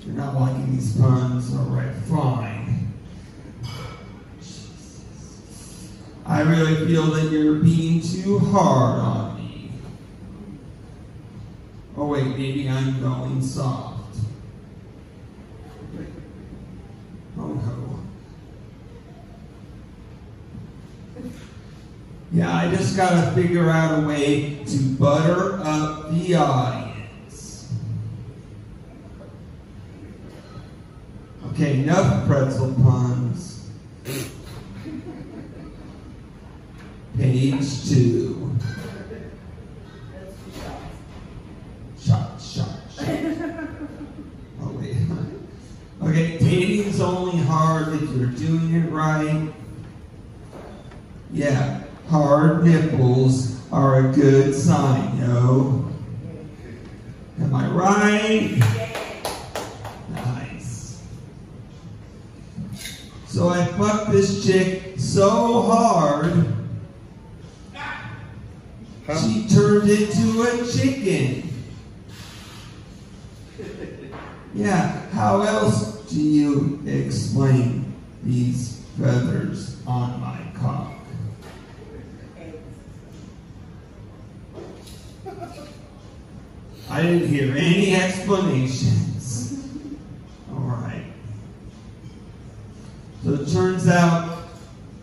you're 0.04 0.16
not 0.16 0.34
liking 0.34 0.74
these 0.74 0.96
puns. 0.98 1.54
All 1.54 1.66
right, 1.66 1.94
fine. 2.08 2.83
I 6.26 6.40
really 6.40 6.86
feel 6.86 7.06
that 7.12 7.30
you're 7.30 7.56
being 7.56 8.00
too 8.00 8.38
hard 8.38 8.98
on 8.98 9.36
me. 9.36 9.70
Oh 11.96 12.06
wait, 12.06 12.26
maybe 12.26 12.68
I'm 12.68 13.00
going 13.00 13.42
soft. 13.42 14.16
Oh 17.38 17.48
no. 17.48 18.00
Yeah, 22.32 22.56
I 22.56 22.74
just 22.74 22.96
gotta 22.96 23.30
figure 23.32 23.68
out 23.68 24.02
a 24.02 24.06
way 24.06 24.64
to 24.64 24.78
butter 24.98 25.60
up 25.62 26.10
the 26.10 26.34
audience. 26.36 27.70
Okay, 31.50 31.80
enough 31.80 32.26
pretzel 32.26 32.74
puns. 32.82 33.53
Page 37.16 37.88
two. 37.88 38.50
Shot, 42.00 42.40
shot, 42.40 42.68
shot. 42.94 43.08
Oh, 44.60 44.72
wait. 44.78 44.96
Okay, 46.02 46.38
dating's 46.38 47.00
only 47.00 47.38
hard 47.44 47.94
if 47.94 48.10
you're 48.10 48.26
doing 48.26 48.74
it 48.74 48.90
right. 48.90 49.48
Yeah, 51.32 51.82
hard 52.08 52.64
nipples 52.64 53.60
are 53.72 54.08
a 54.08 54.12
good 54.12 54.54
sign, 54.54 55.18
yo. 55.18 55.90
Am 57.40 57.54
I 57.54 57.68
right? 57.68 58.58
Nice. 60.10 61.02
So 63.26 63.48
I 63.48 63.64
fucked 63.64 64.12
this 64.12 64.44
chick 64.46 64.98
so 64.98 65.62
hard, 65.62 66.53
she 69.06 69.46
turned 69.48 69.88
into 69.90 70.42
a 70.42 70.66
chicken. 70.72 71.50
Yeah, 74.56 75.00
how 75.10 75.42
else 75.42 76.08
do 76.08 76.20
you 76.20 76.80
explain 76.86 77.92
these 78.22 78.84
feathers 78.96 79.82
on 79.84 80.20
my 80.20 80.38
cock? 80.56 80.92
I 86.88 87.02
didn't 87.02 87.26
hear 87.26 87.52
any 87.56 87.96
explanations. 87.96 89.68
All 90.52 90.60
right. 90.60 91.06
So 93.24 93.34
it 93.34 93.48
turns 93.48 93.88
out 93.88 94.44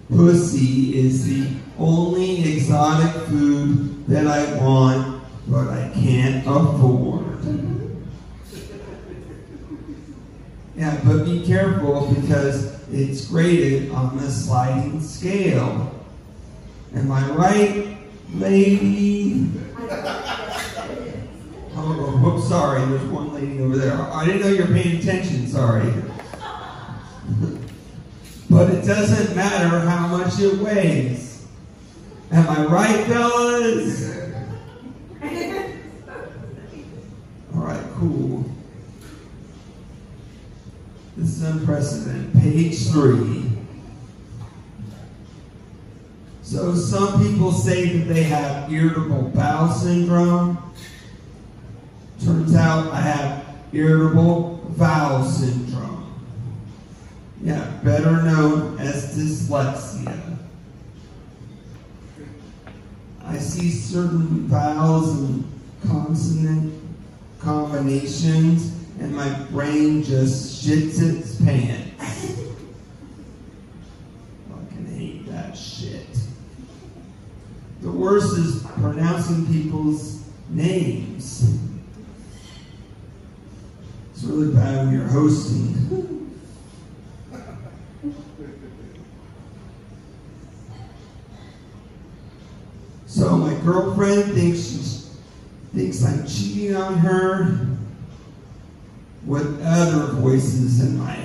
pussy 0.07 0.97
is 0.97 1.27
the 1.27 1.49
only 1.77 2.53
exotic 2.55 3.23
food 3.23 3.90
that 4.07 4.27
I 4.27 4.53
want, 4.57 5.23
but 5.47 5.67
I 5.67 5.91
can't 5.93 6.45
afford. 6.47 7.25
Yeah, 10.75 10.99
but 11.05 11.25
be 11.25 11.45
careful 11.45 12.13
because 12.13 12.79
it's 12.91 13.27
graded 13.27 13.91
on 13.91 14.17
the 14.17 14.29
sliding 14.29 15.01
scale. 15.01 15.93
Am 16.95 17.11
I 17.11 17.29
right, 17.31 17.97
lady? 18.33 19.49
Oh, 21.73 22.19
whoops, 22.21 22.49
sorry. 22.49 22.85
There's 22.85 23.03
one 23.03 23.33
lady 23.33 23.59
over 23.61 23.77
there. 23.77 23.93
I 23.93 24.25
didn't 24.25 24.41
know 24.41 24.47
you 24.49 24.63
were 24.63 24.73
paying 24.73 24.99
attention. 24.99 25.47
Sorry. 25.47 25.85
but 28.49 28.69
it 28.69 28.85
doesn't 28.85 29.35
matter 29.35 29.79
how 29.79 30.07
much 30.07 30.39
it 30.39 30.57
weighs. 30.59 31.30
Am 32.31 32.49
I 32.49 32.65
right, 32.65 33.05
fellas? 33.07 34.17
All 37.53 37.61
right, 37.61 37.83
cool. 37.95 38.45
This 41.17 41.29
is 41.29 41.43
unprecedented. 41.43 42.41
Page 42.41 42.87
three. 42.87 43.51
So 46.41 46.73
some 46.73 47.21
people 47.21 47.51
say 47.51 47.97
that 47.97 48.13
they 48.13 48.23
have 48.23 48.71
irritable 48.71 49.23
bowel 49.35 49.73
syndrome. 49.73 50.57
Turns 52.23 52.55
out 52.55 52.93
I 52.93 53.01
have 53.01 53.45
irritable 53.73 54.73
bowel 54.77 55.25
syndrome. 55.25 56.13
Yeah, 57.43 57.65
better 57.83 58.21
known 58.21 58.79
as 58.79 59.17
dyslexia. 59.17 60.30
I 63.31 63.37
see 63.37 63.71
certain 63.71 64.45
vowels 64.47 65.17
and 65.17 65.49
consonant 65.87 66.73
combinations, 67.39 68.73
and 68.99 69.15
my 69.15 69.29
brain 69.51 70.03
just 70.03 70.67
shits 70.67 71.01
its 71.01 71.41
pants. 71.41 72.43
Fucking 74.49 74.85
hate 74.97 75.31
that 75.31 75.57
shit. 75.57 76.07
The 77.81 77.89
worst 77.89 78.37
is 78.37 78.63
pronouncing 78.63 79.47
people's 79.47 80.21
names. 80.49 81.57
It's 84.11 84.23
really 84.23 84.53
bad 84.53 84.87
when 84.87 84.93
you're 84.93 85.07
hosting. 85.07 86.11
So 93.11 93.37
my 93.37 93.53
girlfriend 93.55 94.33
thinks 94.33 94.59
she's 94.59 95.15
thinks 95.75 96.01
On 96.73 96.97
her 96.99 97.67
with 99.25 99.61
other 99.61 100.13
voices 100.13 100.79
in 100.79 100.97
my 100.97 101.20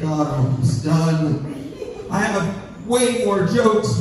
God 0.00 0.58
I 0.58 0.82
done. 0.82 1.54
I 2.10 2.20
have 2.20 2.86
way 2.86 3.24
more 3.24 3.46
jokes, 3.46 4.00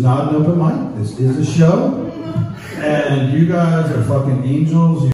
is 0.00 0.04
not 0.04 0.34
an 0.34 0.36
open 0.36 0.56
mic. 0.58 0.96
This 0.96 1.18
is 1.18 1.36
a 1.36 1.52
show. 1.58 2.06
And 2.76 3.38
you 3.38 3.46
guys 3.46 3.90
are 3.90 4.02
fucking 4.04 4.44
angels. 4.44 5.04
You 5.04 5.08